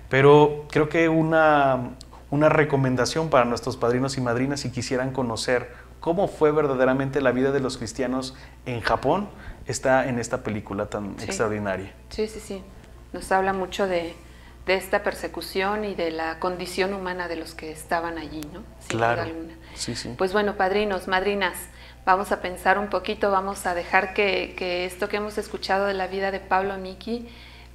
Pero 0.08 0.66
creo 0.70 0.88
que 0.88 1.10
una, 1.10 1.90
una 2.32 2.48
recomendación 2.48 3.30
para 3.30 3.44
nuestros 3.44 3.76
padrinos 3.76 4.18
y 4.18 4.22
madrinas 4.22 4.62
si 4.62 4.72
quisieran 4.72 5.12
conocer 5.12 5.70
cómo 6.00 6.30
fue 6.30 6.54
verdaderamente 6.54 7.20
la 7.20 7.34
vida 7.34 7.52
de 7.52 7.60
los 7.60 7.78
cristianos 7.78 8.34
en 8.66 8.80
Japón 8.80 9.28
está 9.66 10.08
en 10.08 10.18
esta 10.18 10.44
película 10.44 10.86
tan 10.86 11.16
extraordinaria. 11.20 11.94
Sí, 12.10 12.28
sí, 12.28 12.40
sí. 12.40 12.64
Nos 13.12 13.32
habla 13.34 13.52
mucho 13.52 13.86
de, 13.86 14.16
de 14.68 14.76
esta 14.76 15.02
persecución 15.02 15.86
y 15.86 15.96
de 15.96 16.12
la 16.12 16.40
condición 16.40 16.94
humana 16.94 17.28
de 17.28 17.38
los 17.38 17.56
que 17.56 17.72
estaban 17.72 18.18
allí, 18.18 18.42
¿no? 18.54 18.64
Sin 18.80 19.00
claro. 19.00 19.24
Sí, 19.74 19.96
sí. 19.96 20.14
Pues 20.18 20.34
bueno, 20.34 20.56
padrinos, 20.56 21.08
madrinas, 21.08 21.56
vamos 22.06 22.32
a 22.32 22.42
pensar 22.42 22.78
un 22.78 22.90
poquito, 22.90 23.32
vamos 23.32 23.66
a 23.66 23.74
dejar 23.74 24.14
que, 24.14 24.54
que 24.58 24.86
esto 24.86 25.08
que 25.10 25.18
hemos 25.18 25.38
escuchado 25.38 25.86
de 25.86 25.94
la 25.94 26.08
vida 26.08 26.32
de 26.32 26.40
Pablo 26.40 26.78
Miki 26.78 27.28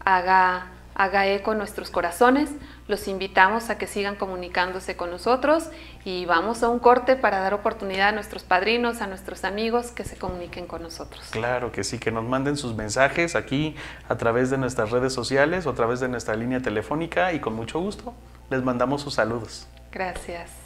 haga 0.04 0.68
haga 0.94 1.26
eco 1.26 1.52
en 1.52 1.58
nuestros 1.58 1.90
corazones. 1.90 2.50
Los 2.88 3.06
invitamos 3.08 3.70
a 3.70 3.78
que 3.78 3.86
sigan 3.86 4.16
comunicándose 4.16 4.96
con 4.96 5.10
nosotros 5.10 5.68
y 6.04 6.26
vamos 6.26 6.62
a 6.62 6.68
un 6.68 6.78
corte 6.78 7.16
para 7.16 7.38
dar 7.38 7.54
oportunidad 7.54 8.08
a 8.08 8.12
nuestros 8.12 8.42
padrinos, 8.42 9.00
a 9.00 9.06
nuestros 9.06 9.44
amigos 9.44 9.92
que 9.92 10.04
se 10.04 10.16
comuniquen 10.16 10.66
con 10.66 10.82
nosotros. 10.82 11.28
Claro 11.30 11.70
que 11.70 11.84
sí, 11.84 11.98
que 11.98 12.10
nos 12.10 12.24
manden 12.24 12.56
sus 12.56 12.74
mensajes 12.74 13.36
aquí 13.36 13.76
a 14.08 14.16
través 14.16 14.50
de 14.50 14.58
nuestras 14.58 14.90
redes 14.90 15.12
sociales 15.12 15.66
o 15.66 15.70
a 15.70 15.74
través 15.74 16.00
de 16.00 16.08
nuestra 16.08 16.34
línea 16.34 16.60
telefónica 16.60 17.32
y 17.32 17.40
con 17.40 17.54
mucho 17.54 17.80
gusto 17.80 18.14
les 18.50 18.62
mandamos 18.62 19.02
sus 19.02 19.14
saludos. 19.14 19.68
Gracias. 19.92 20.61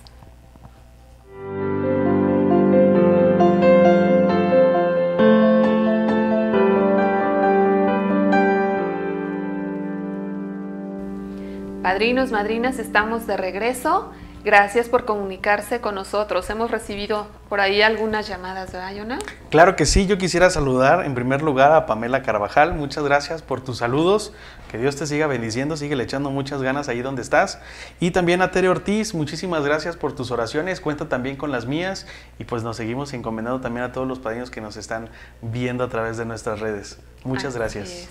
Padrinos, 11.96 12.30
madrinas, 12.30 12.78
estamos 12.78 13.26
de 13.26 13.38
regreso. 13.38 14.12
Gracias 14.44 14.90
por 14.90 15.06
comunicarse 15.06 15.80
con 15.80 15.94
nosotros. 15.94 16.50
Hemos 16.50 16.70
recibido 16.70 17.26
por 17.48 17.58
ahí 17.58 17.80
algunas 17.80 18.28
llamadas, 18.28 18.70
¿verdad, 18.70 18.92
Yona? 18.92 19.18
Claro 19.48 19.76
que 19.76 19.86
sí. 19.86 20.06
Yo 20.06 20.18
quisiera 20.18 20.50
saludar 20.50 21.06
en 21.06 21.14
primer 21.14 21.40
lugar 21.40 21.72
a 21.72 21.86
Pamela 21.86 22.20
Carvajal. 22.22 22.74
Muchas 22.74 23.02
gracias 23.02 23.40
por 23.40 23.62
tus 23.62 23.78
saludos. 23.78 24.34
Que 24.70 24.76
Dios 24.76 24.94
te 24.96 25.06
siga 25.06 25.26
bendiciendo. 25.26 25.78
Sigue 25.78 25.94
echando 26.02 26.30
muchas 26.30 26.60
ganas 26.60 26.90
ahí 26.90 27.00
donde 27.00 27.22
estás. 27.22 27.60
Y 27.98 28.10
también 28.10 28.42
a 28.42 28.50
Tere 28.50 28.68
Ortiz. 28.68 29.14
Muchísimas 29.14 29.64
gracias 29.64 29.96
por 29.96 30.14
tus 30.14 30.30
oraciones. 30.30 30.82
Cuenta 30.82 31.08
también 31.08 31.36
con 31.36 31.50
las 31.50 31.64
mías. 31.64 32.06
Y 32.38 32.44
pues 32.44 32.62
nos 32.62 32.76
seguimos 32.76 33.14
encomendando 33.14 33.62
también 33.62 33.86
a 33.86 33.92
todos 33.92 34.06
los 34.06 34.18
padrinos 34.18 34.50
que 34.50 34.60
nos 34.60 34.76
están 34.76 35.08
viendo 35.40 35.82
a 35.82 35.88
través 35.88 36.18
de 36.18 36.26
nuestras 36.26 36.60
redes. 36.60 36.98
Muchas 37.24 37.56
gracias. 37.56 38.10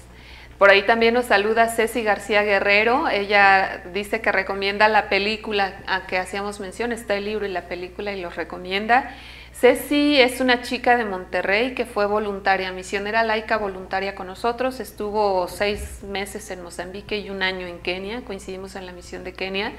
Por 0.57 0.69
ahí 0.69 0.83
también 0.83 1.13
nos 1.13 1.25
saluda 1.25 1.67
Ceci 1.67 2.01
García 2.01 2.41
Guerrero. 2.43 3.09
Ella 3.09 3.83
dice 3.93 4.21
que 4.21 4.31
recomienda 4.31 4.87
la 4.87 5.09
película 5.09 5.73
a 5.85 6.07
que 6.07 6.17
hacíamos 6.17 6.61
mención. 6.61 6.93
Está 6.93 7.15
el 7.15 7.25
libro 7.25 7.45
y 7.45 7.49
la 7.49 7.63
película 7.63 8.13
y 8.13 8.21
los 8.21 8.37
recomienda. 8.37 9.13
Ceci 9.51 10.19
es 10.19 10.39
una 10.39 10.61
chica 10.61 10.95
de 10.95 11.03
Monterrey 11.03 11.75
que 11.75 11.85
fue 11.85 12.05
voluntaria, 12.05 12.71
misionera 12.71 13.23
laica 13.23 13.57
voluntaria 13.57 14.15
con 14.15 14.27
nosotros. 14.27 14.79
Estuvo 14.79 15.45
seis 15.49 16.03
meses 16.03 16.49
en 16.51 16.63
Mozambique 16.63 17.17
y 17.17 17.29
un 17.29 17.43
año 17.43 17.67
en 17.67 17.79
Kenia. 17.79 18.21
Coincidimos 18.21 18.77
en 18.77 18.85
la 18.85 18.93
misión 18.93 19.25
de 19.25 19.33
Kenia. 19.33 19.73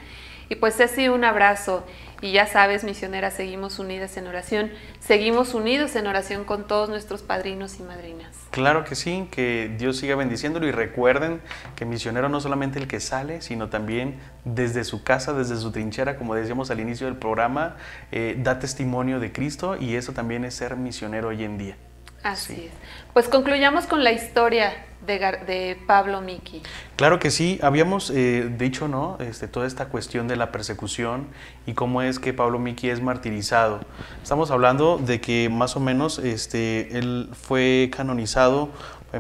Y 0.51 0.57
pues 0.57 0.77
Ceci, 0.77 1.09
un 1.09 1.25
abrazo. 1.25 1.87
Y 2.23 2.33
ya 2.33 2.47
sabes, 2.47 2.83
misioneras, 2.83 3.35
seguimos 3.35 3.79
unidas 3.79 4.17
en 4.17 4.27
oración. 4.27 4.71
Seguimos 5.01 5.53
unidos 5.55 5.97
en 5.97 6.07
oración 6.07 6.45
con 6.45 6.67
todos 6.67 6.89
nuestros 6.89 7.23
padrinos 7.23 7.79
y 7.79 7.83
madrinas. 7.83 8.35
Claro 8.51 8.85
que 8.85 8.95
sí, 8.95 9.29
que 9.31 9.75
Dios 9.79 9.99
siga 9.99 10.17
bendiciéndolo 10.17 10.67
y 10.67 10.71
recuerden 10.71 11.43
que 11.77 11.85
misionero 11.85 12.29
no 12.29 12.41
solamente 12.41 12.79
el 12.79 12.89
que 12.89 13.01
sale, 13.01 13.43
sino 13.43 13.69
también 13.69 14.19
desde 14.45 14.85
su 14.85 15.03
casa, 15.03 15.35
desde 15.35 15.57
su 15.57 15.73
trinchera, 15.73 16.17
como 16.17 16.35
decíamos 16.35 16.71
al 16.71 16.81
inicio 16.81 17.07
del 17.07 17.17
programa, 17.17 17.77
eh, 18.13 18.37
da 18.39 18.59
testimonio 18.59 19.21
de 19.21 19.33
Cristo 19.33 19.77
y 19.77 19.97
eso 19.97 20.13
también 20.13 20.45
es 20.45 20.55
ser 20.55 20.77
misionero 20.77 21.29
hoy 21.29 21.45
en 21.45 21.59
día. 21.59 21.77
Así 22.23 22.67
es. 22.67 22.73
Pues 23.13 23.29
concluyamos 23.29 23.87
con 23.87 24.03
la 24.03 24.13
historia 24.13 24.73
de, 25.07 25.79
Pablo 25.87 26.21
Miki. 26.21 26.63
Claro 26.97 27.19
que 27.19 27.31
sí, 27.31 27.59
habíamos 27.63 28.11
eh, 28.11 28.51
dicho, 28.59 28.89
¿no? 28.89 29.17
Este, 29.21 29.49
toda 29.49 29.67
esta 29.67 29.87
cuestión 29.87 30.29
de 30.29 30.37
la 30.37 30.51
persecución 30.53 31.29
y 31.67 31.75
cómo 31.75 32.03
es 32.03 32.19
que 32.19 32.33
Pablo 32.33 32.59
Miki 32.59 32.91
es 32.91 33.01
martirizado. 33.01 33.81
Estamos 34.23 34.51
hablando 34.51 34.99
de 34.99 35.21
que 35.21 35.49
más 35.49 35.77
o 35.77 35.81
menos 35.81 36.19
este, 36.19 36.99
él 36.99 37.31
fue 37.33 37.91
canonizado 37.95 38.71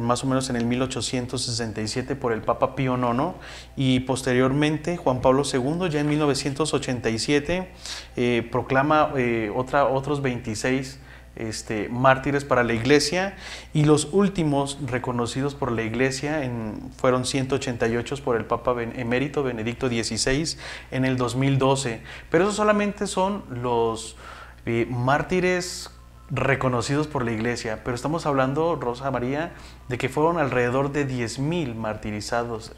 más 0.00 0.24
o 0.24 0.26
menos 0.26 0.50
en 0.50 0.56
el 0.56 0.66
1867 0.66 2.16
por 2.16 2.32
el 2.32 2.42
Papa 2.42 2.74
Pío 2.74 2.96
IX 2.96 3.34
y 3.76 4.00
posteriormente 4.00 4.96
Juan 4.96 5.20
Pablo 5.20 5.42
II 5.50 5.88
ya 5.90 6.00
en 6.00 6.08
1987 6.08 7.68
eh, 8.16 8.48
proclama 8.50 9.12
eh, 9.16 9.50
otra, 9.54 9.86
otros 9.86 10.22
26 10.22 10.98
este, 11.36 11.88
mártires 11.88 12.44
para 12.44 12.64
la 12.64 12.74
iglesia 12.74 13.36
y 13.72 13.84
los 13.84 14.08
últimos 14.12 14.78
reconocidos 14.86 15.54
por 15.54 15.70
la 15.72 15.82
iglesia 15.82 16.42
en, 16.44 16.90
fueron 16.96 17.24
188 17.24 18.16
por 18.24 18.36
el 18.36 18.44
Papa 18.44 18.74
emérito 18.82 19.42
Benedicto 19.42 19.88
XVI 19.88 20.56
en 20.90 21.04
el 21.04 21.16
2012. 21.16 22.00
Pero 22.30 22.44
esos 22.44 22.56
solamente 22.56 23.06
son 23.06 23.44
los 23.50 24.16
eh, 24.64 24.86
mártires 24.90 25.90
reconocidos 26.30 27.06
por 27.06 27.24
la 27.24 27.30
iglesia, 27.30 27.82
pero 27.84 27.94
estamos 27.94 28.26
hablando, 28.26 28.74
Rosa 28.74 29.10
María, 29.10 29.52
de 29.88 29.96
que 29.96 30.08
fueron 30.08 30.38
alrededor 30.38 30.90
de 30.90 31.06
10.000 31.06 31.74
martirizados. 31.74 32.72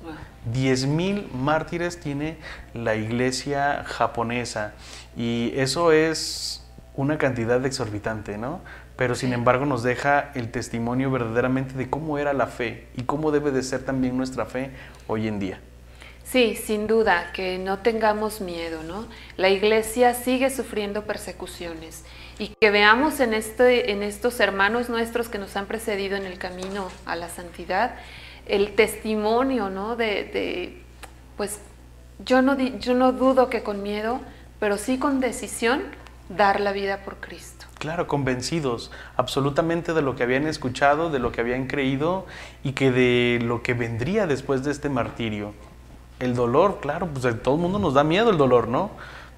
10.000 0.52 1.30
mártires 1.32 1.98
tiene 1.98 2.36
la 2.74 2.94
iglesia 2.94 3.84
japonesa 3.86 4.74
y 5.16 5.52
eso 5.56 5.92
es 5.92 6.67
una 6.98 7.16
cantidad 7.16 7.64
exorbitante, 7.64 8.38
¿no? 8.38 8.60
Pero 8.96 9.14
sin 9.14 9.32
embargo 9.32 9.64
nos 9.64 9.84
deja 9.84 10.32
el 10.34 10.50
testimonio 10.50 11.12
verdaderamente 11.12 11.74
de 11.74 11.88
cómo 11.88 12.18
era 12.18 12.32
la 12.32 12.48
fe 12.48 12.88
y 12.96 13.04
cómo 13.04 13.30
debe 13.30 13.52
de 13.52 13.62
ser 13.62 13.84
también 13.84 14.16
nuestra 14.16 14.46
fe 14.46 14.72
hoy 15.06 15.28
en 15.28 15.38
día. 15.38 15.60
Sí, 16.24 16.56
sin 16.56 16.88
duda, 16.88 17.30
que 17.32 17.56
no 17.56 17.78
tengamos 17.78 18.40
miedo, 18.40 18.82
¿no? 18.82 19.06
La 19.36 19.48
iglesia 19.48 20.12
sigue 20.12 20.50
sufriendo 20.50 21.04
persecuciones 21.04 22.04
y 22.36 22.48
que 22.48 22.70
veamos 22.72 23.20
en, 23.20 23.32
este, 23.32 23.92
en 23.92 24.02
estos 24.02 24.40
hermanos 24.40 24.88
nuestros 24.88 25.28
que 25.28 25.38
nos 25.38 25.56
han 25.56 25.66
precedido 25.66 26.16
en 26.16 26.26
el 26.26 26.36
camino 26.36 26.88
a 27.06 27.14
la 27.14 27.28
santidad 27.28 27.94
el 28.46 28.74
testimonio, 28.74 29.70
¿no? 29.70 29.94
De, 29.94 30.24
de 30.24 30.82
pues 31.36 31.60
yo 32.24 32.42
no, 32.42 32.58
yo 32.58 32.94
no 32.94 33.12
dudo 33.12 33.50
que 33.50 33.62
con 33.62 33.84
miedo, 33.84 34.20
pero 34.58 34.78
sí 34.78 34.98
con 34.98 35.20
decisión 35.20 35.84
dar 36.28 36.60
la 36.60 36.72
vida 36.72 37.04
por 37.04 37.16
Cristo. 37.16 37.66
Claro, 37.78 38.06
convencidos 38.06 38.90
absolutamente 39.16 39.94
de 39.94 40.02
lo 40.02 40.16
que 40.16 40.24
habían 40.24 40.46
escuchado, 40.46 41.10
de 41.10 41.18
lo 41.18 41.32
que 41.32 41.40
habían 41.40 41.66
creído 41.66 42.26
y 42.62 42.72
que 42.72 42.90
de 42.90 43.38
lo 43.42 43.62
que 43.62 43.74
vendría 43.74 44.26
después 44.26 44.64
de 44.64 44.72
este 44.72 44.88
martirio. 44.88 45.54
El 46.18 46.34
dolor, 46.34 46.80
claro, 46.80 47.06
pues 47.06 47.24
a 47.24 47.36
todo 47.38 47.54
el 47.54 47.60
mundo 47.60 47.78
nos 47.78 47.94
da 47.94 48.02
miedo 48.02 48.30
el 48.30 48.38
dolor, 48.38 48.68
¿no? 48.68 48.90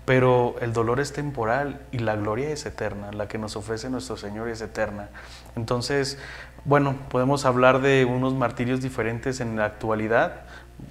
Pero 0.07 0.57
el 0.61 0.73
dolor 0.73 0.99
es 0.99 1.13
temporal 1.13 1.83
y 1.93 1.99
la 1.99 2.17
gloria 2.17 2.51
es 2.51 2.65
eterna, 2.65 3.13
la 3.13 3.29
que 3.29 3.37
nos 3.37 3.55
ofrece 3.55 3.91
nuestro 3.91 4.17
Señor 4.17 4.49
es 4.49 4.63
eterna. 4.63 5.11
Entonces, 5.57 6.19
bueno, 6.65 6.97
podemos 7.11 7.45
hablar 7.45 7.83
de 7.83 8.07
unos 8.07 8.35
martirios 8.35 8.81
diferentes 8.81 9.41
en 9.41 9.57
la 9.57 9.67
actualidad, 9.67 10.43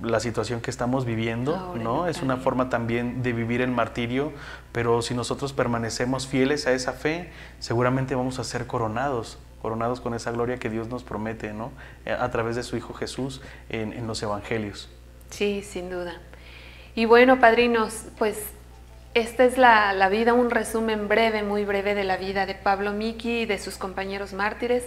la 0.01 0.19
situación 0.19 0.61
que 0.61 0.71
estamos 0.71 1.05
viviendo, 1.05 1.75
¿no? 1.75 2.07
Es 2.07 2.21
una 2.21 2.37
forma 2.37 2.69
también 2.69 3.21
de 3.23 3.33
vivir 3.33 3.61
el 3.61 3.71
martirio, 3.71 4.31
pero 4.71 5.01
si 5.01 5.13
nosotros 5.13 5.53
permanecemos 5.53 6.27
fieles 6.27 6.67
a 6.67 6.73
esa 6.73 6.93
fe, 6.93 7.31
seguramente 7.59 8.15
vamos 8.15 8.39
a 8.39 8.43
ser 8.43 8.67
coronados, 8.67 9.37
coronados 9.61 9.99
con 9.99 10.13
esa 10.13 10.31
gloria 10.31 10.57
que 10.57 10.69
Dios 10.69 10.87
nos 10.87 11.03
promete, 11.03 11.53
¿no? 11.53 11.71
Eh, 12.05 12.11
a 12.11 12.29
través 12.31 12.55
de 12.55 12.63
su 12.63 12.77
Hijo 12.77 12.93
Jesús 12.93 13.41
en, 13.69 13.93
en 13.93 14.07
los 14.07 14.21
Evangelios. 14.23 14.89
Sí, 15.29 15.61
sin 15.63 15.89
duda. 15.89 16.19
Y 16.95 17.05
bueno, 17.05 17.39
padrinos, 17.39 18.05
pues 18.17 18.37
esta 19.13 19.43
es 19.43 19.57
la, 19.57 19.93
la, 19.93 20.09
vida, 20.09 20.33
un 20.33 20.49
resumen 20.49 21.07
breve, 21.07 21.43
muy 21.43 21.65
breve 21.65 21.95
de 21.95 22.03
la 22.03 22.17
vida 22.17 22.45
de 22.45 22.55
Pablo 22.55 22.93
Miki 22.93 23.41
y 23.41 23.45
de 23.45 23.57
sus 23.57 23.77
compañeros 23.77 24.33
mártires. 24.33 24.83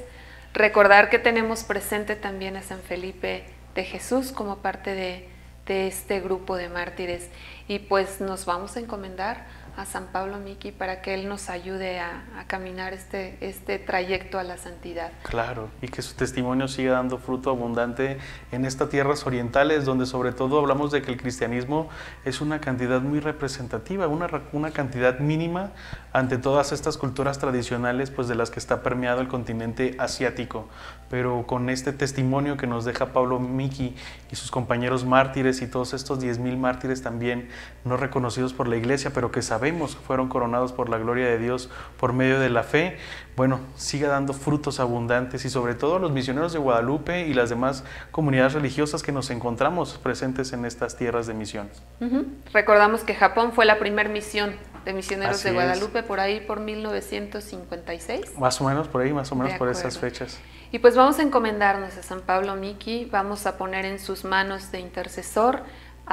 Recordar 0.55 1.11
que 1.11 1.19
tenemos 1.19 1.65
presente 1.65 2.15
también 2.17 2.57
a 2.57 2.63
San 2.63 2.81
Felipe 2.81 3.45
de 3.75 3.85
Jesús 3.85 4.33
como 4.33 4.59
parte 4.59 4.95
de, 4.95 5.29
este 5.67 6.21
grupo 6.21 6.57
de 6.57 6.69
mártires. 6.69 7.29
Y 7.67 7.79
pues 7.79 8.21
nos 8.21 8.45
vamos 8.45 8.77
a 8.77 8.81
encomendar 8.81 9.47
a 9.77 9.87
San 9.87 10.07
Pablo 10.09 10.39
Miki 10.39 10.71
para 10.71 11.01
que 11.01 11.15
él 11.15 11.29
nos 11.29 11.49
ayude 11.49 11.99
a, 11.99 12.25
caminar 12.47 12.93
este, 12.93 13.39
este 13.41 13.79
trayecto 13.79 14.39
a 14.39 14.43
la 14.43 14.59
santidad. 14.59 15.11
Claro, 15.23 15.71
y 15.81 15.89
que 15.89 16.03
su 16.03 16.15
testimonio 16.15 16.69
siga 16.69 16.93
dando 16.93 17.17
fruto 17.17 17.49
abundante 17.51 18.19
en 18.51 18.67
estas 18.67 18.91
tierras 18.91 19.27
orientales, 19.27 19.87
donde 19.87 20.05
sobre 20.05 20.33
todo 20.33 20.59
hablamos 20.59 20.91
de 20.91 21.01
que 21.01 21.11
el 21.11 21.17
cristianismo 21.17 21.89
es 22.25 22.41
una 22.41 22.61
cantidad 22.61 23.01
muy 23.01 23.21
representativa, 23.21 24.07
una, 24.07 24.29
una 24.53 24.71
cantidad 24.71 25.19
mínima 25.21 25.71
ante 26.13 26.37
todas 26.37 26.73
estas 26.73 26.99
culturas 26.99 27.39
tradicionales 27.39 28.11
pues 28.11 28.29
de 28.29 28.35
las 28.35 28.51
que 28.51 28.59
está 28.59 28.83
permeado 28.83 29.23
el 29.23 29.29
continente 29.29 29.95
asiático. 29.99 30.69
Pero 31.09 31.47
con 31.47 31.71
este 31.71 31.93
testimonio 31.93 32.57
que 32.57 32.67
nos 32.67 32.85
deja 32.85 33.13
Pablo 33.13 33.39
Miki 33.39 33.95
y 34.31 34.37
sus 34.37 34.51
compañeros 34.51 35.07
mártires 35.07 35.63
y 35.63 35.67
todos 35.67 35.95
estos 35.95 36.21
10.000 36.21 36.59
mártires 36.59 37.03
también 37.03 37.49
no 37.85 37.97
reconocidos 37.97 38.53
por 38.53 38.69
la 38.69 38.77
iglesia, 38.77 39.13
pero 39.15 39.31
que 39.31 39.41
sabemos 39.43 39.62
sabemos 39.63 39.95
que 39.95 40.03
fueron 40.03 40.29
coronados 40.29 40.73
por 40.73 40.89
la 40.89 40.99
gloria 40.99 41.29
de 41.29 41.39
Dios 41.39 41.71
por 41.97 42.13
medio 42.13 42.41
de 42.41 42.51
la 42.51 42.65
fe, 42.65 42.97
bueno, 43.37 43.61
siga 43.77 44.09
dando 44.09 44.33
frutos 44.33 44.81
abundantes 44.81 45.45
y 45.45 45.51
sobre 45.51 45.77
todo 45.77 46.01
los 46.01 46.11
misioneros 46.11 46.53
de 46.53 46.59
Guadalupe 46.59 47.29
y 47.29 47.33
las 47.33 47.49
demás 47.49 47.85
comunidades 48.11 48.55
religiosas 48.55 49.05
que 49.05 49.13
nos 49.13 49.31
encontramos 49.31 50.01
presentes 50.03 50.53
en 50.53 50.65
estas 50.65 50.97
tierras 50.97 51.29
de 51.29 51.35
misión. 51.35 51.71
Uh 52.01 52.05
-huh. 52.07 52.25
Recordamos 52.53 53.03
que 53.05 53.15
Japón 53.15 53.53
fue 53.53 53.65
la 53.65 53.79
primera 53.79 54.09
misión 54.09 54.57
de 54.85 54.95
misioneros 54.95 55.37
Así 55.37 55.49
de 55.49 55.55
Guadalupe 55.55 56.01
es. 56.01 56.05
por 56.07 56.19
ahí 56.19 56.41
por 56.41 56.59
1956. 56.59 58.37
Más 58.41 58.61
o 58.61 58.65
menos 58.65 58.89
por 58.89 59.03
ahí, 59.03 59.13
más 59.13 59.31
o 59.31 59.37
menos 59.37 59.57
por 59.59 59.69
esas 59.69 59.97
fechas. 59.97 60.41
Y 60.73 60.81
pues 60.81 60.97
vamos 60.97 61.21
a 61.21 61.23
encomendarnos 61.23 61.97
a 61.99 62.03
San 62.03 62.23
Pablo 62.23 62.57
Miki, 62.57 63.05
vamos 63.05 63.47
a 63.47 63.57
poner 63.59 63.85
en 63.85 64.01
sus 64.01 64.25
manos 64.25 64.73
de 64.73 64.81
intercesor 64.81 65.63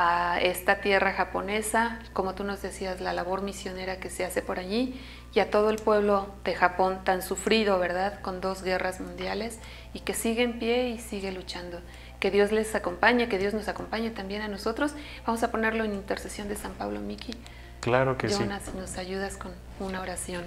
a 0.02 0.40
esta 0.40 0.80
tierra 0.80 1.12
japonesa, 1.12 2.00
como 2.14 2.34
tú 2.34 2.46
nos 2.46 2.62
decías, 2.62 3.02
la 3.02 3.12
labor 3.12 3.42
misionera 3.42 4.00
que 4.00 4.10
se 4.10 4.24
hace 4.24 4.42
por 4.42 4.58
allí 4.58 4.98
y 5.34 5.42
a 5.42 5.52
todo 5.52 5.70
el 5.70 5.76
pueblo 5.76 6.28
de 6.46 6.56
Japón 6.56 7.02
tan 7.04 7.22
sufrido, 7.22 7.78
¿verdad?, 7.80 8.22
con 8.22 8.40
dos 8.40 8.64
guerras 8.64 9.02
mundiales 9.02 9.60
y 9.94 10.00
que 10.00 10.14
sigue 10.14 10.44
en 10.44 10.58
pie 10.58 10.88
y 10.90 11.00
sigue 11.00 11.34
luchando. 11.34 11.82
Que 12.22 12.32
Dios 12.32 12.54
les 12.54 12.74
acompañe, 12.76 13.28
que 13.28 13.38
Dios 13.38 13.54
nos 13.54 13.68
acompañe 13.68 14.10
también 14.10 14.42
a 14.42 14.48
nosotros. 14.48 14.94
Vamos 15.26 15.44
a 15.44 15.52
ponerlo 15.52 15.84
en 15.84 15.94
intercesión 15.94 16.48
de 16.48 16.56
San 16.56 16.72
Pablo 16.74 17.02
Miki. 17.02 17.34
Claro 17.82 18.18
que 18.18 18.30
Jonas, 18.30 18.64
sí. 18.64 18.72
si 18.72 18.78
nos 18.78 18.98
ayudas 18.98 19.36
con 19.36 19.52
una 19.82 20.00
oración. 20.00 20.44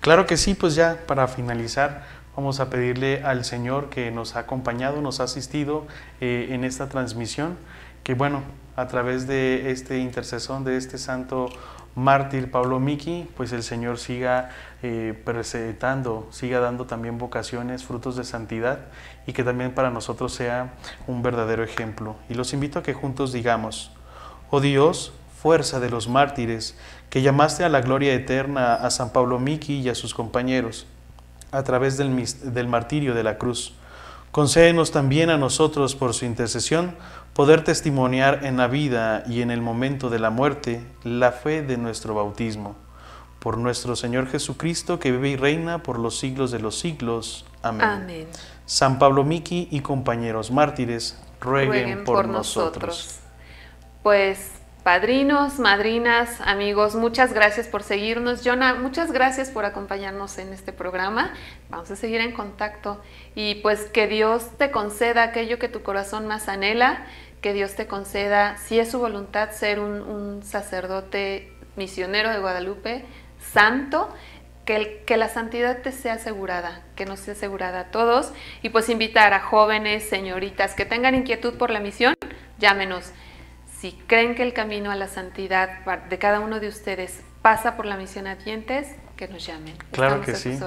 Claro 0.00 0.26
que 0.26 0.38
sí, 0.38 0.54
pues 0.54 0.74
ya 0.74 1.00
para 1.06 1.28
finalizar, 1.28 2.04
vamos 2.34 2.60
a 2.60 2.70
pedirle 2.70 3.22
al 3.22 3.44
Señor 3.44 3.90
que 3.90 4.10
nos 4.10 4.36
ha 4.36 4.40
acompañado, 4.40 5.02
nos 5.02 5.20
ha 5.20 5.24
asistido 5.24 5.86
eh, 6.22 6.48
en 6.50 6.64
esta 6.64 6.88
transmisión, 6.88 7.58
que 8.02 8.14
bueno, 8.14 8.42
a 8.76 8.86
través 8.86 9.26
de 9.26 9.70
este 9.70 9.98
intercesón, 9.98 10.64
de 10.64 10.76
este 10.76 10.98
santo 10.98 11.48
mártir 11.96 12.50
Pablo 12.50 12.78
Miki, 12.78 13.26
pues 13.36 13.52
el 13.52 13.62
Señor 13.62 13.98
siga 13.98 14.50
eh, 14.82 15.14
siga 16.30 16.60
dando 16.60 16.84
también 16.84 17.18
vocaciones, 17.18 17.84
frutos 17.84 18.16
de 18.16 18.24
santidad 18.24 18.80
y 19.26 19.32
que 19.32 19.42
también 19.42 19.74
para 19.74 19.90
nosotros 19.90 20.34
sea 20.34 20.74
un 21.06 21.22
verdadero 21.22 21.64
ejemplo. 21.64 22.16
Y 22.28 22.34
los 22.34 22.52
invito 22.52 22.78
a 22.78 22.82
que 22.82 22.92
juntos 22.92 23.32
digamos, 23.32 23.90
oh 24.50 24.60
Dios, 24.60 25.12
fuerza 25.40 25.80
de 25.80 25.88
los 25.88 26.06
mártires, 26.06 26.76
que 27.08 27.22
llamaste 27.22 27.64
a 27.64 27.70
la 27.70 27.80
gloria 27.80 28.12
eterna 28.12 28.74
a 28.74 28.90
San 28.90 29.10
Pablo 29.10 29.38
Miki 29.38 29.80
y 29.80 29.88
a 29.88 29.94
sus 29.94 30.12
compañeros, 30.12 30.86
a 31.50 31.62
través 31.62 31.96
del, 31.96 32.26
del 32.52 32.68
martirio 32.68 33.14
de 33.14 33.22
la 33.22 33.38
cruz. 33.38 33.74
Concédenos 34.32 34.90
también 34.90 35.30
a 35.30 35.38
nosotros, 35.38 35.94
por 35.94 36.12
su 36.12 36.26
intercesión, 36.26 36.94
poder 37.36 37.62
testimoniar 37.64 38.46
en 38.46 38.56
la 38.56 38.66
vida 38.66 39.22
y 39.28 39.42
en 39.42 39.50
el 39.50 39.60
momento 39.60 40.08
de 40.08 40.18
la 40.18 40.30
muerte 40.30 40.80
la 41.04 41.32
fe 41.32 41.60
de 41.60 41.76
nuestro 41.76 42.14
bautismo. 42.14 42.76
Por 43.40 43.58
nuestro 43.58 43.94
Señor 43.94 44.26
Jesucristo, 44.26 44.98
que 44.98 45.12
vive 45.12 45.28
y 45.28 45.36
reina 45.36 45.82
por 45.82 45.98
los 45.98 46.18
siglos 46.18 46.50
de 46.50 46.60
los 46.60 46.78
siglos. 46.78 47.44
Amén. 47.62 47.86
Amén. 47.86 48.28
San 48.64 48.98
Pablo 48.98 49.22
Miki 49.22 49.68
y 49.70 49.80
compañeros 49.80 50.50
mártires, 50.50 51.22
rueguen, 51.38 51.68
rueguen 51.68 52.04
por, 52.04 52.16
por 52.16 52.28
nosotros. 52.28 52.74
nosotros. 52.74 53.20
Pues 54.02 54.52
padrinos, 54.86 55.58
madrinas, 55.58 56.40
amigos, 56.40 56.94
muchas 56.94 57.32
gracias 57.32 57.66
por 57.66 57.82
seguirnos. 57.82 58.42
Jonah, 58.44 58.74
muchas 58.74 59.10
gracias 59.10 59.50
por 59.50 59.64
acompañarnos 59.64 60.38
en 60.38 60.52
este 60.52 60.72
programa. 60.72 61.34
Vamos 61.70 61.90
a 61.90 61.96
seguir 61.96 62.20
en 62.20 62.30
contacto 62.30 63.02
y 63.34 63.56
pues 63.56 63.86
que 63.86 64.06
Dios 64.06 64.48
te 64.58 64.70
conceda 64.70 65.24
aquello 65.24 65.58
que 65.58 65.68
tu 65.68 65.82
corazón 65.82 66.28
más 66.28 66.48
anhela, 66.48 67.04
que 67.40 67.52
Dios 67.52 67.74
te 67.74 67.86
conceda, 67.86 68.56
si 68.58 68.78
es 68.78 68.90
su 68.90 68.98
voluntad, 68.98 69.50
ser 69.50 69.80
un, 69.80 70.00
un 70.02 70.42
sacerdote 70.42 71.52
misionero 71.76 72.30
de 72.30 72.38
Guadalupe, 72.38 73.04
santo, 73.52 74.12
que, 74.64 74.76
el, 74.76 75.04
que, 75.04 75.16
la 75.16 75.28
santidad 75.28 75.82
te 75.82 75.92
sea 75.92 76.14
asegurada, 76.14 76.82
que 76.96 77.06
nos 77.06 77.20
sea 77.20 77.34
asegurada 77.34 77.80
a 77.80 77.84
todos 77.90 78.32
y 78.62 78.70
pues 78.70 78.88
invitar 78.88 79.32
a 79.32 79.40
jóvenes, 79.40 80.08
señoritas 80.08 80.74
que 80.74 80.84
tengan 80.84 81.14
inquietud 81.14 81.54
por 81.54 81.70
la 81.70 81.80
misión, 81.80 82.14
llámenos. 82.58 83.12
Si 83.78 83.92
creen 84.06 84.34
que 84.34 84.42
el 84.42 84.52
camino 84.52 84.90
a 84.90 84.96
la 84.96 85.06
santidad 85.06 85.84
de 86.08 86.18
cada 86.18 86.40
uno 86.40 86.58
de 86.60 86.68
ustedes 86.68 87.20
pasa 87.42 87.76
por 87.76 87.86
la 87.86 87.96
misión 87.96 88.26
a 88.26 88.34
dientes, 88.34 88.88
que 89.16 89.28
nos 89.28 89.46
llamen. 89.46 89.76
Claro 89.92 90.20
que 90.20 90.34
sí. 90.34 90.58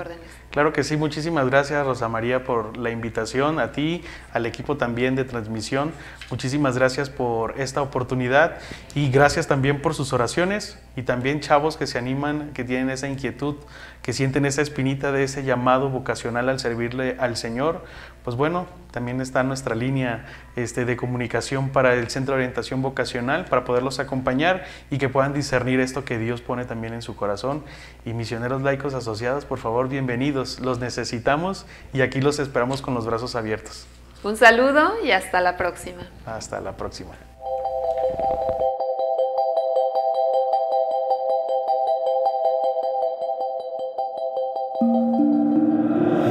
Claro 0.60 0.74
que 0.74 0.84
sí. 0.84 0.98
Muchísimas 0.98 1.50
gracias, 1.50 1.86
Rosa 1.86 2.10
María, 2.10 2.44
por 2.44 2.76
la 2.76 2.92
invitación, 2.92 3.62
a 3.62 3.72
ti, 3.72 4.04
al 4.34 4.46
equipo 4.46 4.76
también 4.76 5.16
de 5.16 5.24
transmisión. 5.24 5.94
Muchísimas 6.30 6.78
gracias 6.78 7.10
por 7.10 7.58
esta 7.62 7.82
oportunidad 7.82 8.58
y 8.94 9.10
gracias 9.10 9.48
también 9.48 9.82
por 9.82 9.96
sus 9.96 10.12
oraciones 10.12 10.78
y 10.98 11.04
también 11.04 11.40
chavos 11.40 11.78
que 11.78 11.88
se 11.88 11.98
animan, 11.98 12.52
que 12.54 12.66
tienen 12.66 12.90
esa 12.90 13.08
inquietud, 13.08 13.56
que 14.02 14.12
sienten 14.12 14.46
esa 14.46 14.62
espinita 14.62 15.14
de 15.14 15.24
ese 15.24 15.46
llamado 15.46 15.90
vocacional 15.90 16.50
al 16.50 16.60
servirle 16.60 17.16
al 17.22 17.38
Señor. 17.38 17.86
Pues 18.24 18.36
bueno, 18.36 18.68
también 18.92 19.22
está 19.22 19.44
nuestra 19.44 19.76
línea 19.76 20.26
este, 20.56 20.86
de 20.86 20.98
comunicación 20.98 21.70
para 21.70 21.94
el 21.94 22.10
Centro 22.10 22.34
de 22.34 22.40
Orientación 22.40 22.82
Vocacional, 22.82 23.46
para 23.46 23.64
poderlos 23.64 24.00
acompañar 24.00 24.66
y 24.90 24.98
que 24.98 25.10
puedan 25.10 25.34
discernir 25.34 25.80
esto 25.80 26.06
que 26.06 26.18
Dios 26.18 26.42
pone 26.42 26.66
también 26.66 26.94
en 26.94 27.02
su 27.02 27.16
corazón. 27.16 27.64
Y 28.06 28.14
misioneros 28.14 28.62
laicos 28.62 28.94
asociados, 28.94 29.46
por 29.46 29.60
favor, 29.60 29.90
bienvenidos. 29.90 30.60
Los 30.60 30.80
necesitamos 30.80 31.66
y 31.94 32.02
aquí 32.02 32.22
los 32.22 32.40
esperamos 32.40 32.82
con 32.82 32.94
los 32.94 33.06
brazos 33.06 33.36
abiertos. 33.36 33.88
Un 34.24 34.36
saludo 34.36 34.94
y 35.04 35.12
hasta 35.12 35.40
la 35.40 35.56
próxima. 35.56 36.08
Hasta 36.26 36.60
la 36.60 36.74
próxima. 36.74 37.12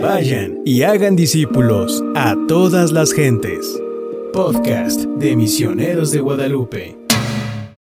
Vayan 0.00 0.60
y 0.64 0.82
hagan 0.82 1.16
discípulos 1.16 2.04
a 2.14 2.36
todas 2.46 2.92
las 2.92 3.12
gentes. 3.12 3.80
Podcast 4.32 5.00
de 5.18 5.34
Misioneros 5.34 6.12
de 6.12 6.20
Guadalupe. 6.20 6.97